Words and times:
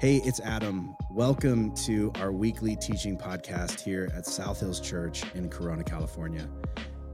Hey, 0.00 0.16
it's 0.24 0.40
Adam. 0.40 0.96
Welcome 1.10 1.74
to 1.84 2.10
our 2.20 2.32
weekly 2.32 2.74
teaching 2.74 3.18
podcast 3.18 3.80
here 3.80 4.10
at 4.14 4.24
South 4.24 4.58
Hills 4.58 4.80
Church 4.80 5.22
in 5.34 5.50
Corona, 5.50 5.84
California. 5.84 6.48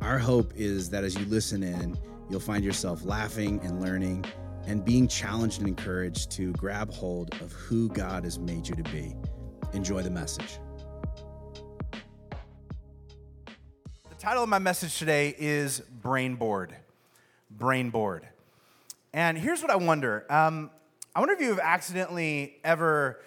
Our 0.00 0.20
hope 0.20 0.52
is 0.54 0.88
that 0.90 1.02
as 1.02 1.16
you 1.16 1.24
listen 1.24 1.64
in, 1.64 1.98
you'll 2.30 2.38
find 2.38 2.64
yourself 2.64 3.04
laughing 3.04 3.58
and 3.64 3.82
learning 3.82 4.24
and 4.68 4.84
being 4.84 5.08
challenged 5.08 5.58
and 5.58 5.66
encouraged 5.66 6.30
to 6.36 6.52
grab 6.52 6.92
hold 6.92 7.34
of 7.40 7.50
who 7.54 7.88
God 7.88 8.22
has 8.22 8.38
made 8.38 8.68
you 8.68 8.76
to 8.76 8.84
be. 8.84 9.16
Enjoy 9.72 10.00
the 10.00 10.10
message. 10.12 10.60
The 14.08 14.14
title 14.16 14.44
of 14.44 14.48
my 14.48 14.60
message 14.60 14.96
today 14.96 15.34
is 15.36 15.80
Brainboard. 15.80 16.72
Brainboard. 17.50 18.28
And 19.12 19.36
here's 19.36 19.60
what 19.60 19.72
I 19.72 19.76
wonder 19.76 20.24
um, 20.30 20.70
I 21.16 21.18
wonder 21.18 21.32
if 21.32 21.40
you 21.40 21.48
have 21.48 21.60
accidentally 21.60 22.58
ever 22.62 23.22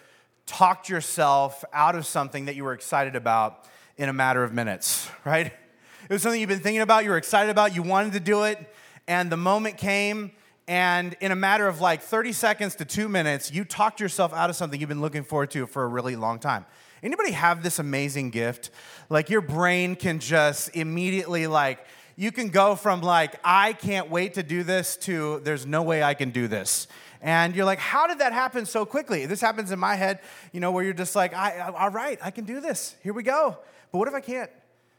talked 0.46 0.88
yourself 0.88 1.64
out 1.72 1.96
of 1.96 2.06
something 2.06 2.44
that 2.44 2.54
you 2.54 2.62
were 2.62 2.72
excited 2.72 3.16
about 3.16 3.64
in 3.96 4.08
a 4.08 4.12
matter 4.12 4.44
of 4.44 4.52
minutes, 4.52 5.10
right? 5.24 5.46
It 5.46 6.08
was 6.08 6.22
something 6.22 6.40
you've 6.40 6.48
been 6.48 6.60
thinking 6.60 6.82
about, 6.82 7.02
you 7.02 7.10
were 7.10 7.16
excited 7.16 7.50
about, 7.50 7.74
you 7.74 7.82
wanted 7.82 8.12
to 8.12 8.20
do 8.20 8.44
it, 8.44 8.58
and 9.08 9.28
the 9.28 9.36
moment 9.36 9.76
came, 9.76 10.30
and 10.68 11.16
in 11.20 11.32
a 11.32 11.34
matter 11.34 11.66
of 11.66 11.80
like 11.80 12.00
30 12.00 12.30
seconds 12.30 12.76
to 12.76 12.84
two 12.84 13.08
minutes, 13.08 13.50
you 13.50 13.64
talked 13.64 13.98
yourself 13.98 14.32
out 14.34 14.50
of 14.50 14.54
something 14.54 14.78
you've 14.78 14.88
been 14.88 15.00
looking 15.00 15.24
forward 15.24 15.50
to 15.50 15.66
for 15.66 15.82
a 15.82 15.88
really 15.88 16.14
long 16.14 16.38
time. 16.38 16.66
Anybody 17.02 17.32
have 17.32 17.64
this 17.64 17.80
amazing 17.80 18.30
gift? 18.30 18.70
Like 19.08 19.30
your 19.30 19.40
brain 19.40 19.96
can 19.96 20.20
just 20.20 20.76
immediately 20.76 21.48
like, 21.48 21.84
you 22.14 22.30
can 22.30 22.50
go 22.50 22.76
from 22.76 23.00
like, 23.00 23.40
I 23.42 23.72
can't 23.72 24.10
wait 24.10 24.34
to 24.34 24.44
do 24.44 24.62
this 24.62 24.96
to 24.98 25.40
there's 25.40 25.66
no 25.66 25.82
way 25.82 26.04
I 26.04 26.14
can 26.14 26.30
do 26.30 26.46
this. 26.46 26.86
And 27.22 27.54
you're 27.54 27.66
like, 27.66 27.78
how 27.78 28.06
did 28.06 28.18
that 28.20 28.32
happen 28.32 28.66
so 28.66 28.86
quickly? 28.86 29.26
This 29.26 29.40
happens 29.40 29.70
in 29.70 29.78
my 29.78 29.94
head, 29.94 30.20
you 30.52 30.60
know, 30.60 30.70
where 30.70 30.82
you're 30.82 30.94
just 30.94 31.14
like, 31.14 31.34
I, 31.34 31.60
all 31.60 31.90
right, 31.90 32.18
I 32.22 32.30
can 32.30 32.44
do 32.44 32.60
this. 32.60 32.96
Here 33.02 33.12
we 33.12 33.22
go. 33.22 33.58
But 33.92 33.98
what 33.98 34.08
if 34.08 34.14
I 34.14 34.20
can't? 34.20 34.50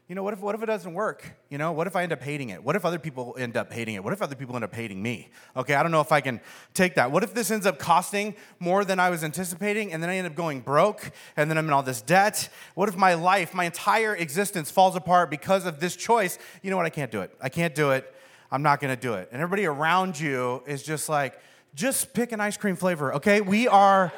You 0.08 0.16
know, 0.16 0.22
what 0.22 0.34
if, 0.34 0.40
what 0.40 0.54
if 0.54 0.62
it 0.62 0.66
doesn't 0.66 0.92
work? 0.92 1.32
You 1.48 1.58
know, 1.58 1.72
what 1.72 1.86
if 1.86 1.96
I 1.96 2.02
end 2.02 2.12
up 2.12 2.22
hating 2.22 2.50
it? 2.50 2.62
What 2.62 2.76
if 2.76 2.84
other 2.84 2.98
people 2.98 3.34
end 3.38 3.56
up 3.56 3.72
hating 3.72 3.94
it? 3.94 4.04
What 4.04 4.12
if 4.12 4.20
other 4.20 4.34
people 4.34 4.54
end 4.56 4.64
up 4.64 4.74
hating 4.74 5.02
me? 5.02 5.30
Okay, 5.56 5.74
I 5.74 5.82
don't 5.82 5.90
know 5.90 6.02
if 6.02 6.12
I 6.12 6.20
can 6.20 6.40
take 6.74 6.96
that. 6.96 7.10
What 7.10 7.22
if 7.22 7.32
this 7.32 7.50
ends 7.50 7.64
up 7.66 7.78
costing 7.78 8.34
more 8.60 8.84
than 8.84 9.00
I 9.00 9.10
was 9.10 9.24
anticipating 9.24 9.92
and 9.92 10.02
then 10.02 10.10
I 10.10 10.16
end 10.16 10.26
up 10.26 10.34
going 10.34 10.60
broke 10.60 11.12
and 11.36 11.48
then 11.48 11.56
I'm 11.56 11.66
in 11.66 11.72
all 11.72 11.82
this 11.82 12.02
debt? 12.02 12.50
What 12.74 12.88
if 12.88 12.96
my 12.96 13.14
life, 13.14 13.54
my 13.54 13.64
entire 13.64 14.14
existence 14.14 14.70
falls 14.70 14.96
apart 14.96 15.30
because 15.30 15.64
of 15.64 15.80
this 15.80 15.96
choice? 15.96 16.38
You 16.62 16.70
know 16.70 16.76
what? 16.76 16.84
I 16.84 16.90
can't 16.90 17.10
do 17.10 17.22
it. 17.22 17.34
I 17.40 17.48
can't 17.48 17.74
do 17.74 17.92
it. 17.92 18.12
I'm 18.50 18.62
not 18.62 18.80
gonna 18.80 18.96
do 18.96 19.14
it. 19.14 19.30
And 19.32 19.40
everybody 19.40 19.64
around 19.64 20.20
you 20.20 20.62
is 20.66 20.82
just 20.82 21.08
like, 21.08 21.40
just 21.74 22.12
pick 22.12 22.32
an 22.32 22.40
ice 22.40 22.56
cream 22.56 22.76
flavor, 22.76 23.14
okay? 23.14 23.40
We 23.40 23.68
are 23.68 24.12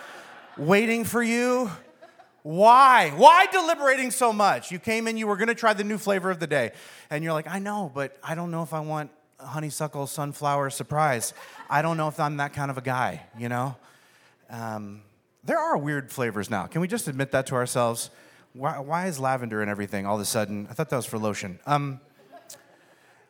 waiting 0.57 1.05
for 1.05 1.23
you. 1.23 1.71
Why? 2.43 3.11
Why 3.17 3.47
deliberating 3.47 4.11
so 4.11 4.33
much? 4.33 4.71
You 4.71 4.79
came 4.79 5.09
in, 5.09 5.17
you 5.17 5.27
were 5.27 5.37
gonna 5.37 5.55
try 5.55 5.73
the 5.73 5.85
new 5.85 5.99
flavor 5.99 6.31
of 6.31 6.41
the 6.41 6.47
day, 6.47 6.73
and 7.11 7.25
you're 7.25 7.33
like, 7.33 7.49
I 7.49 7.59
know, 7.59 7.91
but 7.95 8.19
I 8.23 8.35
don't 8.35 8.51
know 8.51 8.63
if 8.63 8.73
I 8.73 8.81
want 8.81 9.11
honeysuckle 9.39 10.07
sunflower 10.07 10.71
surprise. 10.71 11.33
I 11.71 11.83
don't 11.83 11.97
know 11.97 12.09
if 12.09 12.19
I'm 12.21 12.37
that 12.39 12.53
kind 12.53 12.71
of 12.71 12.79
a 12.79 12.83
guy, 12.83 13.23
you 13.39 13.49
know? 13.49 13.77
Um, 14.51 15.03
there 15.43 15.59
are 15.59 15.77
weird 15.77 16.11
flavors 16.11 16.51
now. 16.51 16.67
Can 16.67 16.81
we 16.81 16.89
just 16.89 17.09
admit 17.09 17.31
that 17.33 17.47
to 17.47 17.55
ourselves? 17.55 18.11
Why, 18.53 18.79
why 18.79 19.07
is 19.07 19.19
lavender 19.19 19.63
and 19.63 19.71
everything 19.71 20.07
all 20.07 20.17
of 20.17 20.21
a 20.21 20.25
sudden? 20.25 20.67
I 20.71 20.75
thought 20.75 20.91
that 20.91 20.97
was 20.97 21.07
for 21.07 21.19
lotion. 21.19 21.59
Um, 21.67 22.01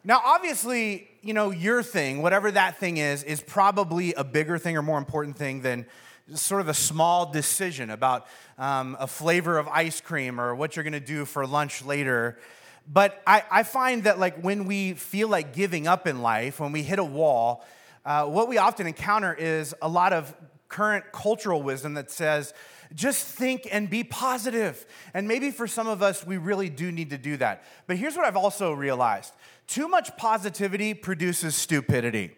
now, 0.05 0.21
obviously, 0.25 1.09
you 1.25 1.33
know, 1.33 1.51
your 1.51 1.83
thing, 1.83 2.21
whatever 2.21 2.51
that 2.51 2.79
thing 2.79 2.99
is, 2.99 3.23
is 3.23 3.41
probably 3.41 4.13
a 4.13 4.23
bigger 4.23 4.59
thing 4.59 4.77
or 4.77 4.83
more 4.83 4.99
important 4.99 5.39
thing 5.39 5.63
than 5.63 5.87
sort 6.35 6.61
of 6.61 6.69
a 6.69 6.75
small 6.75 7.33
decision 7.33 7.89
about 7.89 8.27
um, 8.59 8.95
a 9.01 9.07
flavor 9.07 9.57
of 9.57 9.67
ice 9.69 10.03
cream 10.03 10.39
or 10.39 10.55
what 10.55 10.77
you're 10.77 10.83
going 10.83 10.93
to 10.93 11.01
do 11.01 11.25
for 11.25 11.47
lunch 11.47 11.83
later. 11.83 12.39
But 12.87 13.23
I, 13.27 13.43
I, 13.51 13.63
find 13.63 14.05
that, 14.05 14.19
like, 14.19 14.43
when 14.43 14.67
we 14.67 14.93
feel 14.93 15.29
like 15.29 15.55
giving 15.55 15.87
up 15.87 16.07
in 16.07 16.21
life, 16.21 16.61
when 16.61 16.73
we 16.73 16.83
hit 16.83 16.99
a 16.99 17.05
wall, 17.05 17.65
uh, 18.05 18.27
what 18.27 18.47
we 18.47 18.59
often 18.59 18.87
encounter 18.87 19.33
is 19.33 19.75
a 19.81 19.89
lot 19.89 20.13
of 20.13 20.35
current 20.69 21.07
cultural 21.11 21.63
wisdom 21.63 21.95
that 21.95 22.11
says, 22.11 22.53
just 22.95 23.27
think 23.27 23.67
and 23.71 23.89
be 23.89 24.05
positive. 24.05 24.85
And 25.15 25.27
maybe 25.27 25.51
for 25.51 25.67
some 25.67 25.89
of 25.89 26.03
us, 26.03 26.27
we 26.27 26.37
really 26.37 26.69
do 26.69 26.93
need 26.93 27.11
to 27.11 27.19
do 27.19 27.39
that. 27.39 27.65
But 27.87 27.97
here's 27.97 28.17
what 28.17 28.27
I've 28.27 28.37
also 28.37 28.73
realized 28.73 29.33
too 29.67 29.89
much 29.89 30.17
positivity 30.17 30.95
produces 30.95 31.55
stupidity. 31.57 32.33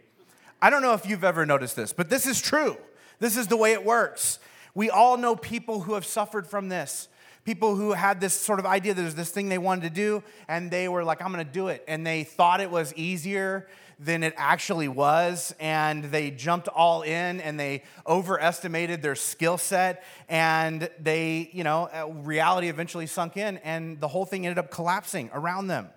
I 0.61 0.71
don't 0.71 0.83
know 0.83 0.95
if 0.95 1.07
you've 1.07 1.25
ever 1.25 1.45
noticed 1.45 1.77
this, 1.77 1.93
but 1.93 2.09
this 2.09 2.27
is 2.27 2.41
true. 2.41 2.77
This 3.19 3.37
is 3.37 3.47
the 3.47 3.57
way 3.57 3.73
it 3.73 3.85
works. 3.85 4.39
We 4.75 4.91
all 4.91 5.17
know 5.17 5.37
people 5.37 5.81
who 5.81 5.95
have 5.95 6.05
suffered 6.05 6.47
from 6.47 6.69
this. 6.69 7.09
People 7.45 7.77
who 7.77 7.93
had 7.93 8.21
this 8.21 8.35
sort 8.35 8.59
of 8.59 8.67
idea 8.67 8.93
there's 8.93 9.15
this 9.15 9.31
thing 9.31 9.49
they 9.49 9.59
wanted 9.59 9.83
to 9.83 9.91
do, 9.91 10.23
and 10.49 10.71
they 10.71 10.89
were 10.89 11.05
like, 11.05 11.23
I'm 11.23 11.31
gonna 11.31 11.45
do 11.45 11.69
it. 11.69 11.85
And 11.87 12.07
they 12.07 12.25
thought 12.25 12.61
it 12.61 12.71
was 12.71 12.93
easier 12.95 13.69
than 13.99 14.23
it 14.23 14.35
actually 14.37 14.89
was, 14.89 15.55
and 15.59 16.05
they 16.05 16.31
jumped 16.31 16.69
all 16.69 17.03
in 17.03 17.41
and 17.41 17.59
they 17.59 17.83
overestimated 18.07 19.01
their 19.01 19.15
skill 19.15 19.57
set, 19.57 20.05
and 20.29 20.91
they, 20.99 21.49
you 21.53 21.65
know, 21.65 21.89
uh, 21.93 22.07
reality 22.07 22.69
eventually 22.69 23.07
sunk 23.07 23.37
in, 23.37 23.59
and 23.59 24.01
the 24.01 24.09
whole 24.09 24.27
thing 24.27 24.45
ended 24.47 24.59
up 24.59 24.71
collapsing 24.71 25.31
around 25.33 25.69
them. 25.69 25.89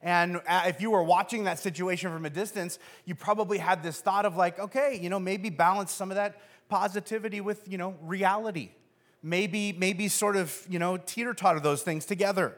And 0.00 0.40
uh, 0.46 0.64
if 0.66 0.80
you 0.80 0.90
were 0.90 1.02
watching 1.02 1.44
that 1.44 1.58
situation 1.58 2.12
from 2.12 2.24
a 2.24 2.30
distance, 2.30 2.78
you 3.04 3.14
probably 3.14 3.58
had 3.58 3.82
this 3.82 4.00
thought 4.00 4.24
of 4.24 4.36
like, 4.36 4.58
okay, 4.58 4.98
you 5.00 5.10
know, 5.10 5.18
maybe 5.18 5.50
balance 5.50 5.92
some 5.92 6.10
of 6.10 6.16
that 6.16 6.40
positivity 6.68 7.40
with, 7.40 7.66
you 7.68 7.78
know, 7.78 7.96
reality. 8.02 8.70
Maybe, 9.22 9.72
maybe 9.72 10.06
sort 10.06 10.36
of, 10.36 10.56
you 10.68 10.78
know, 10.78 10.96
teeter 10.96 11.34
totter 11.34 11.58
those 11.58 11.82
things 11.82 12.04
together. 12.04 12.54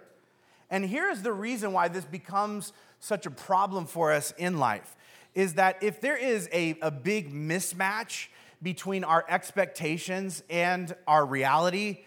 And 0.69 0.85
here's 0.85 1.23
the 1.23 1.33
reason 1.33 1.73
why 1.73 1.89
this 1.89 2.05
becomes 2.05 2.73
such 3.01 3.25
a 3.25 3.31
problem 3.31 3.87
for 3.87 4.13
us 4.13 4.33
in 4.37 4.59
life 4.59 4.95
is 5.35 5.55
that 5.55 5.83
if 5.83 6.01
there 6.01 6.17
is 6.17 6.49
a, 6.53 6.77
a 6.83 6.91
big 6.91 7.33
mismatch 7.33 8.29
between 8.63 9.05
our 9.05 9.25
expectations 9.29 10.43
and 10.51 10.95
our 11.07 11.25
reality, 11.25 12.01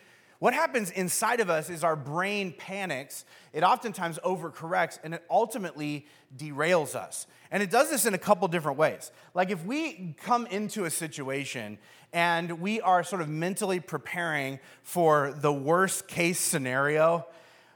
what 0.44 0.54
happens 0.54 0.92
inside 0.92 1.40
of 1.40 1.50
us 1.50 1.70
is 1.70 1.86
our 1.86 1.96
brain 1.96 2.54
panics. 2.58 3.24
It 3.54 3.64
oftentimes 3.64 4.20
overcorrects 4.26 5.00
and 5.02 5.14
it 5.14 5.24
ultimately 5.30 6.06
derails 6.36 6.96
us. 6.96 7.28
And 7.50 7.64
it 7.64 7.72
does 7.72 7.90
this 7.90 8.06
in 8.06 8.14
a 8.14 8.18
couple 8.18 8.46
different 8.50 8.78
ways. 8.78 9.10
Like 9.34 9.52
if 9.52 9.64
we 9.66 10.18
come 10.22 10.46
into 10.48 10.84
a 10.84 10.90
situation 10.90 11.78
and 12.12 12.60
we 12.60 12.82
are 12.82 13.06
sort 13.06 13.22
of 13.22 13.30
mentally 13.30 13.80
preparing 13.80 14.60
for 14.82 15.32
the 15.32 15.54
worst 15.54 16.10
case 16.10 16.42
scenario, 16.42 17.26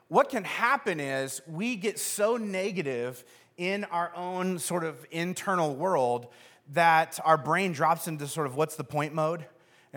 what 0.09 0.27
can 0.27 0.43
happen 0.43 0.99
is 0.99 1.41
we 1.47 1.77
get 1.77 1.97
so 1.97 2.35
negative 2.35 3.23
in 3.55 3.85
our 3.85 4.13
own 4.13 4.59
sort 4.59 4.83
of 4.83 5.05
internal 5.09 5.73
world 5.73 6.27
that 6.73 7.17
our 7.23 7.37
brain 7.37 7.71
drops 7.71 8.09
into 8.09 8.27
sort 8.27 8.45
of 8.45 8.57
what's 8.57 8.75
the 8.75 8.83
point 8.83 9.13
mode 9.13 9.45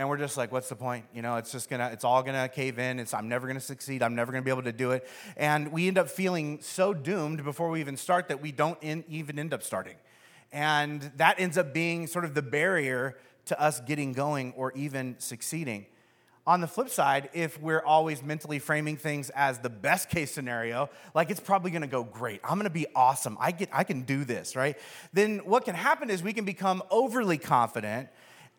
and 0.00 0.09
we're 0.09 0.16
just 0.16 0.38
like 0.38 0.50
what's 0.50 0.71
the 0.71 0.77
point? 0.77 1.05
You 1.15 1.21
know 1.21 1.37
it's 1.37 1.53
just 1.53 1.69
gonna 1.69 1.91
it's 1.93 2.05
all 2.05 2.22
gonna 2.22 2.49
cave 2.49 2.78
in. 2.78 2.99
It's 2.99 3.12
i'm 3.12 3.28
never 3.28 3.47
gonna 3.47 3.61
succeed. 3.61 4.03
I'm 4.03 4.15
never 4.15 4.33
gonna 4.33 4.43
be 4.43 4.50
able 4.50 4.62
to 4.62 4.72
do 4.72 4.93
it. 4.93 5.06
And 5.37 5.71
we 5.72 5.88
end 5.88 5.99
up 5.99 6.09
feeling 6.09 6.61
so 6.62 6.94
doomed 6.94 7.44
before 7.44 7.69
we 7.69 7.81
even 7.81 7.99
start 7.99 8.28
that 8.28 8.41
we 8.41 8.50
don't 8.50 8.78
in, 8.81 9.05
even 9.09 9.38
end 9.38 9.53
up 9.53 9.62
starting. 9.62 9.97
And 10.53 11.12
that 11.19 11.38
ends 11.38 11.59
up 11.59 11.75
being 11.75 12.06
sort 12.06 12.25
of 12.25 12.33
the 12.33 12.41
barrier 12.41 13.19
to 13.47 13.61
us 13.61 13.81
getting 13.81 14.15
going 14.15 14.55
or 14.56 14.72
even 14.72 15.16
succeeding. 15.19 15.84
On 16.47 16.62
the 16.62 16.67
flip 16.67 16.88
side, 16.88 17.28
if 17.34 17.61
we're 17.61 17.84
always 17.84 18.22
mentally 18.22 18.59
framing 18.59 18.97
things 18.97 19.28
as 19.31 19.59
the 19.59 19.69
best 19.69 20.09
case 20.09 20.32
scenario, 20.32 20.88
like 21.15 21.31
it's 21.31 21.41
probably 21.41 21.71
gonna 21.71 21.87
go 21.87 22.05
great, 22.05 22.41
I'm 22.43 22.56
gonna 22.56 22.71
be 22.71 22.87
awesome, 22.97 23.37
I, 23.38 23.53
get, 23.53 23.69
I 23.71 23.84
can 23.84 24.03
do 24.03 24.25
this, 24.25 24.56
right? 24.56 24.78
Then 25.12 25.41
what 25.41 25.67
can 25.67 25.75
happen 25.75 26.09
is 26.09 26.22
we 26.22 26.32
can 26.32 26.47
become 26.47 26.82
overly 26.91 27.37
confident 27.37 28.08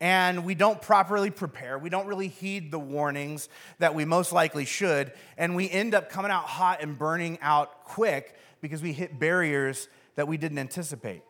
and 0.02 0.44
we 0.44 0.56
don't 0.56 0.82
properly 0.82 1.30
prepare. 1.30 1.78
We 1.78 1.92
don't 1.92 2.08
really 2.08 2.28
heed 2.28 2.72
the 2.72 2.80
warnings 2.80 3.48
that 3.78 3.94
we 3.94 4.04
most 4.04 4.34
likely 4.34 4.66
should. 4.66 5.14
And 5.38 5.56
we 5.56 5.70
end 5.70 5.94
up 5.94 6.10
coming 6.10 6.32
out 6.32 6.46
hot 6.46 6.82
and 6.82 6.98
burning 6.98 7.38
out 7.42 7.84
quick 7.86 8.36
because 8.62 8.82
we 8.82 8.94
hit 8.94 9.20
barriers 9.20 9.88
that 10.16 10.28
we 10.28 10.38
didn't 10.38 10.58
anticipate. 10.58 11.22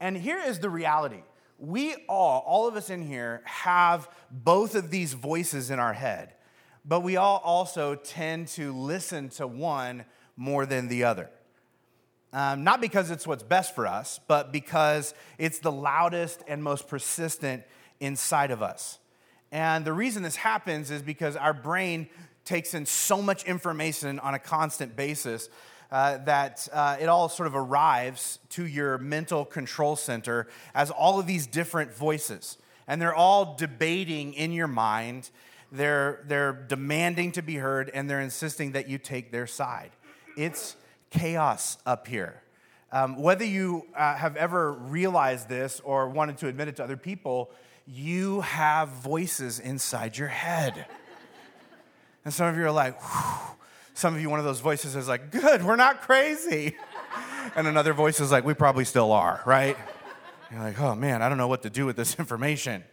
And 0.00 0.16
here 0.16 0.40
is 0.40 0.58
the 0.58 0.68
reality 0.68 1.22
we 1.60 1.94
all, 2.08 2.42
all 2.46 2.66
of 2.66 2.74
us 2.74 2.88
in 2.88 3.06
here, 3.06 3.42
have 3.44 4.08
both 4.30 4.74
of 4.74 4.90
these 4.90 5.12
voices 5.12 5.70
in 5.70 5.78
our 5.78 5.92
head, 5.92 6.32
but 6.86 7.00
we 7.00 7.16
all 7.16 7.40
also 7.44 7.94
tend 7.94 8.48
to 8.48 8.72
listen 8.72 9.28
to 9.28 9.46
one 9.46 10.06
more 10.36 10.64
than 10.64 10.88
the 10.88 11.04
other. 11.04 11.28
Um, 12.32 12.64
not 12.64 12.80
because 12.80 13.10
it's 13.10 13.26
what's 13.26 13.42
best 13.42 13.74
for 13.74 13.86
us, 13.86 14.20
but 14.26 14.52
because 14.52 15.12
it's 15.36 15.58
the 15.58 15.72
loudest 15.72 16.42
and 16.48 16.62
most 16.64 16.88
persistent 16.88 17.64
inside 18.00 18.50
of 18.50 18.62
us. 18.62 18.98
And 19.52 19.84
the 19.84 19.92
reason 19.92 20.22
this 20.22 20.36
happens 20.36 20.90
is 20.90 21.02
because 21.02 21.36
our 21.36 21.52
brain 21.52 22.08
takes 22.44 22.74
in 22.74 22.86
so 22.86 23.20
much 23.20 23.44
information 23.44 24.18
on 24.18 24.34
a 24.34 24.38
constant 24.38 24.96
basis 24.96 25.48
uh, 25.90 26.18
that 26.18 26.68
uh, 26.72 26.96
it 27.00 27.06
all 27.06 27.28
sort 27.28 27.46
of 27.46 27.54
arrives 27.54 28.38
to 28.50 28.64
your 28.64 28.96
mental 28.98 29.44
control 29.44 29.96
center 29.96 30.46
as 30.74 30.90
all 30.90 31.18
of 31.18 31.26
these 31.26 31.46
different 31.46 31.92
voices. 31.92 32.58
and 32.90 33.00
they're 33.00 33.14
all 33.14 33.54
debating 33.54 34.34
in 34.34 34.50
your 34.50 34.66
mind. 34.66 35.30
They're, 35.70 36.24
they're 36.26 36.52
demanding 36.52 37.30
to 37.32 37.42
be 37.42 37.54
heard, 37.54 37.88
and 37.88 38.10
they're 38.10 38.20
insisting 38.20 38.72
that 38.72 38.88
you 38.88 38.98
take 38.98 39.30
their 39.30 39.46
side. 39.46 39.92
It's 40.36 40.74
chaos 41.10 41.78
up 41.86 42.08
here. 42.08 42.42
Um, 42.90 43.22
whether 43.22 43.44
you 43.44 43.86
uh, 43.94 44.16
have 44.16 44.36
ever 44.36 44.72
realized 44.72 45.48
this 45.48 45.80
or 45.84 46.08
wanted 46.08 46.38
to 46.38 46.48
admit 46.48 46.66
it 46.66 46.76
to 46.76 46.84
other 46.84 46.96
people, 46.96 47.52
you 47.86 48.40
have 48.42 48.88
voices 48.88 49.58
inside 49.58 50.16
your 50.16 50.28
head. 50.28 50.86
And 52.24 52.32
some 52.32 52.46
of 52.46 52.56
you 52.56 52.64
are 52.64 52.70
like, 52.70 53.00
Whew. 53.00 53.56
some 53.94 54.14
of 54.14 54.20
you, 54.20 54.30
one 54.30 54.38
of 54.38 54.44
those 54.44 54.60
voices 54.60 54.94
is 54.96 55.08
like, 55.08 55.30
good, 55.30 55.64
we're 55.64 55.76
not 55.76 56.02
crazy. 56.02 56.76
and 57.56 57.66
another 57.66 57.92
voice 57.92 58.20
is 58.20 58.30
like, 58.30 58.44
we 58.44 58.54
probably 58.54 58.84
still 58.84 59.12
are, 59.12 59.42
right? 59.46 59.76
You're 60.50 60.60
like, 60.60 60.80
oh 60.80 60.94
man, 60.94 61.22
I 61.22 61.28
don't 61.28 61.38
know 61.38 61.48
what 61.48 61.62
to 61.62 61.70
do 61.70 61.86
with 61.86 61.96
this 61.96 62.14
information. 62.18 62.84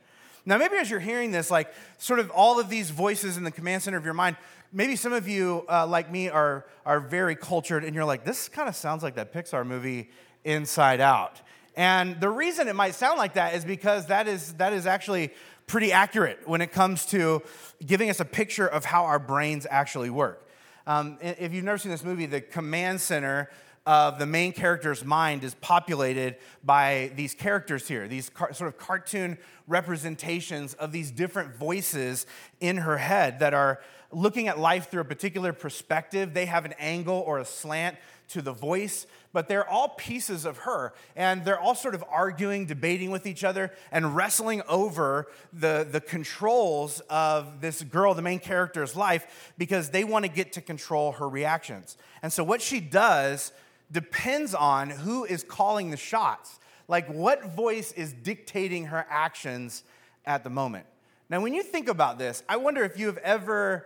Now, 0.45 0.57
maybe 0.57 0.78
as 0.78 0.90
you're 0.90 1.01
hearing 1.01 1.31
this, 1.31 1.51
like 1.51 1.74
sort 1.98 2.19
of 2.19 2.30
all 2.31 2.60
of 2.60 2.69
these 2.69 2.90
voices 2.90 3.36
in 3.36 3.44
the 3.44 3.51
command 3.51 3.83
center 3.83 3.98
of 3.98 4.06
your 4.06 4.13
mind, 4.13 4.38
maybe 4.72 4.95
some 4.95 5.12
of 5.12 5.28
you, 5.28 5.66
uh, 5.69 5.86
like 5.86 6.10
me, 6.10 6.30
are, 6.30 6.66
are 6.86 7.01
very 7.01 7.36
cultured 7.36 7.83
and 7.83 7.94
you're 7.94 8.06
like, 8.06 8.24
this 8.24 8.48
kind 8.48 8.69
of 8.69 8.75
sounds 8.75 9.04
like 9.04 9.16
that 9.16 9.33
Pixar 9.33 9.66
movie, 9.66 10.10
Inside 10.45 11.01
Out. 11.01 11.42
And 11.77 12.19
the 12.19 12.29
reason 12.29 12.68
it 12.68 12.75
might 12.75 12.95
sound 12.95 13.19
like 13.19 13.35
that 13.35 13.53
is 13.53 13.63
because 13.63 14.07
that 14.07 14.27
is, 14.27 14.53
that 14.53 14.74
is 14.74 14.88
actually 14.88 15.31
pretty 15.68 15.91
accurate 15.91 16.39
when 16.45 16.59
it 16.59 16.71
comes 16.71 17.06
to 17.07 17.44
giving 17.85 18.09
us 18.09 18.19
a 18.19 18.25
picture 18.25 18.68
of 18.68 18.83
how 18.83 19.06
our 19.06 19.19
brains 19.19 19.68
actually 19.69 20.09
work. 20.09 20.44
Um, 20.88 21.19
if 21.21 21.53
you've 21.53 21.63
never 21.63 21.77
seen 21.77 21.91
this 21.91 22.03
movie, 22.03 22.25
the 22.25 22.41
command 22.41 23.00
center 23.00 23.51
of 23.85 24.18
the 24.18 24.25
main 24.25 24.53
character's 24.53 25.06
mind 25.06 25.44
is 25.44 25.53
populated 25.56 26.38
by 26.63 27.12
these 27.15 27.35
characters 27.35 27.88
here, 27.88 28.07
these 28.07 28.30
car- 28.30 28.53
sort 28.53 28.69
of 28.69 28.77
cartoon 28.80 29.38
representations 29.68 30.73
of 30.73 30.91
these 30.91 31.12
different 31.12 31.56
voices 31.56 32.25
in 32.59 32.77
her 32.77 32.97
head 32.97 33.39
that 33.39 33.53
are 33.53 33.80
looking 34.12 34.47
at 34.47 34.57
life 34.57 34.89
through 34.89 35.01
a 35.01 35.06
particular 35.06 35.53
perspective. 35.53 36.33
They 36.33 36.47
have 36.47 36.65
an 36.65 36.73
angle 36.80 37.23
or 37.25 37.39
a 37.39 37.45
slant 37.45 37.97
to 38.30 38.41
the 38.41 38.51
voice, 38.51 39.06
but 39.33 39.47
they're 39.47 39.68
all 39.68 39.89
pieces 39.89 40.45
of 40.45 40.59
her. 40.59 40.94
And 41.15 41.45
they're 41.45 41.59
all 41.59 41.75
sort 41.75 41.95
of 41.95 42.03
arguing, 42.09 42.65
debating 42.65 43.12
with 43.12 43.25
each 43.25 43.44
other, 43.44 43.71
and 43.91 44.15
wrestling 44.15 44.62
over 44.68 45.27
the, 45.53 45.88
the 45.89 46.01
controls 46.01 47.01
of 47.09 47.62
this 47.62 47.83
girl, 47.83 48.13
the 48.13 48.21
main 48.21 48.39
character's 48.39 48.95
life, 48.95 49.53
because 49.57 49.89
they 49.89 50.03
want 50.03 50.25
to 50.25 50.31
get 50.31 50.53
to 50.53 50.62
control 50.62 51.13
her 51.13 51.27
reactions. 51.27 51.97
And 52.21 52.31
so, 52.31 52.44
what 52.44 52.62
she 52.62 52.79
does 52.79 53.51
depends 53.91 54.53
on 54.53 54.89
who 54.89 55.24
is 55.24 55.44
calling 55.44 55.91
the 55.91 55.97
shots. 55.97 56.59
Like, 56.88 57.07
what 57.07 57.56
voice 57.56 57.91
is 57.91 58.13
dictating 58.13 58.85
her 58.85 59.06
actions 59.09 59.83
at 60.25 60.44
the 60.44 60.50
moment? 60.50 60.85
Now, 61.30 61.41
when 61.41 61.53
you 61.53 61.63
think 61.63 61.89
about 61.89 62.18
this, 62.18 62.44
I 62.47 62.57
wonder 62.57 62.83
if 62.83 62.97
you 62.97 63.07
have 63.07 63.18
ever 63.18 63.85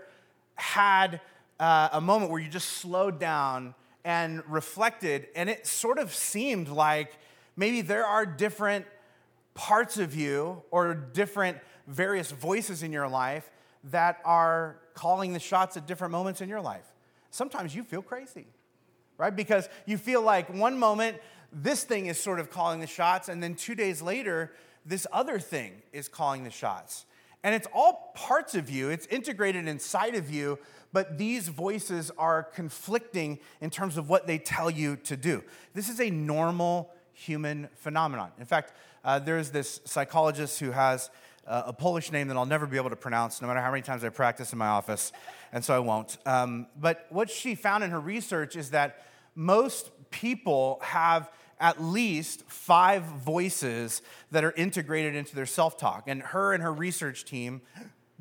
had 0.55 1.21
uh, 1.59 1.89
a 1.93 2.01
moment 2.01 2.31
where 2.31 2.39
you 2.39 2.49
just 2.49 2.69
slowed 2.69 3.19
down 3.19 3.73
and 4.03 4.43
reflected, 4.47 5.27
and 5.35 5.49
it 5.49 5.67
sort 5.67 5.99
of 5.99 6.13
seemed 6.13 6.67
like 6.69 7.13
maybe 7.55 7.81
there 7.81 8.05
are 8.05 8.25
different 8.25 8.85
parts 9.53 9.97
of 9.97 10.15
you 10.15 10.63
or 10.71 10.93
different 10.93 11.57
various 11.87 12.31
voices 12.31 12.83
in 12.83 12.91
your 12.91 13.07
life 13.07 13.51
that 13.85 14.19
are 14.25 14.77
calling 14.93 15.33
the 15.33 15.39
shots 15.39 15.77
at 15.77 15.87
different 15.87 16.11
moments 16.11 16.41
in 16.41 16.49
your 16.49 16.61
life. 16.61 16.85
Sometimes 17.29 17.75
you 17.75 17.83
feel 17.83 18.01
crazy 18.01 18.47
right? 19.21 19.35
Because 19.35 19.69
you 19.85 19.99
feel 19.99 20.23
like 20.23 20.51
one 20.51 20.79
moment 20.79 21.15
this 21.53 21.83
thing 21.83 22.07
is 22.07 22.19
sort 22.19 22.39
of 22.39 22.49
calling 22.49 22.79
the 22.79 22.87
shots, 22.87 23.29
and 23.29 23.43
then 23.43 23.53
two 23.53 23.75
days 23.75 24.01
later, 24.01 24.51
this 24.83 25.05
other 25.11 25.37
thing 25.37 25.83
is 25.93 26.07
calling 26.07 26.43
the 26.43 26.49
shots. 26.49 27.05
And 27.43 27.55
it's 27.55 27.67
all 27.73 28.11
parts 28.15 28.53
of 28.53 28.69
you, 28.69 28.89
it's 28.89 29.07
integrated 29.07 29.67
inside 29.67 30.15
of 30.15 30.29
you, 30.29 30.59
but 30.93 31.17
these 31.17 31.47
voices 31.47 32.11
are 32.17 32.43
conflicting 32.43 33.39
in 33.61 33.69
terms 33.69 33.97
of 33.97 34.09
what 34.09 34.27
they 34.27 34.37
tell 34.37 34.69
you 34.69 34.95
to 34.97 35.17
do. 35.17 35.43
This 35.73 35.89
is 35.89 35.99
a 35.99 36.09
normal 36.09 36.91
human 37.13 37.69
phenomenon. 37.75 38.31
In 38.39 38.45
fact, 38.45 38.73
uh, 39.03 39.17
there's 39.19 39.49
this 39.49 39.81
psychologist 39.85 40.59
who 40.59 40.71
has 40.71 41.09
uh, 41.47 41.63
a 41.67 41.73
Polish 41.73 42.11
name 42.11 42.27
that 42.27 42.37
I'll 42.37 42.45
never 42.45 42.67
be 42.67 42.77
able 42.77 42.91
to 42.91 42.95
pronounce, 42.95 43.41
no 43.41 43.47
matter 43.47 43.61
how 43.61 43.71
many 43.71 43.81
times 43.81 44.03
I 44.03 44.09
practice 44.09 44.51
in 44.53 44.59
my 44.59 44.67
office, 44.67 45.11
and 45.51 45.65
so 45.65 45.75
I 45.75 45.79
won't. 45.79 46.17
Um, 46.25 46.67
but 46.79 47.07
what 47.09 47.29
she 47.29 47.55
found 47.55 47.83
in 47.83 47.89
her 47.89 47.99
research 47.99 48.55
is 48.55 48.69
that 48.71 49.05
most 49.33 49.89
people 50.11 50.79
have 50.83 51.31
at 51.61 51.81
least 51.81 52.43
five 52.47 53.03
voices 53.03 54.01
that 54.31 54.43
are 54.43 54.51
integrated 54.51 55.15
into 55.15 55.35
their 55.35 55.45
self 55.45 55.77
talk. 55.77 56.05
And 56.07 56.21
her 56.21 56.53
and 56.53 56.61
her 56.61 56.73
research 56.73 57.23
team 57.23 57.61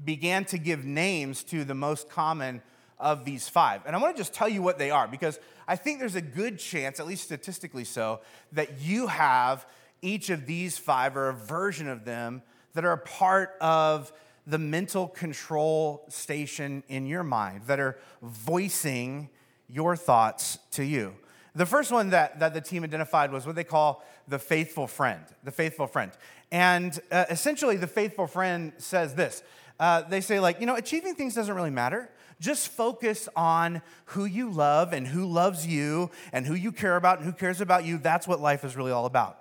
began 0.04 0.44
to 0.46 0.58
give 0.58 0.84
names 0.84 1.42
to 1.44 1.64
the 1.64 1.74
most 1.74 2.08
common 2.08 2.62
of 2.98 3.24
these 3.24 3.48
five. 3.48 3.80
And 3.86 3.96
I 3.96 3.98
want 3.98 4.14
to 4.14 4.20
just 4.20 4.34
tell 4.34 4.48
you 4.48 4.62
what 4.62 4.78
they 4.78 4.90
are 4.90 5.08
because 5.08 5.40
I 5.66 5.74
think 5.76 5.98
there's 5.98 6.14
a 6.14 6.20
good 6.20 6.58
chance, 6.58 7.00
at 7.00 7.06
least 7.06 7.24
statistically 7.24 7.84
so, 7.84 8.20
that 8.52 8.80
you 8.80 9.06
have 9.06 9.66
each 10.02 10.30
of 10.30 10.46
these 10.46 10.76
five 10.78 11.16
or 11.16 11.30
a 11.30 11.34
version 11.34 11.88
of 11.88 12.04
them 12.04 12.42
that 12.74 12.84
are 12.84 12.92
a 12.92 12.98
part 12.98 13.56
of 13.60 14.12
the 14.46 14.58
mental 14.58 15.08
control 15.08 16.04
station 16.08 16.82
in 16.88 17.06
your 17.06 17.22
mind, 17.22 17.62
that 17.66 17.80
are 17.80 17.98
voicing 18.22 19.28
your 19.68 19.96
thoughts 19.96 20.58
to 20.72 20.84
you. 20.84 21.14
The 21.54 21.66
first 21.66 21.90
one 21.90 22.10
that, 22.10 22.38
that 22.40 22.54
the 22.54 22.60
team 22.60 22.84
identified 22.84 23.32
was 23.32 23.46
what 23.46 23.56
they 23.56 23.64
call 23.64 24.04
the 24.28 24.38
faithful 24.38 24.86
friend. 24.86 25.24
The 25.42 25.50
faithful 25.50 25.86
friend. 25.86 26.12
And 26.52 26.98
uh, 27.10 27.24
essentially, 27.30 27.76
the 27.76 27.86
faithful 27.86 28.26
friend 28.26 28.72
says 28.78 29.14
this 29.14 29.42
uh, 29.80 30.02
they 30.02 30.20
say, 30.20 30.38
like, 30.38 30.60
you 30.60 30.66
know, 30.66 30.76
achieving 30.76 31.14
things 31.14 31.34
doesn't 31.34 31.54
really 31.54 31.70
matter. 31.70 32.10
Just 32.38 32.68
focus 32.68 33.30
on 33.34 33.80
who 34.06 34.26
you 34.26 34.50
love 34.50 34.92
and 34.92 35.06
who 35.06 35.24
loves 35.24 35.66
you 35.66 36.10
and 36.32 36.46
who 36.46 36.54
you 36.54 36.70
care 36.70 36.96
about 36.96 37.18
and 37.18 37.26
who 37.26 37.32
cares 37.32 37.62
about 37.62 37.84
you. 37.84 37.96
That's 37.96 38.28
what 38.28 38.40
life 38.40 38.62
is 38.62 38.76
really 38.76 38.92
all 38.92 39.06
about. 39.06 39.38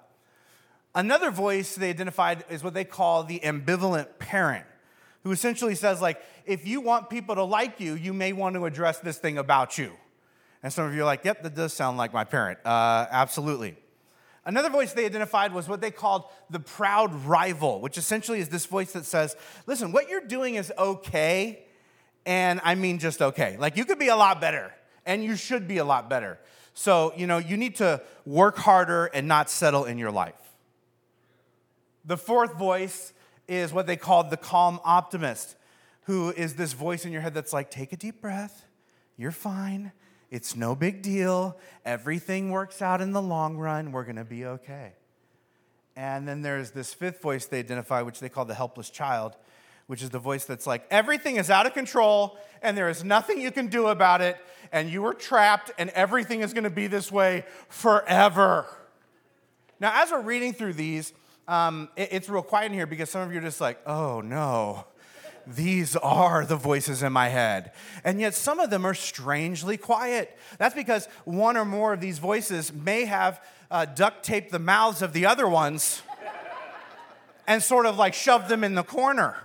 Another 0.95 1.29
voice 1.29 1.75
they 1.75 1.89
identified 1.89 2.45
is 2.49 2.63
what 2.63 2.73
they 2.73 2.85
call 2.85 3.23
the 3.23 3.39
ambivalent 3.41 4.17
parent, 4.17 4.65
who 5.23 5.31
essentially 5.31 5.75
says, 5.75 6.01
like, 6.01 6.21
if 6.45 6.65
you 6.65 6.79
want 6.79 7.09
people 7.09 7.35
to 7.35 7.43
like 7.43 7.79
you, 7.79 7.93
you 7.93 8.13
may 8.13 8.31
want 8.31 8.55
to 8.55 8.65
address 8.65 8.99
this 8.99 9.17
thing 9.17 9.37
about 9.37 9.77
you. 9.77 9.91
And 10.61 10.73
some 10.73 10.85
of 10.85 10.93
you 10.93 11.01
are 11.01 11.05
like, 11.05 11.23
yep, 11.23 11.41
that 11.43 11.55
does 11.55 11.73
sound 11.73 11.97
like 11.97 12.13
my 12.13 12.23
parent. 12.23 12.59
Uh, 12.65 13.07
absolutely. 13.09 13.77
Another 14.45 14.69
voice 14.69 14.93
they 14.93 15.05
identified 15.05 15.53
was 15.53 15.67
what 15.67 15.79
they 15.79 15.91
called 15.91 16.23
the 16.49 16.59
proud 16.59 17.13
rival, 17.25 17.81
which 17.81 17.97
essentially 17.97 18.39
is 18.39 18.49
this 18.49 18.65
voice 18.65 18.93
that 18.93 19.05
says, 19.05 19.35
listen, 19.67 19.91
what 19.91 20.09
you're 20.09 20.25
doing 20.25 20.55
is 20.55 20.71
okay, 20.77 21.63
and 22.25 22.59
I 22.63 22.75
mean 22.75 22.99
just 22.99 23.21
okay. 23.21 23.57
Like 23.57 23.77
you 23.77 23.85
could 23.85 23.99
be 23.99 24.07
a 24.07 24.15
lot 24.15 24.41
better, 24.41 24.73
and 25.05 25.23
you 25.23 25.35
should 25.35 25.67
be 25.67 25.77
a 25.77 25.85
lot 25.85 26.09
better. 26.09 26.39
So, 26.73 27.13
you 27.15 27.27
know, 27.27 27.37
you 27.37 27.57
need 27.57 27.75
to 27.77 28.01
work 28.25 28.57
harder 28.57 29.05
and 29.07 29.27
not 29.27 29.49
settle 29.49 29.85
in 29.85 29.97
your 29.97 30.11
life. 30.11 30.33
The 32.05 32.17
fourth 32.17 32.57
voice 32.57 33.13
is 33.47 33.73
what 33.73 33.85
they 33.85 33.97
called 33.97 34.29
the 34.29 34.37
calm 34.37 34.79
optimist, 34.83 35.55
who 36.03 36.31
is 36.31 36.55
this 36.55 36.73
voice 36.73 37.05
in 37.05 37.11
your 37.11 37.21
head 37.21 37.33
that's 37.33 37.53
like, 37.53 37.69
take 37.69 37.91
a 37.91 37.97
deep 37.97 38.21
breath, 38.21 38.65
you're 39.17 39.31
fine, 39.31 39.91
it's 40.31 40.55
no 40.55 40.75
big 40.75 41.01
deal. 41.01 41.57
Everything 41.85 42.51
works 42.51 42.81
out 42.81 43.01
in 43.01 43.11
the 43.11 43.21
long 43.21 43.57
run. 43.57 43.91
We're 43.91 44.03
going 44.03 44.17
to 44.17 44.25
be 44.25 44.45
okay. 44.45 44.93
And 45.95 46.27
then 46.27 46.41
there's 46.41 46.71
this 46.71 46.93
fifth 46.93 47.21
voice 47.21 47.45
they 47.45 47.59
identify, 47.59 48.01
which 48.03 48.19
they 48.19 48.29
call 48.29 48.45
the 48.45 48.53
helpless 48.53 48.89
child, 48.89 49.35
which 49.87 50.03
is 50.03 50.11
the 50.11 50.19
voice 50.19 50.45
that's 50.45 50.67
like, 50.67 50.85
everything 50.91 51.37
is 51.37 51.49
out 51.49 51.65
of 51.65 51.73
control 51.73 52.37
and 52.61 52.77
there 52.77 52.89
is 52.89 53.03
nothing 53.03 53.41
you 53.41 53.51
can 53.51 53.67
do 53.67 53.87
about 53.87 54.21
it, 54.21 54.37
and 54.71 54.89
you 54.89 55.05
are 55.05 55.13
trapped, 55.13 55.71
and 55.77 55.89
everything 55.91 56.41
is 56.41 56.53
going 56.53 56.65
to 56.65 56.69
be 56.69 56.87
this 56.87 57.11
way 57.11 57.45
forever. 57.69 58.65
Now, 59.79 60.03
as 60.03 60.11
we're 60.11 60.21
reading 60.21 60.53
through 60.53 60.73
these, 60.73 61.13
um, 61.47 61.89
it, 61.95 62.09
it's 62.11 62.29
real 62.29 62.43
quiet 62.43 62.67
in 62.67 62.73
here 62.73 62.85
because 62.85 63.09
some 63.09 63.21
of 63.21 63.31
you 63.31 63.39
are 63.39 63.41
just 63.41 63.61
like, 63.61 63.79
oh 63.87 64.21
no 64.21 64.85
these 65.55 65.95
are 65.95 66.45
the 66.45 66.55
voices 66.55 67.03
in 67.03 67.11
my 67.11 67.29
head. 67.29 67.71
And 68.03 68.19
yet 68.19 68.35
some 68.35 68.59
of 68.59 68.69
them 68.69 68.85
are 68.85 68.93
strangely 68.93 69.77
quiet. 69.77 70.37
That's 70.57 70.75
because 70.75 71.07
one 71.25 71.57
or 71.57 71.65
more 71.65 71.93
of 71.93 72.01
these 72.01 72.19
voices 72.19 72.71
may 72.71 73.05
have 73.05 73.43
uh, 73.71 73.85
duct 73.85 74.23
taped 74.23 74.51
the 74.51 74.59
mouths 74.59 75.01
of 75.01 75.13
the 75.13 75.25
other 75.25 75.47
ones 75.47 76.01
and 77.47 77.63
sort 77.63 77.85
of 77.85 77.97
like 77.97 78.13
shoved 78.13 78.47
them 78.47 78.63
in 78.63 78.75
the 78.75 78.83
corner. 78.83 79.35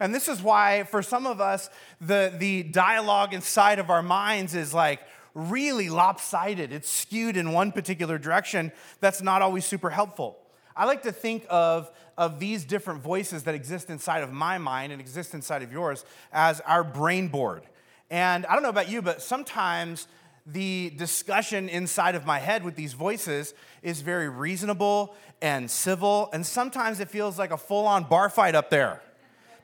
And 0.00 0.14
this 0.14 0.26
is 0.26 0.42
why, 0.42 0.84
for 0.84 1.02
some 1.02 1.26
of 1.26 1.40
us, 1.40 1.70
the, 2.00 2.34
the 2.36 2.64
dialogue 2.64 3.32
inside 3.32 3.78
of 3.78 3.88
our 3.88 4.02
minds 4.02 4.54
is 4.54 4.74
like 4.74 5.00
really 5.34 5.88
lopsided. 5.88 6.72
It's 6.72 6.90
skewed 6.90 7.36
in 7.36 7.52
one 7.52 7.72
particular 7.72 8.18
direction 8.18 8.72
that's 9.00 9.22
not 9.22 9.42
always 9.42 9.64
super 9.64 9.90
helpful. 9.90 10.41
I 10.76 10.84
like 10.86 11.02
to 11.02 11.12
think 11.12 11.46
of, 11.50 11.90
of 12.16 12.38
these 12.38 12.64
different 12.64 13.02
voices 13.02 13.44
that 13.44 13.54
exist 13.54 13.90
inside 13.90 14.22
of 14.22 14.32
my 14.32 14.58
mind 14.58 14.92
and 14.92 15.00
exist 15.00 15.34
inside 15.34 15.62
of 15.62 15.72
yours 15.72 16.04
as 16.32 16.60
our 16.62 16.84
brain 16.84 17.28
board. 17.28 17.62
And 18.10 18.44
I 18.46 18.54
don't 18.54 18.62
know 18.62 18.68
about 18.68 18.90
you, 18.90 19.02
but 19.02 19.22
sometimes 19.22 20.06
the 20.46 20.92
discussion 20.96 21.68
inside 21.68 22.14
of 22.14 22.26
my 22.26 22.38
head 22.38 22.64
with 22.64 22.74
these 22.74 22.92
voices 22.94 23.54
is 23.82 24.00
very 24.00 24.28
reasonable 24.28 25.14
and 25.40 25.70
civil, 25.70 26.28
and 26.32 26.44
sometimes 26.44 27.00
it 27.00 27.08
feels 27.08 27.38
like 27.38 27.52
a 27.52 27.56
full 27.56 27.86
on 27.86 28.04
bar 28.04 28.28
fight 28.28 28.54
up 28.54 28.70
there. 28.70 29.00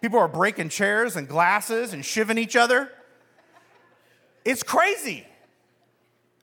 People 0.00 0.19
are 0.19 0.29
breaking 0.29 0.69
chairs 0.69 1.17
and 1.17 1.29
glasses 1.29 1.93
and 1.93 2.05
shiving 2.05 2.38
each 2.38 2.57
other. 2.57 2.91
It's 4.45 4.62
crazy. 4.62 5.27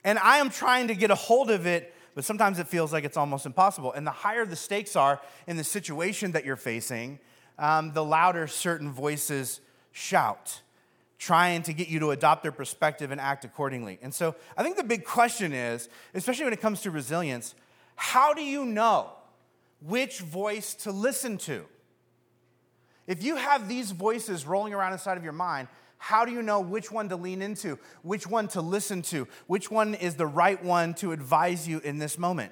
And 0.04 0.20
I 0.20 0.38
am 0.38 0.50
trying 0.50 0.90
to 0.90 0.96
get 0.96 1.10
a 1.10 1.16
hold 1.16 1.50
of 1.50 1.66
it, 1.66 1.95
but 2.16 2.26
sometimes 2.26 2.58
it 2.58 2.68
feels 2.68 2.92
like 2.92 3.04
it's 3.04 3.18
almost 3.18 3.46
impossible. 3.46 3.94
And 3.94 4.08
the 4.08 4.12
higher 4.12 4.46
the 4.46 4.56
stakes 4.56 4.96
are 4.96 5.22
in 5.46 5.58
the 5.58 5.64
situation 5.64 6.32
that 6.32 6.46
you're 6.46 6.56
facing, 6.56 7.20
um, 7.60 7.92
the 7.94 8.04
louder 8.04 8.48
certain 8.48 8.92
voices 8.92 9.62
shout 9.92 10.62
trying 11.18 11.64
to 11.64 11.74
get 11.74 11.88
you 11.88 12.00
to 12.00 12.12
adopt 12.12 12.44
their 12.44 12.52
perspective 12.52 13.12
and 13.12 13.22
act 13.22 13.46
accordingly. 13.46 13.98
And 14.02 14.14
so 14.14 14.36
I 14.58 14.64
think 14.64 14.76
the 14.76 14.84
big 14.84 15.06
question 15.06 15.54
is, 15.54 15.90
especially 16.14 16.44
when 16.44 16.54
it 16.54 16.62
comes 16.62 16.82
to 16.82 16.92
resilience, 16.92 17.56
how 17.96 18.34
do 18.34 18.44
you 18.44 18.66
know 18.66 19.12
which 19.82 20.20
voice 20.20 20.74
to 20.76 20.92
listen 20.92 21.38
to? 21.40 21.66
If 23.08 23.24
you 23.24 23.36
have 23.36 23.70
these 23.70 23.92
voices 23.92 24.46
rolling 24.46 24.74
around 24.74 24.94
inside 24.94 25.18
of 25.18 25.24
your 25.24 25.34
mind, 25.34 25.68
how 25.98 26.26
do 26.26 26.32
you 26.32 26.42
know 26.42 26.60
which 26.60 26.92
one 26.92 27.10
to 27.10 27.16
lean 27.16 27.42
into, 27.42 27.80
which 28.04 28.28
one 28.28 28.48
to 28.50 28.62
listen 28.62 29.02
to, 29.04 29.28
which 29.48 29.72
one 29.72 29.96
is 29.96 30.16
the 30.16 30.28
right 30.28 30.64
one 30.64 30.94
to 30.96 31.12
advise 31.12 31.68
you 31.68 31.80
in 31.80 31.98
this 32.00 32.18
moment? 32.18 32.52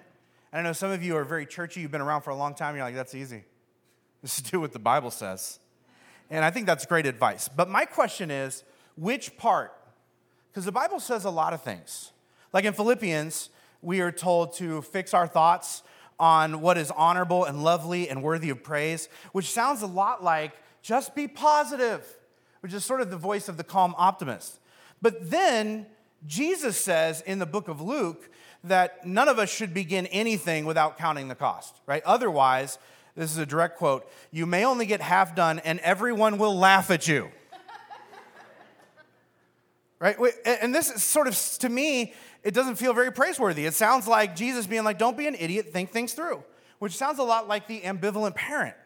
And 0.51 0.59
I 0.59 0.63
know 0.63 0.73
some 0.73 0.91
of 0.91 1.03
you 1.03 1.15
are 1.15 1.23
very 1.23 1.45
churchy, 1.45 1.81
you've 1.81 1.91
been 1.91 2.01
around 2.01 2.21
for 2.21 2.29
a 2.29 2.35
long 2.35 2.55
time, 2.55 2.75
you're 2.75 2.85
like, 2.85 2.95
that's 2.95 3.15
easy. 3.15 3.43
Just 4.21 4.51
do 4.51 4.59
what 4.59 4.71
the 4.71 4.79
Bible 4.79 5.11
says. 5.11 5.59
And 6.29 6.45
I 6.45 6.51
think 6.51 6.65
that's 6.65 6.85
great 6.85 7.05
advice. 7.05 7.47
But 7.47 7.69
my 7.69 7.85
question 7.85 8.31
is 8.31 8.63
which 8.95 9.37
part? 9.37 9.73
Because 10.49 10.65
the 10.65 10.71
Bible 10.71 10.99
says 10.99 11.25
a 11.25 11.29
lot 11.29 11.53
of 11.53 11.61
things. 11.61 12.11
Like 12.53 12.65
in 12.65 12.73
Philippians, 12.73 13.49
we 13.81 13.99
are 14.01 14.11
told 14.11 14.55
to 14.57 14.81
fix 14.81 15.13
our 15.13 15.27
thoughts 15.27 15.83
on 16.19 16.61
what 16.61 16.77
is 16.77 16.91
honorable 16.91 17.43
and 17.45 17.63
lovely 17.63 18.07
and 18.07 18.23
worthy 18.23 18.49
of 18.49 18.63
praise, 18.63 19.09
which 19.31 19.51
sounds 19.51 19.81
a 19.81 19.87
lot 19.87 20.23
like 20.23 20.53
just 20.81 21.15
be 21.15 21.27
positive, 21.27 22.05
which 22.63 22.73
is 22.73 22.85
sort 22.85 23.01
of 23.01 23.09
the 23.09 23.17
voice 23.17 23.49
of 23.49 23.57
the 23.57 23.63
calm 23.63 23.93
optimist. 23.97 24.57
But 25.01 25.29
then 25.29 25.85
Jesus 26.25 26.79
says 26.79 27.19
in 27.19 27.39
the 27.39 27.45
book 27.45 27.67
of 27.67 27.81
Luke 27.81 28.29
that 28.63 29.05
none 29.05 29.27
of 29.27 29.37
us 29.37 29.53
should 29.53 29.73
begin 29.73 30.07
anything 30.07 30.63
without 30.63 30.97
counting 30.97 31.27
the 31.27 31.35
cost, 31.35 31.75
right? 31.85 32.01
Otherwise, 32.05 32.79
this 33.17 33.29
is 33.29 33.37
a 33.37 33.45
direct 33.45 33.77
quote. 33.77 34.09
You 34.31 34.45
may 34.45 34.63
only 34.63 34.85
get 34.85 35.01
half 35.01 35.35
done, 35.35 35.59
and 35.59 35.81
everyone 35.81 36.37
will 36.37 36.57
laugh 36.57 36.89
at 36.89 37.05
you. 37.05 37.31
right? 39.99 40.15
And 40.45 40.73
this 40.73 40.89
is 40.89 41.03
sort 41.03 41.27
of, 41.27 41.37
to 41.59 41.67
me, 41.67 42.13
it 42.43 42.53
doesn't 42.53 42.75
feel 42.75 42.93
very 42.93 43.11
praiseworthy. 43.11 43.65
It 43.65 43.73
sounds 43.73 44.07
like 44.07 44.37
Jesus 44.37 44.67
being 44.67 44.85
like, 44.85 44.97
don't 44.97 45.17
be 45.17 45.27
an 45.27 45.35
idiot, 45.35 45.73
think 45.73 45.91
things 45.91 46.13
through, 46.13 46.41
which 46.79 46.95
sounds 46.95 47.19
a 47.19 47.23
lot 47.23 47.49
like 47.49 47.67
the 47.67 47.81
ambivalent 47.81 48.35
parent. 48.35 48.77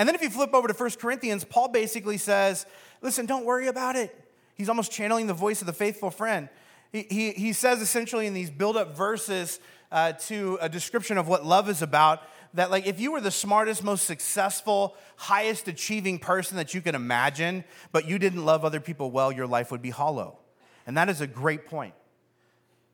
And 0.00 0.08
then 0.08 0.14
if 0.14 0.22
you 0.22 0.30
flip 0.30 0.54
over 0.54 0.66
to 0.66 0.72
1 0.72 0.90
Corinthians, 0.92 1.44
Paul 1.44 1.68
basically 1.68 2.16
says, 2.16 2.64
listen, 3.02 3.26
don't 3.26 3.44
worry 3.44 3.66
about 3.66 3.96
it. 3.96 4.18
He's 4.54 4.70
almost 4.70 4.90
channeling 4.90 5.26
the 5.26 5.34
voice 5.34 5.60
of 5.60 5.66
the 5.66 5.74
faithful 5.74 6.10
friend. 6.10 6.48
He, 6.90 7.02
he, 7.02 7.30
he 7.32 7.52
says 7.52 7.82
essentially 7.82 8.26
in 8.26 8.32
these 8.32 8.48
build 8.48 8.78
up 8.78 8.96
verses 8.96 9.60
uh, 9.92 10.12
to 10.12 10.56
a 10.62 10.70
description 10.70 11.18
of 11.18 11.28
what 11.28 11.44
love 11.44 11.68
is 11.68 11.82
about 11.82 12.22
that 12.54 12.70
like 12.70 12.86
if 12.86 12.98
you 12.98 13.12
were 13.12 13.20
the 13.20 13.30
smartest, 13.30 13.84
most 13.84 14.06
successful, 14.06 14.96
highest 15.16 15.68
achieving 15.68 16.18
person 16.18 16.56
that 16.56 16.72
you 16.72 16.80
can 16.80 16.94
imagine, 16.94 17.62
but 17.92 18.06
you 18.06 18.18
didn't 18.18 18.42
love 18.42 18.64
other 18.64 18.80
people 18.80 19.10
well, 19.10 19.30
your 19.30 19.46
life 19.46 19.70
would 19.70 19.82
be 19.82 19.90
hollow. 19.90 20.38
And 20.86 20.96
that 20.96 21.10
is 21.10 21.20
a 21.20 21.26
great 21.26 21.66
point. 21.66 21.92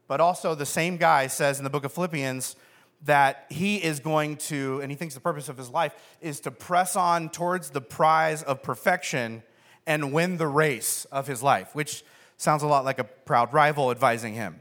But 0.09 0.21
also 0.21 0.57
the 0.57 0.67
same 0.67 0.97
guy 0.97 1.29
says 1.29 1.59
in 1.59 1.63
the 1.65 1.71
book 1.71 1.85
of 1.85 1.93
Philippians 1.93 2.57
that 3.03 3.47
he 3.51 3.77
is 3.77 4.01
going 4.01 4.37
to, 4.37 4.81
and 4.81 4.91
he 4.91 4.97
thinks 4.97 5.15
the 5.15 5.21
purpose 5.21 5.49
of 5.49 5.57
his 5.57 5.71
life 5.71 5.95
is 6.21 6.41
to 6.41 6.51
press 6.51 6.97
on 6.97 7.29
towards 7.29 7.71
the 7.71 7.81
prize 7.81 8.43
of 8.43 8.63
perfection 8.63 9.43
and 9.87 10.13
win 10.13 10.37
the 10.39 10.47
race 10.47 11.05
of 11.07 11.27
his 11.27 11.43
life, 11.43 11.75
which 11.75 12.05
sounds 12.37 12.63
a 12.63 12.67
lot 12.67 12.85
like 12.85 12.99
a 12.99 13.05
proud 13.05 13.53
rival 13.53 13.91
advising 13.91 14.35
him. 14.35 14.61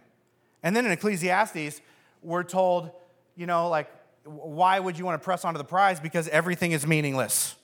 And 0.61 0.75
then 0.75 0.85
in 0.85 0.91
Ecclesiastes, 0.91 1.81
we're 2.21 2.43
told, 2.43 2.91
you 3.35 3.45
know, 3.45 3.69
like 3.69 3.89
why 4.25 4.79
would 4.79 4.97
you 4.97 5.05
want 5.05 5.21
to 5.21 5.23
press 5.23 5.45
onto 5.45 5.57
the 5.57 5.63
prize? 5.63 5.99
Because 5.99 6.27
everything 6.29 6.71
is 6.71 6.85
meaningless. 6.85 7.55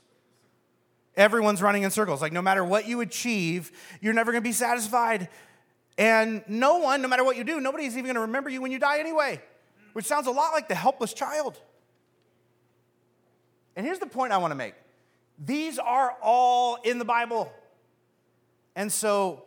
Everyone's 1.17 1.61
running 1.61 1.83
in 1.83 1.91
circles. 1.91 2.21
Like, 2.21 2.31
no 2.31 2.41
matter 2.41 2.63
what 2.63 2.87
you 2.87 3.01
achieve, 3.01 3.71
you're 3.99 4.13
never 4.13 4.31
going 4.31 4.43
to 4.43 4.47
be 4.47 4.53
satisfied. 4.53 5.27
And 5.97 6.43
no 6.47 6.77
one, 6.77 7.01
no 7.01 7.07
matter 7.07 7.23
what 7.23 7.35
you 7.35 7.43
do, 7.43 7.59
nobody's 7.59 7.93
even 7.93 8.05
going 8.05 8.15
to 8.15 8.21
remember 8.21 8.49
you 8.49 8.61
when 8.61 8.71
you 8.71 8.79
die 8.79 8.99
anyway, 8.99 9.41
which 9.93 10.05
sounds 10.05 10.27
a 10.27 10.31
lot 10.31 10.53
like 10.53 10.67
the 10.67 10.75
helpless 10.75 11.13
child. 11.13 11.59
And 13.75 13.85
here's 13.85 13.99
the 13.99 14.07
point 14.07 14.33
I 14.33 14.37
want 14.37 14.51
to 14.51 14.55
make 14.55 14.75
these 15.43 15.79
are 15.79 16.15
all 16.21 16.77
in 16.83 16.99
the 16.99 17.05
Bible. 17.05 17.51
And 18.75 18.91
so, 18.91 19.43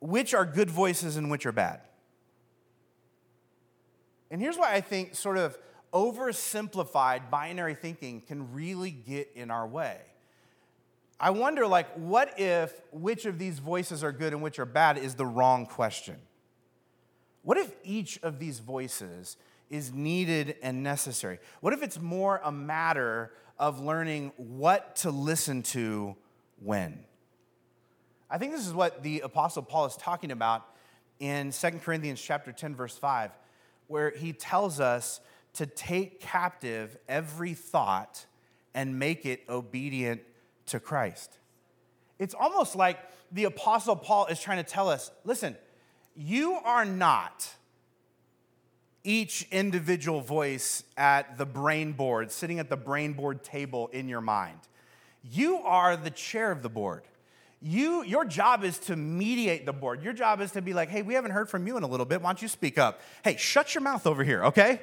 which 0.00 0.34
are 0.34 0.46
good 0.46 0.70
voices 0.70 1.16
and 1.16 1.30
which 1.30 1.46
are 1.46 1.52
bad? 1.52 1.80
And 4.30 4.40
here's 4.40 4.56
why 4.56 4.72
I 4.72 4.80
think, 4.80 5.14
sort 5.14 5.38
of, 5.38 5.58
oversimplified 5.92 7.30
binary 7.30 7.74
thinking 7.74 8.20
can 8.20 8.52
really 8.52 8.90
get 8.90 9.30
in 9.34 9.50
our 9.50 9.66
way. 9.66 9.98
I 11.20 11.30
wonder, 11.30 11.66
like, 11.66 11.92
what 11.94 12.38
if 12.38 12.80
which 12.92 13.26
of 13.26 13.38
these 13.38 13.60
voices 13.60 14.02
are 14.02 14.10
good 14.10 14.32
and 14.32 14.42
which 14.42 14.58
are 14.58 14.66
bad 14.66 14.98
is 14.98 15.14
the 15.14 15.26
wrong 15.26 15.66
question? 15.66 16.16
What 17.44 17.58
if 17.58 17.72
each 17.84 18.18
of 18.22 18.38
these 18.38 18.58
voices 18.58 19.36
is 19.70 19.92
needed 19.92 20.56
and 20.62 20.82
necessary? 20.82 21.38
What 21.60 21.72
if 21.72 21.82
it's 21.82 22.00
more 22.00 22.40
a 22.42 22.50
matter 22.50 23.32
of 23.58 23.80
learning 23.80 24.32
what 24.36 24.96
to 24.96 25.10
listen 25.10 25.62
to 25.62 26.16
when? 26.62 27.04
I 28.30 28.38
think 28.38 28.52
this 28.52 28.66
is 28.66 28.74
what 28.74 29.02
the 29.02 29.20
apostle 29.20 29.62
Paul 29.62 29.86
is 29.86 29.96
talking 29.96 30.32
about 30.32 30.66
in 31.20 31.52
2 31.52 31.70
Corinthians 31.82 32.20
chapter 32.20 32.50
10 32.50 32.74
verse 32.74 32.96
5 32.96 33.30
where 33.86 34.10
he 34.10 34.32
tells 34.32 34.80
us 34.80 35.20
to 35.52 35.66
take 35.66 36.20
captive 36.20 36.96
every 37.08 37.54
thought 37.54 38.26
and 38.74 38.98
make 38.98 39.24
it 39.26 39.42
obedient 39.48 40.22
to 40.66 40.80
Christ. 40.80 41.38
It's 42.18 42.34
almost 42.34 42.74
like 42.74 42.98
the 43.30 43.44
Apostle 43.44 43.96
Paul 43.96 44.26
is 44.26 44.40
trying 44.40 44.56
to 44.56 44.68
tell 44.68 44.88
us 44.88 45.10
listen, 45.24 45.56
you 46.16 46.54
are 46.64 46.84
not 46.84 47.54
each 49.02 49.46
individual 49.50 50.20
voice 50.20 50.82
at 50.96 51.36
the 51.36 51.44
brain 51.44 51.92
board, 51.92 52.32
sitting 52.32 52.58
at 52.58 52.70
the 52.70 52.76
brain 52.76 53.12
board 53.12 53.44
table 53.44 53.88
in 53.88 54.08
your 54.08 54.22
mind. 54.22 54.58
You 55.22 55.58
are 55.58 55.96
the 55.96 56.10
chair 56.10 56.50
of 56.50 56.62
the 56.62 56.68
board. 56.68 57.02
You, 57.60 58.02
your 58.04 58.24
job 58.24 58.62
is 58.62 58.78
to 58.80 58.96
mediate 58.96 59.64
the 59.64 59.72
board. 59.72 60.02
Your 60.02 60.12
job 60.12 60.40
is 60.40 60.52
to 60.52 60.62
be 60.62 60.74
like, 60.74 60.90
hey, 60.90 61.02
we 61.02 61.14
haven't 61.14 61.30
heard 61.30 61.48
from 61.48 61.66
you 61.66 61.76
in 61.76 61.82
a 61.82 61.86
little 61.86 62.06
bit. 62.06 62.20
Why 62.20 62.30
don't 62.30 62.42
you 62.42 62.48
speak 62.48 62.78
up? 62.78 63.00
Hey, 63.22 63.36
shut 63.36 63.74
your 63.74 63.82
mouth 63.82 64.06
over 64.06 64.22
here, 64.22 64.44
okay? 64.44 64.80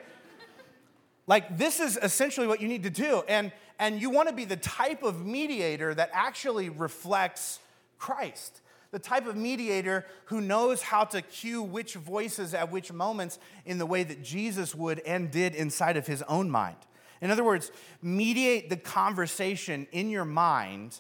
Like, 1.28 1.58
this 1.58 1.80
is 1.80 1.98
essentially 2.02 2.48
what 2.48 2.60
you 2.60 2.68
need 2.68 2.84
to 2.84 2.90
do. 2.90 3.24
And, 3.28 3.52
and 3.78 4.02
you 4.02 4.10
want 4.10 4.30
to 4.30 4.36
be 4.36 4.46
the 4.46 4.58
type 4.58 5.04
of 5.04 5.24
mediator 5.26 5.94
that 5.94 6.10
actually 6.14 6.70
reflects 6.70 7.60
Christ. 8.00 8.62
The 8.92 9.00
type 9.00 9.26
of 9.26 9.38
mediator 9.38 10.06
who 10.26 10.42
knows 10.42 10.82
how 10.82 11.06
to 11.06 11.22
cue 11.22 11.64
which 11.64 11.94
voices 11.96 12.54
at 12.54 12.72
which 12.72 12.92
moments 12.92 13.40
in 13.66 13.78
the 13.78 13.86
way 13.86 14.04
that 14.04 14.22
Jesus 14.22 14.76
would 14.76 15.00
and 15.00 15.32
did 15.32 15.56
inside 15.56 15.96
of 15.96 16.08
his 16.08 16.22
own 16.24 16.50
mind. 16.50 16.76
In 17.22 17.32
other 17.32 17.44
words, 17.44 17.72
mediate 18.02 18.70
the 18.70 18.78
conversation 18.78 19.88
in 19.92 20.10
your 20.10 20.26
mind 20.26 21.00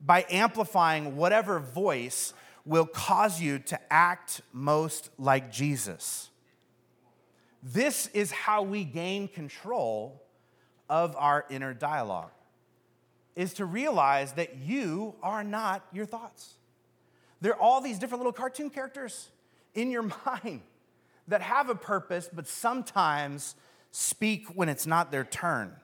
by 0.00 0.26
amplifying 0.28 1.16
whatever 1.16 1.60
voice 1.60 2.34
will 2.66 2.86
cause 2.86 3.40
you 3.40 3.58
to 3.58 3.92
act 3.92 4.42
most 4.52 5.10
like 5.18 5.50
Jesus. 5.50 6.30
This 7.62 8.08
is 8.08 8.30
how 8.30 8.62
we 8.62 8.84
gain 8.84 9.28
control 9.28 10.22
of 10.90 11.16
our 11.16 11.46
inner 11.48 11.72
dialogue 11.72 12.30
is 13.34 13.54
to 13.54 13.64
realize 13.64 14.32
that 14.34 14.56
you 14.58 15.14
are 15.22 15.42
not 15.42 15.82
your 15.92 16.06
thoughts. 16.06 16.54
There 17.44 17.52
are 17.52 17.60
all 17.60 17.82
these 17.82 17.98
different 17.98 18.20
little 18.20 18.32
cartoon 18.32 18.70
characters 18.70 19.28
in 19.74 19.90
your 19.90 20.02
mind 20.26 20.62
that 21.28 21.42
have 21.42 21.68
a 21.68 21.74
purpose, 21.74 22.26
but 22.32 22.46
sometimes 22.46 23.54
speak 23.90 24.46
when 24.54 24.70
it's 24.70 24.86
not 24.86 25.12
their 25.12 25.24
turn 25.24 25.76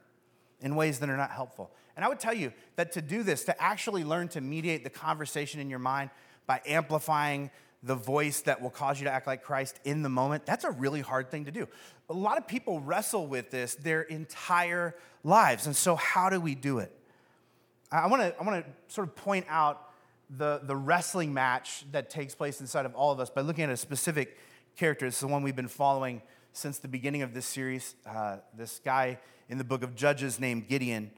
in 0.62 0.74
ways 0.74 1.00
that 1.00 1.10
are 1.10 1.18
not 1.18 1.30
helpful. 1.30 1.70
And 1.96 2.02
I 2.02 2.08
would 2.08 2.18
tell 2.18 2.32
you 2.32 2.54
that 2.76 2.92
to 2.92 3.02
do 3.02 3.22
this, 3.22 3.44
to 3.44 3.62
actually 3.62 4.04
learn 4.04 4.28
to 4.28 4.40
mediate 4.40 4.84
the 4.84 4.90
conversation 4.90 5.60
in 5.60 5.68
your 5.68 5.78
mind 5.78 6.08
by 6.46 6.62
amplifying 6.64 7.50
the 7.82 7.94
voice 7.94 8.40
that 8.42 8.62
will 8.62 8.70
cause 8.70 8.98
you 8.98 9.04
to 9.04 9.12
act 9.12 9.26
like 9.26 9.42
Christ 9.42 9.80
in 9.84 10.00
the 10.00 10.08
moment, 10.08 10.46
that's 10.46 10.64
a 10.64 10.70
really 10.70 11.02
hard 11.02 11.30
thing 11.30 11.44
to 11.44 11.50
do. 11.50 11.68
A 12.08 12.14
lot 12.14 12.38
of 12.38 12.48
people 12.48 12.80
wrestle 12.80 13.26
with 13.26 13.50
this 13.50 13.74
their 13.74 14.00
entire 14.00 14.96
lives. 15.24 15.66
And 15.66 15.76
so, 15.76 15.94
how 15.94 16.30
do 16.30 16.40
we 16.40 16.54
do 16.54 16.78
it? 16.78 16.90
I 17.92 18.06
wanna, 18.06 18.32
I 18.40 18.44
wanna 18.44 18.64
sort 18.88 19.08
of 19.08 19.14
point 19.14 19.44
out 19.50 19.89
the, 20.36 20.60
the 20.62 20.76
wrestling 20.76 21.34
match 21.34 21.84
that 21.92 22.10
takes 22.10 22.34
place 22.34 22.60
inside 22.60 22.86
of 22.86 22.94
all 22.94 23.12
of 23.12 23.20
us 23.20 23.30
by 23.30 23.40
looking 23.40 23.64
at 23.64 23.70
a 23.70 23.76
specific 23.76 24.38
character. 24.76 25.06
It's 25.06 25.20
the 25.20 25.26
one 25.26 25.42
we've 25.42 25.56
been 25.56 25.68
following 25.68 26.22
since 26.52 26.78
the 26.78 26.88
beginning 26.88 27.22
of 27.22 27.34
this 27.34 27.46
series. 27.46 27.94
Uh, 28.06 28.38
this 28.56 28.80
guy 28.84 29.18
in 29.48 29.58
the 29.58 29.64
book 29.64 29.82
of 29.82 29.94
Judges 29.96 30.38
named 30.38 30.68
Gideon. 30.68 31.10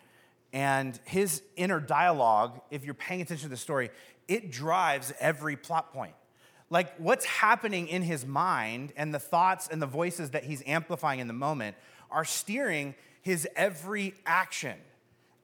And 0.52 0.98
his 1.04 1.42
inner 1.56 1.80
dialogue, 1.80 2.60
if 2.70 2.84
you're 2.84 2.94
paying 2.94 3.20
attention 3.20 3.44
to 3.44 3.50
the 3.50 3.56
story, 3.56 3.90
it 4.28 4.50
drives 4.50 5.12
every 5.20 5.56
plot 5.56 5.92
point. 5.92 6.14
Like 6.70 6.96
what's 6.96 7.26
happening 7.26 7.88
in 7.88 8.02
his 8.02 8.24
mind 8.24 8.92
and 8.96 9.14
the 9.14 9.18
thoughts 9.18 9.68
and 9.70 9.80
the 9.80 9.86
voices 9.86 10.30
that 10.30 10.44
he's 10.44 10.62
amplifying 10.66 11.20
in 11.20 11.26
the 11.26 11.34
moment 11.34 11.76
are 12.10 12.24
steering 12.24 12.94
his 13.20 13.46
every 13.56 14.14
action. 14.24 14.76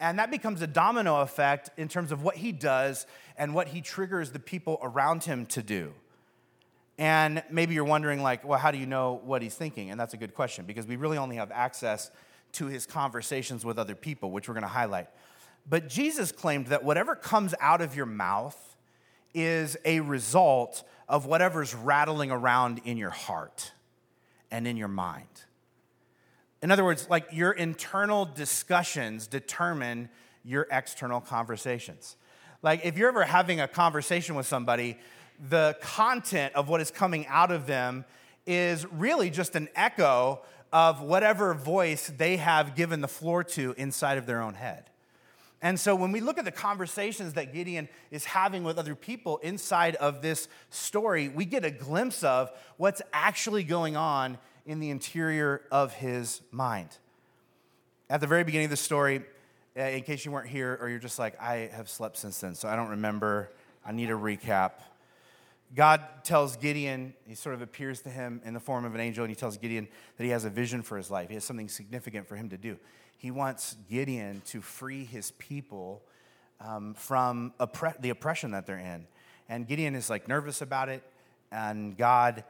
And 0.01 0.19
that 0.19 0.31
becomes 0.31 0.63
a 0.63 0.67
domino 0.67 1.21
effect 1.21 1.71
in 1.77 1.89
terms 1.89 2.13
of 2.13 2.23
what 2.23 2.37
he 2.37 2.53
does 2.53 3.07
and 3.39 3.55
what 3.55 3.69
he 3.69 3.81
triggers 3.81 4.33
the 4.33 4.39
people 4.39 4.79
around 4.83 5.25
him 5.25 5.47
to 5.47 5.63
do. 5.63 5.95
And 6.99 7.45
maybe 7.51 7.75
you're 7.75 7.85
wondering, 7.85 8.23
like, 8.23 8.45
well, 8.45 8.59
how 8.59 8.73
do 8.73 8.79
you 8.79 8.87
know 8.87 9.21
what 9.25 9.41
he's 9.41 9.55
thinking? 9.55 9.91
And 9.91 9.99
that's 9.99 10.15
a 10.15 10.17
good 10.17 10.35
question 10.35 10.65
because 10.65 10.87
we 10.87 10.97
really 10.97 11.17
only 11.17 11.37
have 11.37 11.53
access 11.53 12.11
to 12.53 12.67
his 12.67 12.87
conversations 12.87 13.65
with 13.65 13.79
other 13.79 13.95
people, 13.95 14.33
which 14.33 14.49
we're 14.49 14.55
going 14.55 14.63
to 14.63 14.69
highlight. 14.69 15.09
But 15.69 15.89
Jesus 15.89 16.33
claimed 16.33 16.69
that 16.69 16.83
whatever 16.83 17.15
comes 17.15 17.55
out 17.61 17.81
of 17.81 17.95
your 17.95 18.07
mouth 18.07 18.77
is 19.33 19.77
a 19.85 20.01
result 20.01 20.83
of 21.09 21.27
whatever's 21.27 21.75
rattling 21.75 22.31
around 22.31 22.81
in 22.85 22.97
your 22.97 23.11
heart 23.11 23.73
and 24.51 24.67
in 24.67 24.77
your 24.77 24.89
mind. 24.89 25.27
In 26.63 26.73
other 26.73 26.85
words, 26.85 27.09
like 27.09 27.29
your 27.31 27.53
internal 27.53 28.25
discussions 28.25 29.27
determine 29.27 30.09
your 30.45 30.67
external 30.73 31.21
conversations. 31.21 32.17
Like 32.63 32.85
if 32.85 32.97
you're 32.97 33.09
ever 33.09 33.25
having 33.25 33.61
a 33.61 33.69
conversation 33.69 34.35
with 34.35 34.47
somebody, 34.47 34.99
the 35.49 35.77
content 35.81 36.55
of 36.55 36.69
what 36.69 36.81
is 36.81 36.91
coming 36.91 37.27
out 37.29 37.51
of 37.51 37.67
them 37.67 38.05
is 38.47 38.85
really 38.87 39.31
just 39.31 39.55
an 39.55 39.69
echo 39.77 40.41
of 40.73 41.01
whatever 41.01 41.55
voice 41.55 42.13
they 42.17 42.37
have 42.37 42.75
given 42.75 43.01
the 43.01 43.09
floor 43.09 43.45
to 43.45 43.75
inside 43.77 44.19
of 44.19 44.27
their 44.27 44.43
own 44.43 44.55
head. 44.55 44.91
And 45.61 45.79
so 45.79 45.95
when 45.97 46.13
we 46.13 46.21
look 46.21 46.39
at 46.39 46.45
the 46.45 46.53
conversations 46.53 47.33
that 47.35 47.53
Gideon 47.53 47.89
is 48.11 48.25
having 48.25 48.63
with 48.63 48.79
other 48.79 48.95
people 48.95 49.39
inside 49.39 49.97
of 49.97 50.23
this 50.23 50.49
story, 50.71 51.29
we 51.29 51.45
get 51.45 51.65
a 51.65 51.71
glimpse 51.71 52.23
of 52.23 52.51
what's 52.77 53.03
actually 53.13 53.65
going 53.65 53.97
on 53.97 54.39
in 54.67 54.79
the 54.79 54.91
interior 54.91 55.63
of 55.73 55.95
his 55.95 56.43
mind. 56.53 56.99
At 58.09 58.21
the 58.21 58.27
very 58.27 58.45
beginning 58.45 58.67
of 58.67 58.71
the 58.71 58.77
story, 58.77 59.23
in 59.87 60.03
case 60.03 60.25
you 60.25 60.33
weren't 60.33 60.49
here 60.49 60.79
or 60.81 60.89
you're 60.89 60.99
just 60.99 61.19
like, 61.19 61.41
I 61.41 61.71
have 61.73 61.89
slept 61.89 62.17
since 62.17 62.39
then, 62.41 62.55
so 62.55 62.69
I 62.69 62.77
don't 62.77 62.89
remember, 62.89 63.51
I 63.85 63.93
need 63.93 64.11
a 64.11 64.15
recap. 64.15 64.73
God 65.75 66.03
tells 66.25 66.57
Gideon, 66.57 67.15
he 67.27 67.35
sort 67.35 67.55
of 67.55 67.63
appears 67.63 68.01
to 68.03 68.09
him 68.09 68.41
in 68.45 68.55
the 68.55 68.61
form 68.61 68.85
of 68.85 68.95
an 68.95 69.01
angel, 69.01 69.23
and 69.25 69.31
he 69.31 69.37
tells 69.37 69.57
Gideon 69.59 69.87
that 70.17 70.25
he 70.25 70.31
has 70.31 70.45
a 70.45 70.51
vision 70.51 70.83
for 70.83 70.97
his 70.97 71.11
life. 71.11 71.29
He 71.29 71.35
has 71.35 71.45
something 71.45 71.69
significant 71.69 72.27
for 72.27 72.37
him 72.37 72.49
to 72.49 72.57
do. 72.57 72.79
He 73.19 73.31
wants 73.31 73.77
Gideon 73.91 74.43
to 74.47 74.61
free 74.61 75.05
his 75.05 75.33
people 75.33 76.03
um, 76.61 76.95
from 76.95 77.53
oppre- 77.61 78.01
the 78.01 78.11
oppression 78.11 78.53
that 78.53 78.67
they're 78.67 78.79
in. 78.79 79.07
And 79.49 79.67
Gideon 79.67 79.95
is 79.95 80.09
like 80.09 80.27
nervous 80.27 80.63
about 80.63 80.89
it, 80.89 81.03
and 81.53 81.97
God 81.97 82.45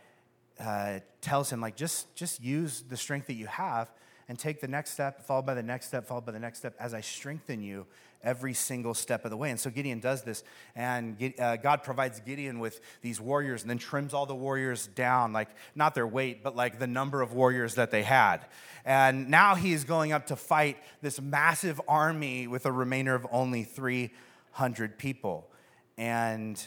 uh, 0.61 1.01
tells 1.21 1.51
him, 1.51 1.61
like, 1.61 1.77
just, 1.77 2.15
just 2.15 2.43
use 2.43 2.85
the 2.89 2.97
strength 2.97 3.27
that 3.27 3.35
you 3.35 3.47
have 3.47 3.91
and 4.29 4.39
take 4.39 4.61
the 4.61 4.69
next 4.69 4.91
step, 4.91 5.25
followed 5.27 5.47
by 5.47 5.55
the 5.55 5.63
next 5.63 5.87
step, 5.87 6.07
followed 6.07 6.27
by 6.27 6.33
the 6.33 6.39
next 6.39 6.59
step, 6.59 6.75
as 6.79 6.93
I 6.93 7.01
strengthen 7.01 7.63
you 7.63 7.87
every 8.23 8.53
single 8.53 8.95
step 8.95 9.25
of 9.25 9.31
the 9.31 9.37
way. 9.37 9.51
And 9.51 9.59
so 9.59 9.71
Gideon 9.71 10.01
does 10.01 10.23
this, 10.23 10.43
and 10.77 11.33
uh, 11.39 11.57
God 11.57 11.83
provides 11.83 12.21
Gideon 12.21 12.59
with 12.59 12.81
these 13.01 13.21
warriors 13.21 13.63
and 13.63 13.71
then 13.71 13.79
trims 13.79 14.13
all 14.13 14.27
the 14.27 14.35
warriors 14.35 14.89
down, 14.89 15.33
like 15.33 15.49
not 15.75 15.95
their 15.95 16.07
weight, 16.07 16.43
but 16.43 16.55
like 16.55 16.79
the 16.79 16.87
number 16.87 17.23
of 17.23 17.33
warriors 17.33 17.77
that 17.77 17.91
they 17.91 18.03
had. 18.03 18.45
And 18.85 19.31
now 19.31 19.55
he's 19.55 19.85
going 19.85 20.13
up 20.13 20.27
to 20.27 20.37
fight 20.37 20.77
this 21.01 21.21
massive 21.21 21.81
army 21.89 22.47
with 22.47 22.67
a 22.67 22.73
remainder 22.73 23.15
of 23.15 23.27
only 23.31 23.65
300 23.65 24.99
people. 24.99 25.49
And 25.97 26.63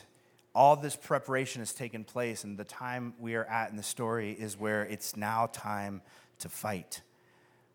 all 0.55 0.75
this 0.75 0.95
preparation 0.95 1.61
has 1.61 1.73
taken 1.73 2.03
place, 2.03 2.43
and 2.43 2.57
the 2.57 2.65
time 2.65 3.13
we 3.19 3.35
are 3.35 3.45
at 3.45 3.69
in 3.69 3.77
the 3.77 3.83
story 3.83 4.31
is 4.31 4.57
where 4.57 4.83
it's 4.83 5.15
now 5.15 5.47
time 5.53 6.01
to 6.39 6.49
fight 6.49 7.01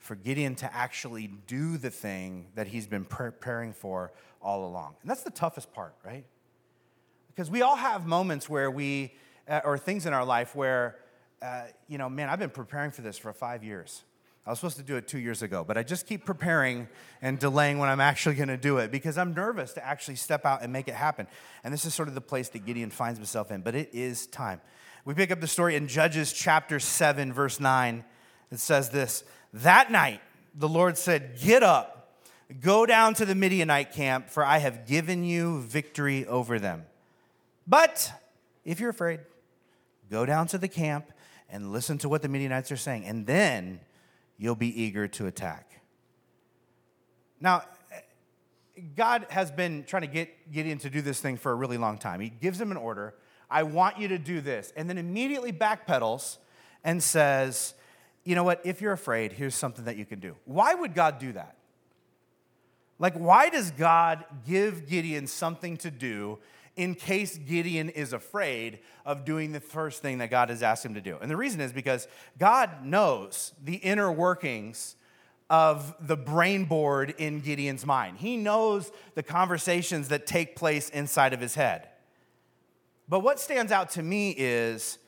for 0.06 0.14
Gideon 0.14 0.54
to 0.56 0.74
actually 0.74 1.26
do 1.46 1.76
the 1.76 1.90
thing 1.90 2.46
that 2.54 2.68
he's 2.68 2.86
been 2.86 3.04
preparing 3.04 3.72
for 3.72 4.12
all 4.40 4.66
along. 4.66 4.94
And 5.02 5.10
that's 5.10 5.22
the 5.22 5.30
toughest 5.30 5.72
part, 5.72 5.94
right? 6.04 6.24
Because 7.28 7.50
we 7.50 7.62
all 7.62 7.76
have 7.76 8.06
moments 8.06 8.48
where 8.48 8.70
we, 8.70 9.12
uh, 9.48 9.60
or 9.64 9.76
things 9.76 10.06
in 10.06 10.12
our 10.12 10.24
life 10.24 10.54
where, 10.54 10.96
uh, 11.42 11.64
you 11.88 11.98
know, 11.98 12.08
man, 12.08 12.28
I've 12.28 12.38
been 12.38 12.50
preparing 12.50 12.92
for 12.92 13.02
this 13.02 13.18
for 13.18 13.32
five 13.32 13.64
years. 13.64 14.04
I 14.46 14.50
was 14.50 14.60
supposed 14.60 14.76
to 14.76 14.84
do 14.84 14.94
it 14.94 15.08
two 15.08 15.18
years 15.18 15.42
ago, 15.42 15.64
but 15.64 15.76
I 15.76 15.82
just 15.82 16.06
keep 16.06 16.24
preparing 16.24 16.86
and 17.20 17.36
delaying 17.36 17.78
when 17.78 17.88
I'm 17.88 18.00
actually 18.00 18.36
going 18.36 18.48
to 18.48 18.56
do 18.56 18.78
it 18.78 18.92
because 18.92 19.18
I'm 19.18 19.34
nervous 19.34 19.72
to 19.72 19.84
actually 19.84 20.14
step 20.14 20.46
out 20.46 20.62
and 20.62 20.72
make 20.72 20.86
it 20.86 20.94
happen. 20.94 21.26
And 21.64 21.74
this 21.74 21.84
is 21.84 21.94
sort 21.94 22.06
of 22.06 22.14
the 22.14 22.20
place 22.20 22.48
that 22.50 22.64
Gideon 22.64 22.90
finds 22.90 23.18
himself 23.18 23.50
in, 23.50 23.62
but 23.62 23.74
it 23.74 23.90
is 23.92 24.28
time. 24.28 24.60
We 25.04 25.14
pick 25.14 25.32
up 25.32 25.40
the 25.40 25.48
story 25.48 25.74
in 25.74 25.88
Judges 25.88 26.32
chapter 26.32 26.78
7, 26.78 27.32
verse 27.32 27.58
9. 27.58 28.04
It 28.52 28.60
says 28.60 28.90
this 28.90 29.24
that 29.62 29.90
night, 29.90 30.20
the 30.54 30.68
Lord 30.68 30.96
said, 30.98 31.38
Get 31.40 31.62
up, 31.62 32.18
go 32.60 32.86
down 32.86 33.14
to 33.14 33.24
the 33.24 33.34
Midianite 33.34 33.92
camp, 33.92 34.30
for 34.30 34.44
I 34.44 34.58
have 34.58 34.86
given 34.86 35.24
you 35.24 35.60
victory 35.62 36.26
over 36.26 36.58
them. 36.58 36.84
But 37.66 38.12
if 38.64 38.80
you're 38.80 38.90
afraid, 38.90 39.20
go 40.10 40.24
down 40.26 40.46
to 40.48 40.58
the 40.58 40.68
camp 40.68 41.12
and 41.48 41.72
listen 41.72 41.98
to 41.98 42.08
what 42.08 42.22
the 42.22 42.28
Midianites 42.28 42.72
are 42.72 42.76
saying, 42.76 43.04
and 43.04 43.26
then 43.26 43.80
you'll 44.38 44.54
be 44.54 44.82
eager 44.82 45.08
to 45.08 45.26
attack. 45.26 45.80
Now, 47.40 47.62
God 48.94 49.26
has 49.30 49.50
been 49.50 49.84
trying 49.84 50.02
to 50.02 50.08
get 50.08 50.52
Gideon 50.52 50.78
to 50.78 50.90
do 50.90 51.00
this 51.00 51.20
thing 51.20 51.36
for 51.36 51.52
a 51.52 51.54
really 51.54 51.78
long 51.78 51.98
time. 51.98 52.20
He 52.20 52.28
gives 52.28 52.60
him 52.60 52.70
an 52.70 52.76
order 52.76 53.14
I 53.50 53.62
want 53.62 53.98
you 53.98 54.08
to 54.08 54.18
do 54.18 54.40
this, 54.40 54.72
and 54.76 54.88
then 54.88 54.98
immediately 54.98 55.52
backpedals 55.52 56.38
and 56.82 57.02
says, 57.02 57.74
you 58.26 58.34
know 58.34 58.44
what, 58.44 58.60
if 58.64 58.80
you're 58.80 58.92
afraid, 58.92 59.32
here's 59.32 59.54
something 59.54 59.84
that 59.84 59.96
you 59.96 60.04
can 60.04 60.18
do. 60.18 60.34
Why 60.44 60.74
would 60.74 60.94
God 60.94 61.18
do 61.18 61.32
that? 61.32 61.56
Like, 62.98 63.14
why 63.14 63.50
does 63.50 63.70
God 63.70 64.24
give 64.46 64.88
Gideon 64.88 65.26
something 65.26 65.76
to 65.78 65.90
do 65.90 66.38
in 66.74 66.94
case 66.94 67.38
Gideon 67.38 67.88
is 67.88 68.12
afraid 68.12 68.80
of 69.04 69.24
doing 69.24 69.52
the 69.52 69.60
first 69.60 70.02
thing 70.02 70.18
that 70.18 70.30
God 70.30 70.48
has 70.48 70.62
asked 70.62 70.84
him 70.84 70.94
to 70.94 71.00
do? 71.00 71.18
And 71.22 71.30
the 71.30 71.36
reason 71.36 71.60
is 71.60 71.72
because 71.72 72.08
God 72.38 72.84
knows 72.84 73.52
the 73.62 73.76
inner 73.76 74.10
workings 74.10 74.96
of 75.48 75.94
the 76.00 76.16
brain 76.16 76.64
board 76.64 77.14
in 77.18 77.40
Gideon's 77.40 77.86
mind. 77.86 78.18
He 78.18 78.36
knows 78.36 78.90
the 79.14 79.22
conversations 79.22 80.08
that 80.08 80.26
take 80.26 80.56
place 80.56 80.88
inside 80.88 81.32
of 81.32 81.40
his 81.40 81.54
head. 81.54 81.88
But 83.08 83.20
what 83.20 83.38
stands 83.38 83.70
out 83.70 83.90
to 83.90 84.02
me 84.02 84.34
is 84.36 84.98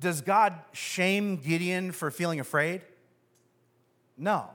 does 0.00 0.20
God 0.20 0.54
shame 0.72 1.36
Gideon 1.36 1.92
for 1.92 2.10
feeling 2.10 2.40
afraid? 2.40 2.82
No. 4.16 4.50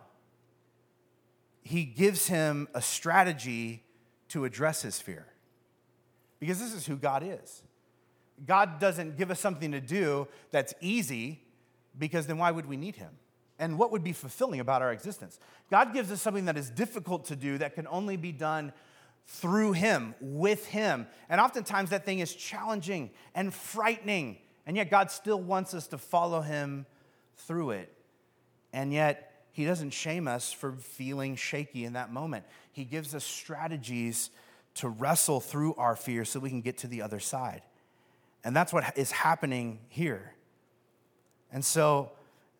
He 1.61 1.83
gives 1.83 2.27
him 2.27 2.67
a 2.73 2.81
strategy 2.81 3.83
to 4.29 4.45
address 4.45 4.81
his 4.81 4.99
fear. 4.99 5.27
Because 6.39 6.59
this 6.59 6.73
is 6.73 6.85
who 6.85 6.95
God 6.95 7.23
is. 7.25 7.63
God 8.45 8.79
doesn't 8.79 9.17
give 9.17 9.31
us 9.31 9.39
something 9.39 9.71
to 9.71 9.79
do 9.79 10.27
that's 10.51 10.73
easy, 10.81 11.41
because 11.97 12.27
then 12.27 12.37
why 12.37 12.51
would 12.51 12.65
we 12.65 12.75
need 12.75 12.95
him? 12.95 13.11
And 13.59 13.77
what 13.77 13.91
would 13.91 14.03
be 14.03 14.11
fulfilling 14.11 14.59
about 14.59 14.81
our 14.81 14.91
existence? 14.91 15.39
God 15.69 15.93
gives 15.93 16.11
us 16.11 16.21
something 16.21 16.45
that 16.45 16.57
is 16.57 16.69
difficult 16.69 17.25
to 17.25 17.35
do 17.35 17.57
that 17.59 17.75
can 17.75 17.87
only 17.87 18.17
be 18.17 18.31
done 18.31 18.73
through 19.25 19.73
him, 19.73 20.15
with 20.19 20.65
him. 20.65 21.07
And 21.29 21.39
oftentimes 21.39 21.91
that 21.91 22.03
thing 22.03 22.19
is 22.19 22.33
challenging 22.33 23.11
and 23.35 23.53
frightening 23.53 24.37
and 24.65 24.77
yet, 24.77 24.89
God 24.89 25.11
still 25.11 25.41
wants 25.41 25.73
us 25.73 25.87
to 25.87 25.97
follow 25.97 26.41
Him 26.41 26.85
through 27.35 27.71
it. 27.71 27.93
And 28.71 28.93
yet, 28.93 29.45
He 29.51 29.65
doesn't 29.65 29.91
shame 29.91 30.27
us 30.27 30.53
for 30.53 30.73
feeling 30.73 31.35
shaky 31.35 31.83
in 31.85 31.93
that 31.93 32.11
moment. 32.11 32.45
He 32.71 32.85
gives 32.85 33.13
us 33.13 33.23
strategies 33.23 34.29
to 34.75 34.89
wrestle 34.89 35.39
through 35.39 35.75
our 35.75 35.95
fear 35.95 36.25
so 36.25 36.39
we 36.39 36.49
can 36.49 36.61
get 36.61 36.77
to 36.79 36.87
the 36.87 37.01
other 37.01 37.19
side. 37.19 37.61
And 38.43 38.55
that's 38.55 38.73
what 38.73 38.97
is 38.97 39.11
happening 39.11 39.79
here. 39.89 40.33
And 41.51 41.63
so, 41.63 42.11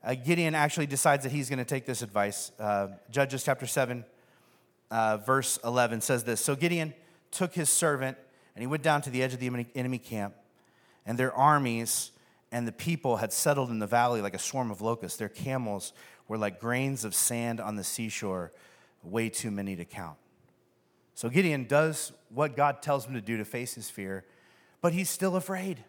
uh, 0.04 0.16
Gideon 0.16 0.56
actually 0.56 0.86
decides 0.86 1.24
that 1.24 1.32
he's 1.32 1.50
going 1.50 1.60
to 1.60 1.66
take 1.66 1.86
this 1.86 2.02
advice. 2.02 2.52
Uh, 2.60 2.90
Judges 3.10 3.44
chapter 3.44 3.66
7, 3.66 4.04
uh, 4.92 5.18
verse 5.18 5.58
11 5.64 6.02
says 6.02 6.26
this 6.26 6.42
So 6.42 6.56
Gideon 6.56 6.94
took 7.32 7.54
his 7.54 7.70
servant 7.70 8.18
and 8.56 8.62
he 8.62 8.68
went 8.68 8.84
down 8.84 9.02
to 9.04 9.10
the 9.10 9.24
edge 9.24 9.34
of 9.34 9.40
the 9.40 9.66
enemy 9.74 9.98
camp 9.98 10.36
and 11.06 11.18
their 11.18 11.34
armies 11.34 12.12
and 12.52 12.68
the 12.68 12.72
people 12.72 13.18
had 13.18 13.34
settled 13.34 13.70
in 13.70 13.80
the 13.80 13.88
valley 13.88 14.22
like 14.22 14.36
a 14.36 14.40
swarm 14.40 14.70
of 14.70 14.82
locusts. 14.82 15.18
Their 15.18 15.30
camels 15.30 15.92
were 16.28 16.38
like 16.38 16.60
grains 16.60 17.04
of 17.04 17.16
sand 17.16 17.60
on 17.60 17.76
the 17.76 17.84
seashore, 17.84 18.52
way 19.04 19.30
too 19.30 19.52
many 19.52 19.76
to 19.76 19.86
count. 19.86 20.18
So 21.16 21.30
Gideon 21.30 21.66
does 21.66 22.12
what 22.30 22.56
God 22.56 22.82
tells 22.82 23.06
him 23.06 23.14
to 23.14 23.22
do 23.22 23.38
to 23.38 23.46
face 23.46 23.74
his 23.76 23.90
fear, 23.90 24.26
but 24.82 24.94
he's 24.94 25.10
still 25.10 25.36
afraid. 25.36 25.84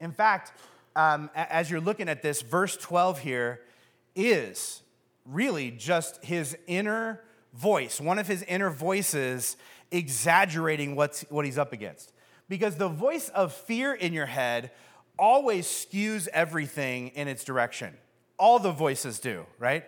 In 0.00 0.12
fact, 0.12 0.52
um, 0.96 1.30
as 1.34 1.70
you're 1.70 1.80
looking 1.80 2.08
at 2.08 2.22
this, 2.22 2.42
verse 2.42 2.76
12 2.76 3.20
here 3.20 3.60
is 4.14 4.82
really 5.24 5.70
just 5.70 6.24
his 6.24 6.56
inner 6.66 7.20
voice, 7.54 8.00
one 8.00 8.18
of 8.18 8.26
his 8.26 8.42
inner 8.44 8.70
voices 8.70 9.56
exaggerating 9.90 10.96
what's, 10.96 11.22
what 11.22 11.44
he's 11.44 11.58
up 11.58 11.72
against. 11.72 12.12
Because 12.50 12.74
the 12.74 12.88
voice 12.88 13.28
of 13.28 13.52
fear 13.52 13.94
in 13.94 14.12
your 14.12 14.26
head 14.26 14.72
always 15.16 15.66
skews 15.66 16.26
everything 16.28 17.08
in 17.08 17.28
its 17.28 17.44
direction. 17.44 17.96
All 18.38 18.58
the 18.58 18.72
voices 18.72 19.20
do, 19.20 19.46
right? 19.60 19.84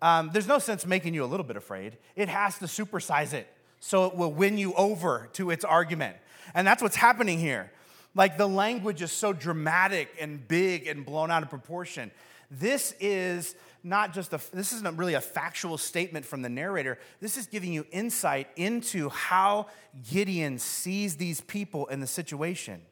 Um, 0.00 0.30
there's 0.32 0.46
no 0.46 0.60
sense 0.60 0.86
making 0.86 1.14
you 1.14 1.24
a 1.24 1.26
little 1.26 1.44
bit 1.44 1.56
afraid. 1.56 1.98
It 2.14 2.28
has 2.28 2.58
to 2.58 2.66
supersize 2.66 3.32
it 3.32 3.48
so 3.80 4.06
it 4.06 4.14
will 4.14 4.32
win 4.32 4.56
you 4.56 4.72
over 4.74 5.28
to 5.32 5.50
its 5.50 5.64
argument. 5.64 6.16
And 6.54 6.64
that's 6.64 6.80
what's 6.80 6.94
happening 6.94 7.40
here. 7.40 7.72
Like 8.14 8.38
the 8.38 8.46
language 8.46 9.02
is 9.02 9.10
so 9.10 9.32
dramatic 9.32 10.08
and 10.20 10.46
big 10.46 10.86
and 10.86 11.04
blown 11.04 11.32
out 11.32 11.42
of 11.42 11.50
proportion. 11.50 12.12
This 12.52 12.94
is 13.00 13.56
not 13.86 14.12
just 14.12 14.32
a, 14.32 14.40
this 14.52 14.72
isn't 14.72 14.96
really 14.96 15.14
a 15.14 15.20
factual 15.20 15.78
statement 15.78 16.26
from 16.26 16.42
the 16.42 16.48
narrator. 16.48 16.98
This 17.20 17.36
is 17.36 17.46
giving 17.46 17.72
you 17.72 17.86
insight 17.92 18.48
into 18.56 19.08
how 19.08 19.68
Gideon 20.10 20.58
sees 20.58 21.16
these 21.16 21.40
people 21.40 21.86
in 21.86 22.00
the 22.00 22.06
situation 22.06 22.82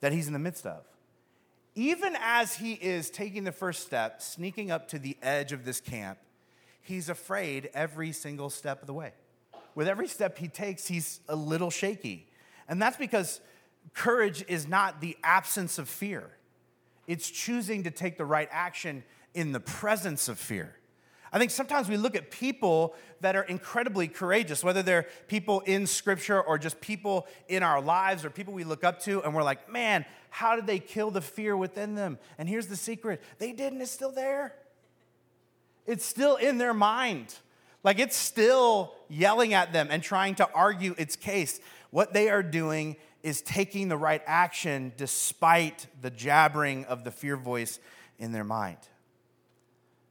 that 0.00 0.12
he's 0.12 0.26
in 0.26 0.32
the 0.32 0.38
midst 0.38 0.66
of. 0.66 0.84
Even 1.74 2.16
as 2.20 2.56
he 2.56 2.72
is 2.72 3.08
taking 3.08 3.44
the 3.44 3.52
first 3.52 3.86
step, 3.86 4.20
sneaking 4.20 4.70
up 4.70 4.88
to 4.88 4.98
the 4.98 5.16
edge 5.22 5.52
of 5.52 5.64
this 5.64 5.80
camp, 5.80 6.18
he's 6.82 7.08
afraid 7.08 7.70
every 7.72 8.12
single 8.12 8.50
step 8.50 8.80
of 8.80 8.86
the 8.88 8.92
way. 8.92 9.12
With 9.74 9.88
every 9.88 10.08
step 10.08 10.36
he 10.36 10.48
takes, 10.48 10.86
he's 10.86 11.20
a 11.28 11.36
little 11.36 11.70
shaky. 11.70 12.26
And 12.68 12.82
that's 12.82 12.96
because 12.96 13.40
courage 13.94 14.44
is 14.48 14.66
not 14.66 15.00
the 15.00 15.16
absence 15.22 15.78
of 15.78 15.88
fear, 15.88 16.30
it's 17.06 17.30
choosing 17.30 17.84
to 17.84 17.90
take 17.90 18.18
the 18.18 18.24
right 18.24 18.48
action 18.50 19.04
in 19.34 19.52
the 19.52 19.60
presence 19.60 20.28
of 20.28 20.38
fear. 20.38 20.74
I 21.32 21.38
think 21.38 21.50
sometimes 21.50 21.88
we 21.88 21.96
look 21.96 22.14
at 22.14 22.30
people 22.30 22.94
that 23.22 23.36
are 23.36 23.42
incredibly 23.42 24.06
courageous, 24.06 24.62
whether 24.62 24.82
they're 24.82 25.06
people 25.28 25.60
in 25.60 25.86
scripture 25.86 26.40
or 26.40 26.58
just 26.58 26.80
people 26.82 27.26
in 27.48 27.62
our 27.62 27.80
lives 27.80 28.24
or 28.24 28.30
people 28.30 28.52
we 28.52 28.64
look 28.64 28.84
up 28.84 29.00
to, 29.04 29.22
and 29.22 29.34
we're 29.34 29.42
like, 29.42 29.70
man, 29.70 30.04
how 30.28 30.56
did 30.56 30.66
they 30.66 30.78
kill 30.78 31.10
the 31.10 31.22
fear 31.22 31.56
within 31.56 31.94
them? 31.94 32.18
And 32.36 32.48
here's 32.48 32.66
the 32.66 32.76
secret 32.76 33.22
they 33.38 33.52
didn't, 33.52 33.80
it's 33.80 33.90
still 33.90 34.12
there. 34.12 34.54
It's 35.86 36.04
still 36.04 36.36
in 36.36 36.58
their 36.58 36.74
mind. 36.74 37.34
Like 37.82 37.98
it's 37.98 38.16
still 38.16 38.94
yelling 39.08 39.54
at 39.54 39.72
them 39.72 39.88
and 39.90 40.02
trying 40.02 40.36
to 40.36 40.48
argue 40.52 40.94
its 40.98 41.16
case. 41.16 41.60
What 41.90 42.12
they 42.12 42.28
are 42.28 42.42
doing 42.42 42.96
is 43.22 43.42
taking 43.42 43.88
the 43.88 43.96
right 43.96 44.22
action 44.26 44.92
despite 44.96 45.86
the 46.00 46.10
jabbering 46.10 46.84
of 46.84 47.04
the 47.04 47.10
fear 47.10 47.36
voice 47.36 47.80
in 48.18 48.32
their 48.32 48.44
mind. 48.44 48.78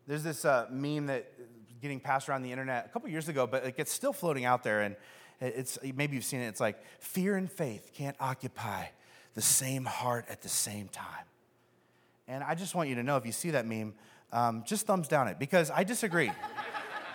There's 0.08 0.24
this 0.24 0.46
uh, 0.46 0.68
meme 0.70 1.08
that 1.08 1.32
getting 1.82 2.00
passed 2.00 2.30
around 2.30 2.44
the 2.44 2.52
internet 2.52 2.86
a 2.86 2.90
couple 2.90 3.10
years 3.10 3.28
ago, 3.28 3.48
but 3.48 3.66
it 3.66 3.78
gets 3.78 3.92
still 3.92 4.14
floating 4.14 4.46
out 4.46 4.64
there, 4.64 4.82
and 4.82 4.96
it's 5.40 5.80
maybe 5.96 6.16
you've 6.16 6.26
seen 6.26 6.42
it. 6.42 6.48
It's 6.48 6.60
like 6.60 6.78
fear 7.00 7.38
and 7.38 7.52
faith 7.52 7.92
can't 7.94 8.16
occupy 8.20 8.86
the 9.34 9.42
same 9.42 9.86
heart 9.86 10.26
at 10.30 10.42
the 10.42 10.50
same 10.50 10.88
time. 10.88 11.26
And 12.28 12.44
I 12.44 12.56
just 12.56 12.76
want 12.76 12.90
you 12.90 12.96
to 12.96 13.04
know 13.04 13.18
if 13.18 13.26
you 13.26 13.32
see 13.32 13.52
that 13.52 13.66
meme, 13.66 13.94
um, 14.32 14.64
just 14.66 14.86
thumbs 14.86 15.08
down 15.08 15.28
it 15.28 15.40
because 15.40 15.72
I 15.72 15.84
disagree. 15.84 16.32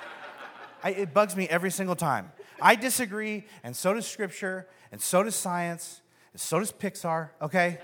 I, 0.83 0.91
it 0.91 1.15
bugs 1.15 1.37
me 1.37 1.49
every 1.49 1.71
single 1.71 1.97
time. 1.97 2.33
I 2.61 2.75
disagree, 2.75 3.45
and 3.63 3.75
so 3.75 3.95
does 3.95 4.07
Scripture, 4.07 4.67
and 4.93 5.01
so 5.01 5.23
does 5.23 5.35
science, 5.35 6.01
and 6.33 6.41
so 6.41 6.59
does 6.59 6.73
Pixar, 6.73 7.31
okay? 7.41 7.79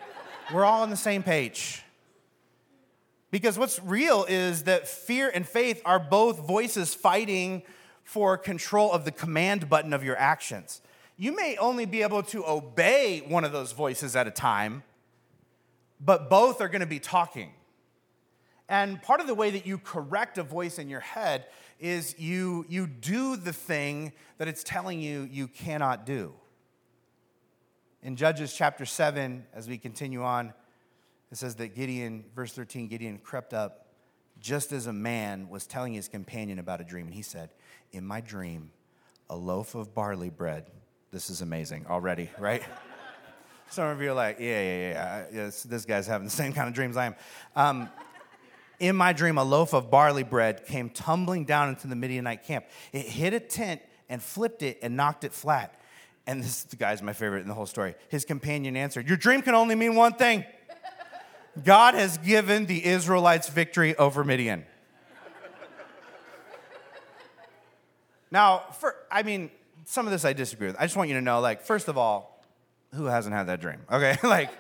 We're 0.53 0.65
all 0.65 0.83
on 0.83 0.91
the 0.91 0.97
same 0.97 1.23
page. 1.23 1.83
Because 3.33 3.59
what's 3.59 3.83
real 3.83 4.27
is 4.29 4.65
that 4.65 4.87
fear 4.87 5.33
and 5.35 5.49
faith 5.49 5.81
are 5.87 5.99
both 5.99 6.47
voices 6.47 6.95
fighting 6.95 7.63
for 8.05 8.37
control 8.37 8.93
of 8.93 9.07
the 9.07 9.11
command 9.11 9.71
button 9.71 9.95
of 9.95 10.05
your 10.05 10.17
actions. 10.17 10.83
You 11.17 11.35
may 11.35 11.57
only 11.57 11.87
be 11.87 12.03
able 12.03 12.23
to 12.25 12.47
obey 12.47 13.25
one 13.27 13.45
of 13.45 13.51
those 13.51 13.73
voices 13.73 14.15
at 14.17 14.27
a 14.27 14.31
time, 14.31 14.83
but 15.99 16.29
both 16.29 16.61
are 16.61 16.69
going 16.69 16.81
to 16.81 16.87
be 16.87 16.99
talking. 16.99 17.53
And 18.69 19.01
part 19.01 19.21
of 19.21 19.27
the 19.27 19.35
way 19.35 19.51
that 19.51 19.67
you 19.67 19.79
correct 19.79 20.37
a 20.37 20.43
voice 20.43 20.79
in 20.79 20.91
your 20.91 21.01
head 21.01 21.47
is 21.81 22.15
you, 22.19 22.67
you 22.69 22.87
do 22.87 23.37
the 23.37 23.53
thing 23.53 24.13
that 24.37 24.47
it's 24.47 24.63
telling 24.63 25.01
you 25.01 25.27
you 25.31 25.49
cannot 25.49 26.05
do. 26.05 26.35
In 28.03 28.17
Judges 28.17 28.53
chapter 28.53 28.85
7, 28.85 29.47
as 29.55 29.69
we 29.69 29.79
continue 29.79 30.23
on, 30.23 30.53
it 31.33 31.39
says 31.39 31.55
that 31.57 31.75
Gideon, 31.75 32.25
verse 32.37 32.53
13, 32.53 32.89
Gideon 32.89 33.17
crept 33.17 33.55
up 33.55 33.87
just 34.39 34.71
as 34.71 34.87
a 34.87 34.93
man 34.93 35.49
was 35.49 35.67
telling 35.67 35.95
his 35.95 36.07
companion 36.07 36.59
about 36.59 36.83
a 36.83 36.85
dream. 36.85 37.07
And 37.07 37.15
he 37.15 37.23
said, 37.23 37.49
In 37.91 38.05
my 38.05 38.21
dream, 38.21 38.71
a 39.31 39.37
loaf 39.37 39.75
of 39.75 39.95
barley 39.95 40.29
bread. 40.29 40.67
This 41.11 41.31
is 41.31 41.41
amazing 41.41 41.87
already, 41.89 42.29
right? 42.39 42.63
Some 43.71 43.89
of 43.89 44.03
you 44.03 44.11
are 44.11 44.15
like, 44.15 44.41
yeah, 44.41 44.63
yeah, 44.63 44.91
yeah. 44.91 45.25
Yes, 45.33 45.63
this 45.63 45.87
guy's 45.87 46.07
having 46.07 46.27
the 46.27 46.31
same 46.31 46.53
kind 46.53 46.69
of 46.69 46.75
dreams 46.75 46.99
I 46.99 47.07
am. 47.07 47.15
Um, 47.57 47.89
in 48.79 48.95
my 48.95 49.15
dream, 49.15 49.39
a 49.39 49.45
loaf 49.45 49.73
of 49.73 49.91
barley 49.91 50.25
bread 50.25 50.67
came 50.67 50.91
tumbling 50.91 51.47
down 51.47 51.71
into 51.71 51.87
the 51.87 51.97
Midianite 51.97 52.45
camp. 52.45 52.67
It 52.93 53.07
hit 53.07 53.33
a 53.33 53.41
tent 53.41 53.81
and 54.11 54.23
flipped 54.23 54.63
it 54.63 54.81
and 54.83 54.99
knocked 54.99 55.25
it 55.25 55.33
flat. 55.33 55.81
And 56.27 56.43
this 56.43 56.67
guy's 56.79 57.01
my 57.01 57.15
favorite 57.15 57.41
in 57.41 57.49
the 57.49 57.55
whole 57.55 57.65
story. 57.65 57.95
His 58.11 58.27
companion 58.27 58.77
answered, 58.77 59.09
Your 59.09 59.17
dream 59.17 59.41
can 59.41 59.55
only 59.55 59.77
mean 59.77 59.95
one 59.95 60.13
thing 60.13 60.45
God 61.63 61.95
has 61.95 62.19
given 62.19 62.67
the 62.67 62.85
Israelites 62.85 63.49
victory 63.49 63.97
over 63.97 64.25
Midian. 64.25 64.65
now, 68.31 68.63
for, 68.81 68.95
I 69.11 69.23
mean, 69.23 69.51
some 69.85 70.07
of 70.07 70.13
this 70.13 70.25
I 70.25 70.33
disagree 70.33 70.69
with. 70.69 70.77
I 70.79 70.85
just 70.85 70.97
want 70.97 71.11
you 71.11 71.17
to 71.17 71.21
know, 71.21 71.41
like, 71.41 71.63
first 71.63 71.89
of 71.89 71.99
all, 71.99 72.43
who 72.95 73.05
hasn't 73.05 73.35
had 73.35 73.49
that 73.49 73.61
dream? 73.61 73.81
Okay, 73.93 74.17
like, 74.23 74.51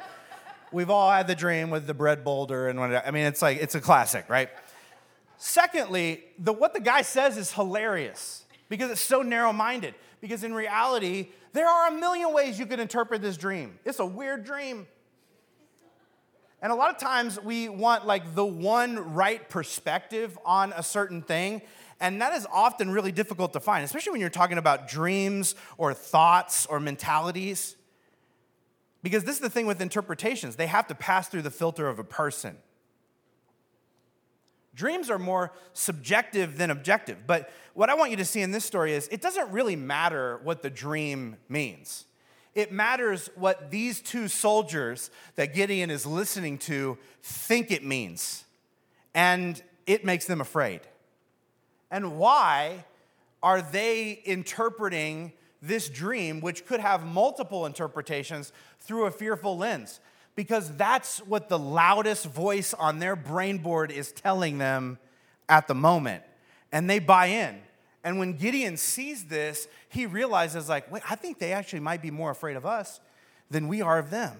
we've 0.71 0.91
all 0.91 1.11
had 1.11 1.27
the 1.27 1.35
dream 1.35 1.71
with 1.71 1.87
the 1.87 1.95
bread 1.95 2.25
boulder 2.25 2.69
and 2.69 2.79
whatever. 2.79 3.07
I 3.07 3.11
mean, 3.11 3.25
it's 3.25 3.41
like, 3.41 3.59
it's 3.59 3.75
a 3.75 3.81
classic, 3.81 4.29
right? 4.29 4.51
Secondly, 5.39 6.23
the, 6.39 6.53
what 6.53 6.75
the 6.75 6.81
guy 6.81 7.03
says 7.03 7.37
is 7.37 7.53
hilarious 7.53 8.45
because 8.69 8.91
it's 8.91 9.01
so 9.01 9.23
narrow 9.23 9.53
minded. 9.53 9.95
Because 10.21 10.45
in 10.45 10.55
reality, 10.55 11.31
there 11.53 11.67
are 11.67 11.89
a 11.89 11.93
million 11.93 12.33
ways 12.33 12.59
you 12.59 12.67
can 12.67 12.79
interpret 12.79 13.23
this 13.23 13.37
dream. 13.37 13.79
It's 13.85 13.99
a 13.99 14.07
weird 14.07 14.45
dream. 14.45 14.87
And 16.63 16.71
a 16.71 16.77
lot 16.77 16.91
of 16.91 16.99
times 16.99 17.41
we 17.43 17.69
want 17.69 18.07
like 18.07 18.37
the 18.37 18.47
one 18.47 19.15
right 19.15 19.47
perspective 19.49 20.39
on 20.45 20.73
a 20.77 20.83
certain 20.83 21.21
thing. 21.21 21.63
And 22.01 22.23
that 22.23 22.33
is 22.35 22.47
often 22.53 22.91
really 22.91 23.13
difficult 23.13 23.53
to 23.55 23.61
find, 23.61 23.85
especially 23.85 24.13
when 24.13 24.21
you're 24.21 24.31
talking 24.31 24.59
about 24.59 24.89
dreams 24.89 25.57
or 25.77 25.93
thoughts 25.93 26.65
or 26.67 26.79
mentalities. 26.79 27.77
Because 29.03 29.25
this 29.25 29.35
is 29.35 29.41
the 29.41 29.51
thing 29.51 29.67
with 29.67 29.81
interpretations, 29.81 30.55
they 30.55 30.69
have 30.69 30.87
to 30.87 30.95
pass 30.95 31.29
through 31.29 31.43
the 31.43 31.51
filter 31.51 31.89
of 31.89 31.99
a 31.99 32.05
person. 32.05 32.57
Dreams 34.75 35.11
are 35.11 35.19
more 35.19 35.53
subjective 35.73 36.57
than 36.59 36.71
objective. 36.71 37.27
But 37.27 37.51
what 37.75 37.91
I 37.91 37.95
want 37.95 38.13
you 38.13 38.17
to 38.19 38.25
see 38.25 38.41
in 38.41 38.53
this 38.53 38.65
story 38.65 38.95
is 38.95 39.09
it 39.09 39.21
doesn't 39.21 39.51
really 39.51 39.77
matter 39.77 40.41
what 40.45 40.63
the 40.63 40.71
dream 40.71 41.37
means. 41.49 42.05
It 42.55 42.71
matters 42.71 43.31
what 43.35 43.71
these 43.71 44.01
two 44.01 44.29
soldiers 44.29 45.11
that 45.37 45.55
Gideon 45.55 45.91
is 45.91 46.05
listening 46.05 46.59
to 46.59 46.99
think 47.23 47.71
it 47.71 47.85
means. 47.85 48.45
And 49.15 49.63
it 49.87 50.05
makes 50.05 50.27
them 50.27 50.41
afraid. 50.41 50.81
And 51.91 52.19
why 52.19 52.85
are 53.43 53.63
they 53.63 54.21
interpreting 54.25 55.33
this 55.61 55.89
dream, 55.89 56.41
which 56.41 56.67
could 56.67 56.81
have 56.81 57.05
multiple 57.05 57.67
interpretations, 57.67 58.53
through 58.81 59.07
a 59.07 59.11
fearful 59.11 59.57
lens? 59.57 60.01
Because 60.35 60.75
that's 60.77 61.19
what 61.21 61.49
the 61.49 61.59
loudest 61.59 62.27
voice 62.27 62.75
on 62.75 62.99
their 62.99 63.17
brain 63.17 63.59
board 63.59 63.91
is 63.91 64.13
telling 64.13 64.59
them 64.59 64.99
at 65.49 65.69
the 65.69 65.75
moment. 65.75 66.23
And 66.71 66.89
they 66.89 66.99
buy 66.99 67.27
in. 67.27 67.61
And 68.05 68.19
when 68.19 68.33
Gideon 68.35 68.77
sees 68.77 69.25
this, 69.25 69.69
he 69.89 70.07
realizes, 70.07 70.69
like, 70.69 70.91
wait, 70.91 71.03
I 71.09 71.15
think 71.15 71.39
they 71.39 71.53
actually 71.53 71.81
might 71.81 72.03
be 72.03 72.11
more 72.11 72.31
afraid 72.31 72.57
of 72.57 72.67
us 72.67 73.01
than 73.51 73.69
we 73.69 73.81
are 73.81 73.99
of 73.99 74.11
them. 74.11 74.39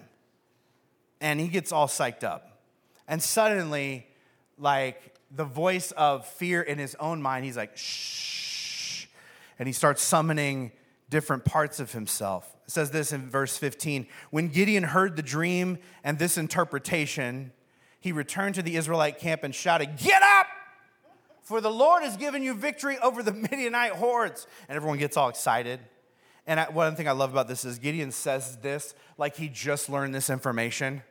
And 1.21 1.39
he 1.39 1.47
gets 1.47 1.71
all 1.71 1.87
psyched 1.87 2.23
up. 2.23 2.61
And 3.07 3.23
suddenly, 3.23 4.07
like, 4.57 5.15
the 5.31 5.45
voice 5.45 5.91
of 5.91 6.25
fear 6.25 6.61
in 6.61 6.77
his 6.77 6.95
own 6.95 7.21
mind, 7.21 7.45
he's 7.45 7.57
like, 7.57 7.77
shh. 7.77 9.07
And 9.57 9.67
he 9.67 9.73
starts 9.73 10.01
summoning 10.01 10.71
different 11.09 11.45
parts 11.45 11.79
of 11.79 11.91
himself. 11.91 12.53
It 12.65 12.71
says 12.71 12.91
this 12.91 13.13
in 13.13 13.29
verse 13.29 13.57
15 13.57 14.07
When 14.31 14.49
Gideon 14.49 14.83
heard 14.83 15.15
the 15.15 15.21
dream 15.21 15.77
and 16.03 16.19
this 16.19 16.37
interpretation, 16.37 17.51
he 17.99 18.11
returned 18.11 18.55
to 18.55 18.61
the 18.61 18.75
Israelite 18.75 19.19
camp 19.19 19.43
and 19.43 19.55
shouted, 19.55 19.97
Get 19.97 20.21
up! 20.21 20.47
For 21.43 21.61
the 21.61 21.69
Lord 21.69 22.03
has 22.03 22.17
given 22.17 22.41
you 22.41 22.53
victory 22.53 22.97
over 22.99 23.21
the 23.21 23.33
Midianite 23.51 23.93
hordes. 23.93 24.47
And 24.67 24.75
everyone 24.75 24.97
gets 24.97 25.17
all 25.17 25.29
excited. 25.29 25.79
And 26.47 26.59
I, 26.59 26.69
one 26.69 26.95
thing 26.95 27.07
I 27.07 27.11
love 27.11 27.31
about 27.31 27.47
this 27.47 27.63
is 27.63 27.79
Gideon 27.79 28.11
says 28.11 28.57
this 28.57 28.95
like 29.17 29.35
he 29.35 29.49
just 29.49 29.89
learned 29.89 30.15
this 30.15 30.29
information. 30.29 31.03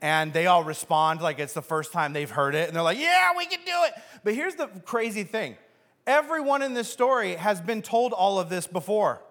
And 0.00 0.32
they 0.32 0.46
all 0.46 0.64
respond 0.64 1.20
like 1.20 1.38
it's 1.38 1.52
the 1.52 1.62
first 1.62 1.92
time 1.92 2.12
they've 2.12 2.30
heard 2.30 2.54
it. 2.54 2.68
And 2.68 2.76
they're 2.76 2.82
like, 2.82 2.98
yeah, 2.98 3.30
we 3.36 3.46
can 3.46 3.60
do 3.64 3.72
it. 3.84 3.92
But 4.24 4.34
here's 4.34 4.56
the 4.56 4.66
crazy 4.84 5.24
thing 5.24 5.56
everyone 6.06 6.62
in 6.62 6.74
this 6.74 6.90
story 6.90 7.36
has 7.36 7.60
been 7.60 7.82
told 7.82 8.12
all 8.12 8.40
of 8.40 8.48
this 8.48 8.66
before, 8.66 9.22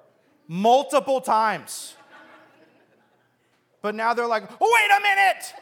multiple 0.47 1.21
times. 1.21 1.95
But 3.81 3.95
now 3.95 4.13
they're 4.13 4.27
like, 4.27 4.43
oh, 4.61 4.71
wait 4.73 4.97
a 4.97 5.01
minute. 5.01 5.53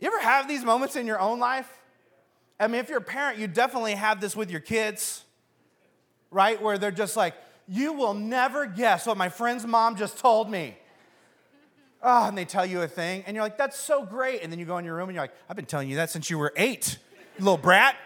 You 0.00 0.08
ever 0.08 0.20
have 0.20 0.48
these 0.48 0.64
moments 0.64 0.96
in 0.96 1.06
your 1.06 1.20
own 1.20 1.38
life? 1.38 1.77
I 2.60 2.66
mean, 2.66 2.80
if 2.80 2.88
you're 2.88 2.98
a 2.98 3.02
parent, 3.02 3.38
you 3.38 3.46
definitely 3.46 3.94
have 3.94 4.20
this 4.20 4.34
with 4.34 4.50
your 4.50 4.60
kids 4.60 5.24
right? 6.30 6.60
Where 6.60 6.78
they're 6.78 6.90
just 6.90 7.16
like, 7.16 7.34
you 7.66 7.92
will 7.92 8.14
never 8.14 8.66
guess 8.66 9.06
what 9.06 9.16
my 9.16 9.28
friend's 9.28 9.66
mom 9.66 9.96
just 9.96 10.18
told 10.18 10.50
me. 10.50 10.76
Oh, 12.02 12.28
and 12.28 12.38
they 12.38 12.44
tell 12.44 12.64
you 12.64 12.82
a 12.82 12.88
thing, 12.88 13.24
and 13.26 13.34
you're 13.34 13.44
like, 13.44 13.58
that's 13.58 13.76
so 13.76 14.04
great. 14.04 14.42
And 14.42 14.52
then 14.52 14.58
you 14.58 14.64
go 14.64 14.78
in 14.78 14.84
your 14.84 14.94
room 14.94 15.08
and 15.08 15.16
you're 15.16 15.24
like, 15.24 15.34
I've 15.50 15.56
been 15.56 15.66
telling 15.66 15.90
you 15.90 15.96
that 15.96 16.10
since 16.10 16.30
you 16.30 16.38
were 16.38 16.52
eight, 16.56 16.96
you 17.36 17.44
little 17.44 17.58
brat. 17.58 17.96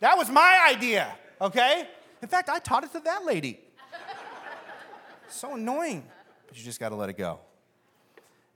that 0.00 0.18
was 0.18 0.28
my 0.28 0.66
idea, 0.68 1.14
okay? 1.40 1.88
In 2.20 2.28
fact, 2.28 2.48
I 2.48 2.58
taught 2.58 2.82
it 2.82 2.92
to 2.92 3.00
that 3.00 3.24
lady. 3.24 3.60
so 5.28 5.54
annoying, 5.54 6.04
but 6.48 6.58
you 6.58 6.64
just 6.64 6.80
got 6.80 6.88
to 6.88 6.96
let 6.96 7.10
it 7.10 7.16
go. 7.16 7.38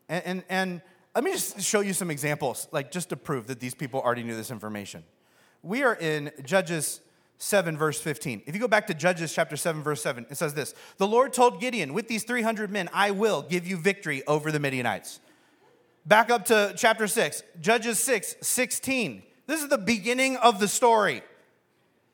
And, 0.08 0.24
and, 0.26 0.44
and 0.48 0.82
let 1.14 1.24
me 1.24 1.32
just 1.32 1.60
show 1.60 1.80
you 1.80 1.92
some 1.92 2.10
examples, 2.10 2.68
like 2.70 2.90
just 2.90 3.08
to 3.08 3.16
prove 3.16 3.48
that 3.48 3.60
these 3.60 3.74
people 3.74 4.00
already 4.00 4.22
knew 4.22 4.36
this 4.36 4.50
information. 4.50 5.02
We 5.62 5.82
are 5.82 5.94
in 5.94 6.30
Judges 6.44 7.00
7, 7.38 7.76
verse 7.76 8.00
15. 8.00 8.42
If 8.46 8.54
you 8.54 8.60
go 8.60 8.68
back 8.68 8.86
to 8.86 8.94
Judges 8.94 9.32
chapter 9.32 9.56
7, 9.56 9.82
verse 9.82 10.02
7, 10.02 10.26
it 10.30 10.36
says 10.36 10.54
this 10.54 10.74
The 10.98 11.06
Lord 11.06 11.32
told 11.32 11.60
Gideon, 11.60 11.94
With 11.94 12.06
these 12.06 12.22
300 12.24 12.70
men, 12.70 12.88
I 12.92 13.10
will 13.10 13.42
give 13.42 13.66
you 13.66 13.76
victory 13.76 14.22
over 14.26 14.52
the 14.52 14.60
Midianites. 14.60 15.20
Back 16.06 16.30
up 16.30 16.44
to 16.46 16.74
chapter 16.76 17.06
6, 17.06 17.42
Judges 17.60 17.98
6, 17.98 18.36
16. 18.40 19.22
This 19.46 19.62
is 19.62 19.68
the 19.68 19.78
beginning 19.78 20.36
of 20.36 20.60
the 20.60 20.68
story. 20.68 21.22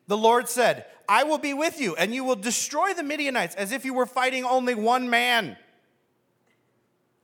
The 0.07 0.17
Lord 0.17 0.49
said, 0.49 0.85
I 1.07 1.23
will 1.23 1.37
be 1.37 1.53
with 1.53 1.79
you, 1.79 1.95
and 1.95 2.13
you 2.13 2.23
will 2.23 2.35
destroy 2.35 2.93
the 2.93 3.03
Midianites 3.03 3.55
as 3.55 3.71
if 3.71 3.85
you 3.85 3.93
were 3.93 4.05
fighting 4.05 4.43
only 4.43 4.75
one 4.75 5.09
man. 5.09 5.55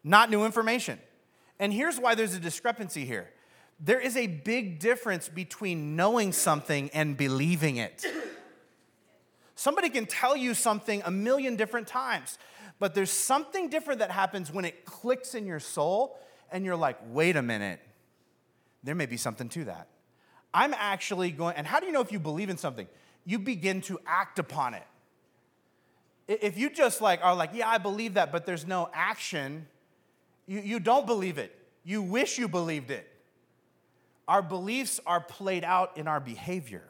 Not 0.03 0.29
new 0.29 0.45
information. 0.45 0.99
And 1.63 1.71
here's 1.71 1.97
why 1.97 2.13
there's 2.13 2.33
a 2.33 2.41
discrepancy 2.41 3.05
here 3.05 3.29
there 3.79 4.01
is 4.01 4.17
a 4.17 4.27
big 4.27 4.79
difference 4.79 5.29
between 5.29 5.95
knowing 5.95 6.33
something 6.33 6.89
and 6.93 7.15
believing 7.15 7.77
it. 7.77 8.05
Somebody 9.55 9.89
can 9.89 10.05
tell 10.05 10.35
you 10.35 10.55
something 10.55 11.01
a 11.05 11.11
million 11.11 11.55
different 11.55 11.87
times, 11.87 12.37
but 12.79 12.93
there's 12.93 13.11
something 13.11 13.69
different 13.69 13.99
that 13.99 14.11
happens 14.11 14.51
when 14.51 14.65
it 14.65 14.83
clicks 14.83 15.35
in 15.35 15.45
your 15.45 15.61
soul 15.61 16.19
and 16.51 16.65
you're 16.65 16.75
like, 16.75 16.97
wait 17.07 17.37
a 17.37 17.41
minute, 17.41 17.79
there 18.83 18.93
may 18.93 19.05
be 19.05 19.17
something 19.17 19.47
to 19.49 19.63
that. 19.63 19.87
I'm 20.53 20.73
actually 20.73 21.31
going, 21.31 21.55
and 21.55 21.65
how 21.65 21.79
do 21.79 21.85
you 21.85 21.93
know 21.93 22.01
if 22.01 22.11
you 22.11 22.19
believe 22.19 22.49
in 22.49 22.57
something? 22.57 22.87
You 23.25 23.39
begin 23.39 23.79
to 23.83 24.01
act 24.05 24.37
upon 24.37 24.73
it. 24.73 24.87
If 26.27 26.57
you 26.57 26.69
just 26.69 26.99
like 26.99 27.21
are 27.23 27.33
like, 27.33 27.51
yeah, 27.53 27.69
I 27.69 27.77
believe 27.77 28.15
that, 28.15 28.33
but 28.33 28.45
there's 28.45 28.67
no 28.67 28.89
action, 28.93 29.67
you, 30.45 30.59
you 30.59 30.79
don't 30.79 31.05
believe 31.05 31.37
it. 31.37 31.57
You 31.83 32.01
wish 32.01 32.37
you 32.37 32.47
believed 32.47 32.91
it 32.91 33.09
our 34.27 34.41
beliefs 34.41 34.99
are 35.05 35.19
played 35.19 35.63
out 35.63 35.97
in 35.97 36.07
our 36.07 36.19
behavior. 36.19 36.83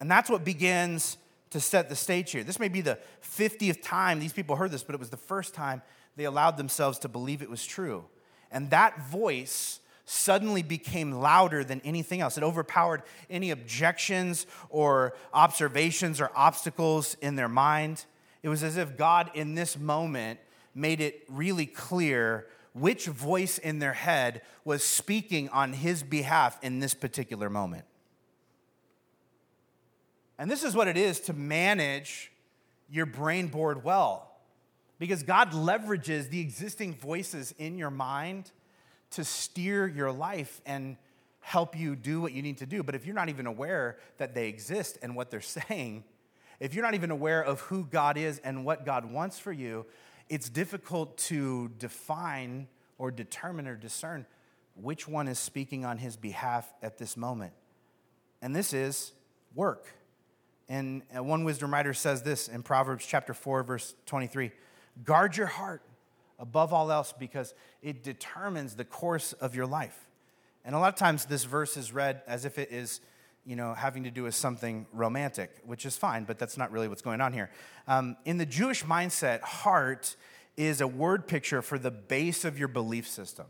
And 0.00 0.10
that's 0.10 0.30
what 0.30 0.44
begins 0.44 1.18
to 1.50 1.60
set 1.60 1.88
the 1.88 1.96
stage 1.96 2.30
here. 2.30 2.44
This 2.44 2.60
may 2.60 2.68
be 2.68 2.80
the 2.80 2.98
50th 3.22 3.82
time 3.82 4.20
these 4.20 4.32
people 4.32 4.56
heard 4.56 4.70
this, 4.70 4.82
but 4.82 4.94
it 4.94 4.98
was 4.98 5.10
the 5.10 5.16
first 5.16 5.54
time 5.54 5.82
they 6.16 6.24
allowed 6.24 6.56
themselves 6.56 6.98
to 7.00 7.08
believe 7.08 7.42
it 7.42 7.50
was 7.50 7.64
true. 7.64 8.04
And 8.50 8.70
that 8.70 9.02
voice 9.08 9.80
suddenly 10.04 10.62
became 10.62 11.12
louder 11.12 11.62
than 11.62 11.82
anything 11.84 12.20
else. 12.20 12.38
It 12.38 12.44
overpowered 12.44 13.02
any 13.28 13.50
objections 13.50 14.46
or 14.70 15.14
observations 15.34 16.20
or 16.20 16.30
obstacles 16.34 17.16
in 17.20 17.36
their 17.36 17.48
mind. 17.48 18.04
It 18.42 18.48
was 18.48 18.62
as 18.62 18.78
if 18.78 18.96
God, 18.96 19.30
in 19.34 19.54
this 19.54 19.78
moment, 19.78 20.38
made 20.78 21.00
it 21.00 21.24
really 21.28 21.66
clear 21.66 22.46
which 22.72 23.06
voice 23.06 23.58
in 23.58 23.80
their 23.80 23.92
head 23.92 24.42
was 24.64 24.84
speaking 24.84 25.48
on 25.48 25.72
his 25.72 26.02
behalf 26.02 26.58
in 26.62 26.78
this 26.78 26.94
particular 26.94 27.50
moment. 27.50 27.84
And 30.38 30.50
this 30.50 30.62
is 30.62 30.74
what 30.74 30.86
it 30.86 30.96
is 30.96 31.18
to 31.20 31.32
manage 31.32 32.30
your 32.88 33.06
brain 33.06 33.48
board 33.48 33.82
well. 33.82 34.30
Because 34.98 35.22
God 35.22 35.52
leverages 35.52 36.30
the 36.30 36.40
existing 36.40 36.94
voices 36.94 37.54
in 37.58 37.78
your 37.78 37.90
mind 37.90 38.50
to 39.10 39.24
steer 39.24 39.86
your 39.86 40.12
life 40.12 40.60
and 40.66 40.96
help 41.40 41.76
you 41.76 41.96
do 41.96 42.20
what 42.20 42.32
you 42.32 42.42
need 42.42 42.58
to 42.58 42.66
do. 42.66 42.82
But 42.82 42.94
if 42.94 43.06
you're 43.06 43.14
not 43.14 43.28
even 43.28 43.46
aware 43.46 43.96
that 44.18 44.34
they 44.34 44.48
exist 44.48 44.98
and 45.02 45.16
what 45.16 45.30
they're 45.30 45.40
saying, 45.68 46.04
if 46.60 46.74
you're 46.74 46.84
not 46.84 46.94
even 46.94 47.10
aware 47.10 47.42
of 47.42 47.60
who 47.62 47.84
God 47.84 48.16
is 48.16 48.38
and 48.40 48.64
what 48.64 48.84
God 48.84 49.10
wants 49.10 49.38
for 49.38 49.52
you, 49.52 49.86
it's 50.28 50.48
difficult 50.48 51.16
to 51.18 51.68
define 51.78 52.68
or 52.98 53.10
determine 53.10 53.66
or 53.66 53.76
discern 53.76 54.26
which 54.74 55.08
one 55.08 55.28
is 55.28 55.38
speaking 55.38 55.84
on 55.84 55.98
his 55.98 56.16
behalf 56.16 56.72
at 56.82 56.98
this 56.98 57.16
moment. 57.16 57.52
And 58.40 58.54
this 58.54 58.72
is 58.72 59.12
work. 59.54 59.86
And 60.68 61.02
uh, 61.16 61.22
one 61.22 61.44
wisdom 61.44 61.72
writer 61.72 61.94
says 61.94 62.22
this 62.22 62.48
in 62.48 62.62
Proverbs 62.62 63.06
chapter 63.06 63.34
4, 63.34 63.62
verse 63.62 63.94
23 64.06 64.52
Guard 65.04 65.36
your 65.36 65.46
heart 65.46 65.82
above 66.38 66.72
all 66.72 66.90
else 66.92 67.12
because 67.16 67.54
it 67.82 68.02
determines 68.02 68.74
the 68.74 68.84
course 68.84 69.32
of 69.34 69.54
your 69.54 69.66
life. 69.66 70.08
And 70.64 70.74
a 70.74 70.78
lot 70.78 70.92
of 70.92 70.98
times 70.98 71.24
this 71.24 71.44
verse 71.44 71.76
is 71.76 71.92
read 71.92 72.22
as 72.26 72.44
if 72.44 72.58
it 72.58 72.70
is 72.70 73.00
you 73.48 73.56
know, 73.56 73.72
having 73.72 74.04
to 74.04 74.10
do 74.10 74.24
with 74.24 74.34
something 74.34 74.86
romantic, 74.92 75.50
which 75.64 75.86
is 75.86 75.96
fine, 75.96 76.24
but 76.24 76.38
that's 76.38 76.58
not 76.58 76.70
really 76.70 76.86
what's 76.86 77.00
going 77.00 77.22
on 77.22 77.32
here. 77.32 77.50
Um, 77.86 78.18
in 78.26 78.36
the 78.36 78.44
Jewish 78.44 78.84
mindset, 78.84 79.40
heart 79.40 80.16
is 80.58 80.82
a 80.82 80.86
word 80.86 81.26
picture 81.26 81.62
for 81.62 81.78
the 81.78 81.90
base 81.90 82.44
of 82.44 82.58
your 82.58 82.68
belief 82.68 83.08
system, 83.08 83.46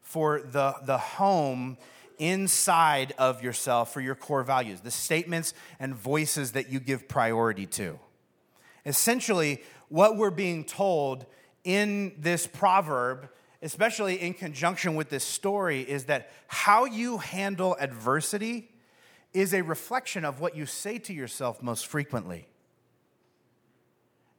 for 0.00 0.40
the, 0.40 0.74
the 0.82 0.98
home 0.98 1.78
inside 2.18 3.14
of 3.18 3.40
yourself, 3.40 3.92
for 3.92 4.00
your 4.00 4.16
core 4.16 4.42
values, 4.42 4.80
the 4.80 4.90
statements 4.90 5.54
and 5.78 5.94
voices 5.94 6.52
that 6.52 6.68
you 6.68 6.80
give 6.80 7.06
priority 7.06 7.66
to. 7.66 8.00
Essentially, 8.84 9.62
what 9.88 10.16
we're 10.16 10.32
being 10.32 10.64
told 10.64 11.24
in 11.62 12.16
this 12.18 12.48
proverb 12.48 13.28
especially 13.62 14.20
in 14.20 14.34
conjunction 14.34 14.94
with 14.94 15.08
this 15.08 15.24
story, 15.24 15.80
is 15.80 16.04
that 16.04 16.30
how 16.46 16.84
you 16.84 17.18
handle 17.18 17.76
adversity 17.80 18.68
is 19.36 19.52
a 19.52 19.60
reflection 19.60 20.24
of 20.24 20.40
what 20.40 20.56
you 20.56 20.64
say 20.64 20.98
to 20.98 21.12
yourself 21.12 21.62
most 21.62 21.86
frequently. 21.86 22.48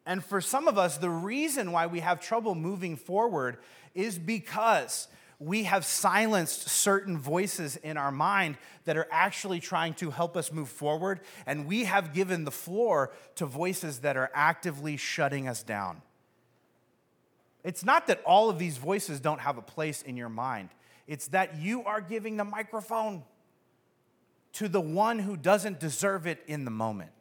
And 0.07 0.23
for 0.23 0.41
some 0.41 0.67
of 0.67 0.79
us, 0.79 0.97
the 0.97 1.10
reason 1.10 1.71
why 1.71 1.86
we 1.86 1.99
have 1.99 2.19
trouble 2.19 2.55
moving 2.55 2.95
forward 2.95 3.57
is 3.93 4.17
because 4.17 5.07
we 5.39 5.65
have 5.65 5.86
silenced 5.86 6.67
certain 6.69 7.15
voices 7.15 7.75
in 7.75 7.95
our 7.95 8.12
mind 8.12 8.57
that 8.86 8.97
are 8.97 9.07
actually 9.12 9.60
trying 9.60 9.93
to 9.95 10.10
help 10.10 10.36
us 10.36 10.51
move 10.51 10.69
forward, 10.69 11.19
and 11.45 11.67
we 11.67 11.83
have 11.83 12.12
given 12.12 12.43
the 12.43 12.51
floor 12.51 13.12
to 13.36 13.45
voices 13.45 13.99
that 13.99 14.17
are 14.17 14.31
actively 14.33 14.97
shutting 14.97 15.47
us 15.47 15.62
down. 15.62 16.01
It's 17.63 17.86
not 17.86 18.07
that 18.07 18.23
all 18.25 18.49
of 18.49 18.57
these 18.57 18.77
voices 18.77 19.19
don't 19.19 19.41
have 19.41 19.60
a 19.60 19.62
place 19.62 20.01
in 20.01 20.17
your 20.17 20.29
mind, 20.29 20.69
it's 21.05 21.27
that 21.27 21.60
you 21.60 21.83
are 21.83 22.01
giving 22.01 22.38
the 22.38 22.45
microphone 22.45 23.23
to 24.58 24.67
the 24.67 24.82
one 24.82 25.20
who 25.20 25.38
doesn't 25.38 25.80
deserve 25.80 26.26
it 26.26 26.39
in 26.48 26.65
the 26.65 26.72
moment. 26.72 27.12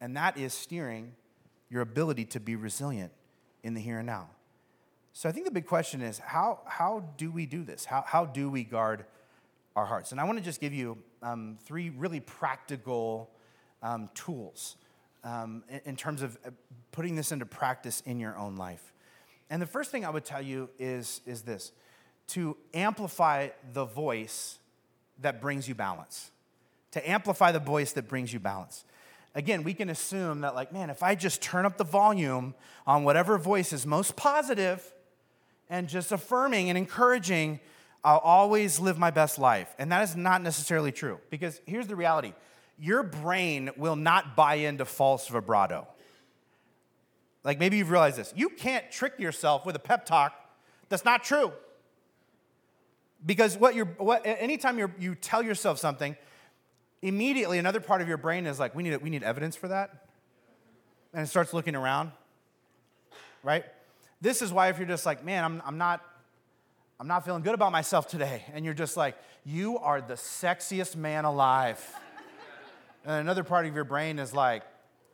And 0.00 0.16
that 0.16 0.38
is 0.38 0.54
steering 0.54 1.14
your 1.68 1.82
ability 1.82 2.26
to 2.26 2.38
be 2.38 2.54
resilient 2.54 3.10
in 3.64 3.74
the 3.74 3.80
here 3.80 3.98
and 3.98 4.06
now. 4.06 4.28
So 5.12 5.28
I 5.28 5.32
think 5.32 5.46
the 5.46 5.50
big 5.50 5.66
question 5.66 6.02
is 6.02 6.20
how, 6.20 6.60
how 6.64 7.02
do 7.16 7.32
we 7.32 7.44
do 7.44 7.64
this? 7.64 7.84
How, 7.84 8.04
how 8.06 8.24
do 8.24 8.48
we 8.48 8.62
guard 8.62 9.04
our 9.74 9.84
hearts? 9.84 10.12
And 10.12 10.20
I 10.20 10.24
want 10.24 10.38
to 10.38 10.44
just 10.44 10.60
give 10.60 10.72
you 10.72 10.96
um, 11.24 11.58
three 11.64 11.90
really 11.90 12.20
practical 12.20 13.28
um, 13.82 14.08
tools 14.14 14.76
um, 15.24 15.64
in, 15.68 15.80
in 15.86 15.96
terms 15.96 16.22
of 16.22 16.38
uh, 16.46 16.50
putting 16.92 17.16
this 17.16 17.32
into 17.32 17.46
practice 17.46 18.00
in 18.06 18.20
your 18.20 18.36
own 18.38 18.54
life. 18.54 18.92
And 19.50 19.60
the 19.60 19.66
first 19.66 19.90
thing 19.90 20.04
I 20.04 20.10
would 20.10 20.24
tell 20.24 20.42
you 20.42 20.70
is, 20.78 21.20
is 21.26 21.42
this 21.42 21.72
to 22.28 22.56
amplify 22.74 23.48
the 23.72 23.86
voice 23.86 24.60
that 25.20 25.40
brings 25.40 25.68
you 25.68 25.74
balance, 25.74 26.30
to 26.92 27.08
amplify 27.08 27.52
the 27.52 27.58
voice 27.58 27.92
that 27.92 28.08
brings 28.08 28.32
you 28.32 28.40
balance. 28.40 28.84
Again, 29.34 29.64
we 29.64 29.74
can 29.74 29.90
assume 29.90 30.40
that, 30.40 30.54
like, 30.54 30.72
man, 30.72 30.88
if 30.88 31.02
I 31.02 31.14
just 31.14 31.42
turn 31.42 31.66
up 31.66 31.76
the 31.76 31.84
volume 31.84 32.54
on 32.86 33.04
whatever 33.04 33.36
voice 33.36 33.72
is 33.72 33.86
most 33.86 34.16
positive 34.16 34.94
and 35.68 35.88
just 35.88 36.10
affirming 36.10 36.70
and 36.70 36.78
encouraging, 36.78 37.60
I'll 38.02 38.18
always 38.18 38.78
live 38.78 38.98
my 38.98 39.10
best 39.10 39.38
life. 39.38 39.74
And 39.78 39.92
that 39.92 40.02
is 40.04 40.16
not 40.16 40.42
necessarily 40.42 40.92
true 40.92 41.18
because 41.28 41.60
here's 41.66 41.86
the 41.86 41.96
reality 41.96 42.32
your 42.78 43.02
brain 43.02 43.70
will 43.76 43.96
not 43.96 44.36
buy 44.36 44.56
into 44.56 44.84
false 44.84 45.28
vibrato. 45.28 45.86
Like 47.42 47.58
maybe 47.58 47.78
you've 47.78 47.90
realized 47.90 48.18
this. 48.18 48.32
You 48.36 48.48
can't 48.48 48.90
trick 48.90 49.18
yourself 49.18 49.64
with 49.64 49.76
a 49.76 49.80
pep 49.80 50.04
talk 50.04 50.34
that's 50.88 51.04
not 51.04 51.24
true. 51.24 51.52
Because 53.24 53.56
what 53.56 53.74
you're, 53.74 53.86
what, 53.86 54.22
anytime 54.24 54.78
you 54.78 54.90
you 54.98 55.14
tell 55.14 55.42
yourself 55.42 55.78
something, 55.78 56.16
immediately 57.02 57.58
another 57.58 57.80
part 57.80 58.00
of 58.00 58.08
your 58.08 58.16
brain 58.16 58.46
is 58.46 58.58
like, 58.58 58.74
we 58.74 58.82
need, 58.82 58.96
we 59.02 59.10
need 59.10 59.22
evidence 59.22 59.56
for 59.56 59.68
that. 59.68 60.06
And 61.12 61.24
it 61.24 61.28
starts 61.28 61.54
looking 61.54 61.74
around, 61.74 62.12
right? 63.42 63.64
This 64.20 64.42
is 64.42 64.52
why 64.52 64.68
if 64.68 64.78
you're 64.78 64.88
just 64.88 65.06
like, 65.06 65.24
man, 65.24 65.44
I'm, 65.44 65.62
I'm 65.64 65.78
not, 65.78 66.02
I'm 66.98 67.06
not 67.06 67.24
feeling 67.24 67.42
good 67.42 67.54
about 67.54 67.72
myself 67.72 68.08
today. 68.08 68.44
And 68.52 68.64
you're 68.64 68.74
just 68.74 68.96
like, 68.96 69.16
you 69.44 69.78
are 69.78 70.00
the 70.00 70.14
sexiest 70.14 70.96
man 70.96 71.24
alive. 71.24 71.80
and 73.04 73.20
another 73.20 73.44
part 73.44 73.66
of 73.66 73.74
your 73.74 73.84
brain 73.84 74.18
is 74.18 74.34
like, 74.34 74.62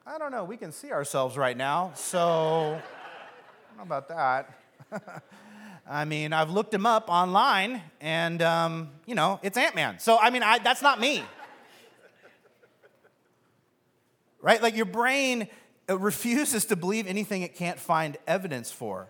I 0.07 0.19
don't 0.19 0.33
know, 0.33 0.45
we 0.45 0.57
can 0.57 0.73
see 0.73 0.93
ourselves 0.93 1.37
right 1.37 1.57
now. 1.57 1.93
So, 1.95 2.19
I 2.19 3.69
don't 3.69 3.77
know 3.77 3.83
about 3.83 4.09
that. 4.09 4.59
I 5.89 6.05
mean, 6.05 6.33
I've 6.33 6.51
looked 6.51 6.73
him 6.73 6.87
up 6.87 7.09
online, 7.09 7.83
and, 8.01 8.41
um, 8.41 8.91
you 9.05 9.15
know, 9.15 9.41
it's 9.43 9.57
Ant 9.57 9.75
Man. 9.75 9.99
So, 9.99 10.17
I 10.19 10.31
mean, 10.31 10.43
I, 10.43 10.59
that's 10.59 10.83
not 10.83 11.01
me. 11.01 11.25
right? 14.41 14.63
Like, 14.63 14.77
your 14.77 14.87
brain 14.87 15.49
refuses 15.89 16.67
to 16.67 16.77
believe 16.77 17.07
anything 17.07 17.43
it 17.43 17.57
can't 17.57 17.79
find 17.79 18.17
evidence 18.27 18.71
for. 18.71 19.09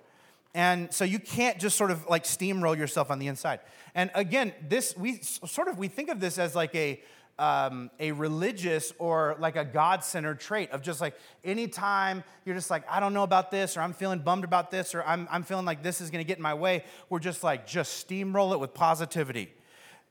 And 0.54 0.92
so 0.92 1.04
you 1.04 1.18
can't 1.18 1.58
just 1.58 1.76
sort 1.76 1.90
of 1.90 2.06
like 2.08 2.24
steamroll 2.24 2.76
yourself 2.76 3.10
on 3.10 3.18
the 3.18 3.26
inside. 3.26 3.60
And 3.94 4.10
again, 4.14 4.52
this, 4.68 4.96
we 4.96 5.20
sort 5.22 5.68
of, 5.68 5.78
we 5.78 5.88
think 5.88 6.10
of 6.10 6.20
this 6.20 6.38
as 6.38 6.54
like 6.54 6.74
a, 6.74 7.00
um, 7.42 7.90
a 7.98 8.12
religious 8.12 8.92
or 9.00 9.34
like 9.40 9.56
a 9.56 9.64
God 9.64 10.04
centered 10.04 10.38
trait 10.38 10.70
of 10.70 10.80
just 10.80 11.00
like 11.00 11.16
anytime 11.42 12.22
you're 12.44 12.54
just 12.54 12.70
like, 12.70 12.84
I 12.88 13.00
don't 13.00 13.14
know 13.14 13.24
about 13.24 13.50
this, 13.50 13.76
or 13.76 13.80
I'm 13.80 13.92
feeling 13.92 14.20
bummed 14.20 14.44
about 14.44 14.70
this, 14.70 14.94
or 14.94 15.02
I'm, 15.02 15.26
I'm 15.28 15.42
feeling 15.42 15.66
like 15.66 15.82
this 15.82 16.00
is 16.00 16.08
gonna 16.08 16.22
get 16.22 16.36
in 16.36 16.42
my 16.42 16.54
way, 16.54 16.84
we're 17.08 17.18
just 17.18 17.42
like, 17.42 17.66
just 17.66 18.08
steamroll 18.08 18.54
it 18.54 18.60
with 18.60 18.74
positivity. 18.74 19.52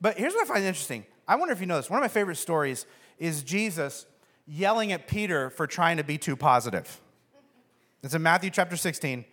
But 0.02 0.18
here's 0.18 0.34
what 0.34 0.44
I 0.44 0.46
find 0.46 0.66
interesting. 0.66 1.06
I 1.26 1.38
wonder 1.38 1.54
if 1.54 1.62
you 1.62 1.68
know 1.68 1.78
this. 1.78 1.90
One 1.90 2.00
of 2.00 2.04
my 2.04 2.10
favorite 2.10 2.36
stories 2.36 2.86
is 3.18 3.44
Jesus 3.44 4.06
yelling 4.46 4.92
at 4.92 5.08
Peter 5.08 5.52
for 5.52 5.68
trying 5.68 5.96
to 5.98 6.04
be 6.04 6.18
too 6.18 6.36
positive. 6.36 7.00
It's 8.04 8.14
in 8.14 8.22
Matthew 8.22 8.50
chapter 8.50 8.76
16. 8.76 9.24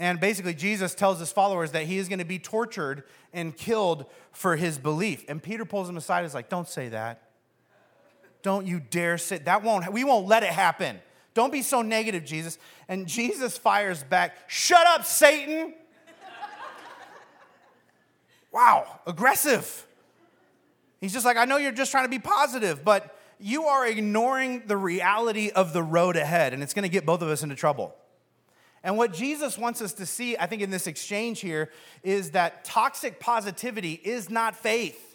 And 0.00 0.18
basically, 0.18 0.54
Jesus 0.54 0.94
tells 0.94 1.20
his 1.20 1.30
followers 1.30 1.72
that 1.72 1.84
he 1.84 1.98
is 1.98 2.08
going 2.08 2.20
to 2.20 2.24
be 2.24 2.38
tortured 2.38 3.04
and 3.32 3.56
killed 3.56 4.06
for 4.32 4.56
his 4.56 4.78
belief. 4.78 5.24
And 5.28 5.42
Peter 5.42 5.64
pulls 5.64 5.88
him 5.88 5.96
aside 5.96 6.20
and 6.20 6.26
is 6.26 6.34
like, 6.34 6.48
Don't 6.48 6.68
say 6.68 6.88
that. 6.88 7.27
Don't 8.48 8.66
you 8.66 8.80
dare 8.80 9.18
say 9.18 9.36
that 9.36 9.62
won't 9.62 9.92
we 9.92 10.04
won't 10.04 10.26
let 10.26 10.42
it 10.42 10.48
happen. 10.48 11.00
Don't 11.34 11.52
be 11.52 11.60
so 11.60 11.82
negative, 11.82 12.24
Jesus. 12.24 12.56
And 12.88 13.06
Jesus 13.06 13.58
fires 13.58 14.02
back, 14.02 14.38
Shut 14.46 14.86
up, 14.86 15.04
Satan. 15.04 15.74
wow, 18.50 19.00
aggressive. 19.06 19.86
He's 20.98 21.12
just 21.12 21.26
like, 21.26 21.36
I 21.36 21.44
know 21.44 21.58
you're 21.58 21.72
just 21.72 21.90
trying 21.90 22.06
to 22.06 22.08
be 22.08 22.18
positive, 22.18 22.82
but 22.82 23.18
you 23.38 23.64
are 23.64 23.86
ignoring 23.86 24.62
the 24.66 24.78
reality 24.78 25.50
of 25.50 25.74
the 25.74 25.82
road 25.82 26.16
ahead, 26.16 26.54
and 26.54 26.62
it's 26.62 26.72
going 26.72 26.84
to 26.84 26.88
get 26.88 27.04
both 27.04 27.20
of 27.20 27.28
us 27.28 27.42
into 27.42 27.54
trouble. 27.54 27.94
And 28.82 28.96
what 28.96 29.12
Jesus 29.12 29.58
wants 29.58 29.82
us 29.82 29.92
to 29.92 30.06
see, 30.06 30.38
I 30.38 30.46
think, 30.46 30.62
in 30.62 30.70
this 30.70 30.86
exchange 30.86 31.40
here, 31.40 31.70
is 32.02 32.30
that 32.30 32.64
toxic 32.64 33.20
positivity 33.20 33.92
is 33.92 34.30
not 34.30 34.56
faith. 34.56 35.07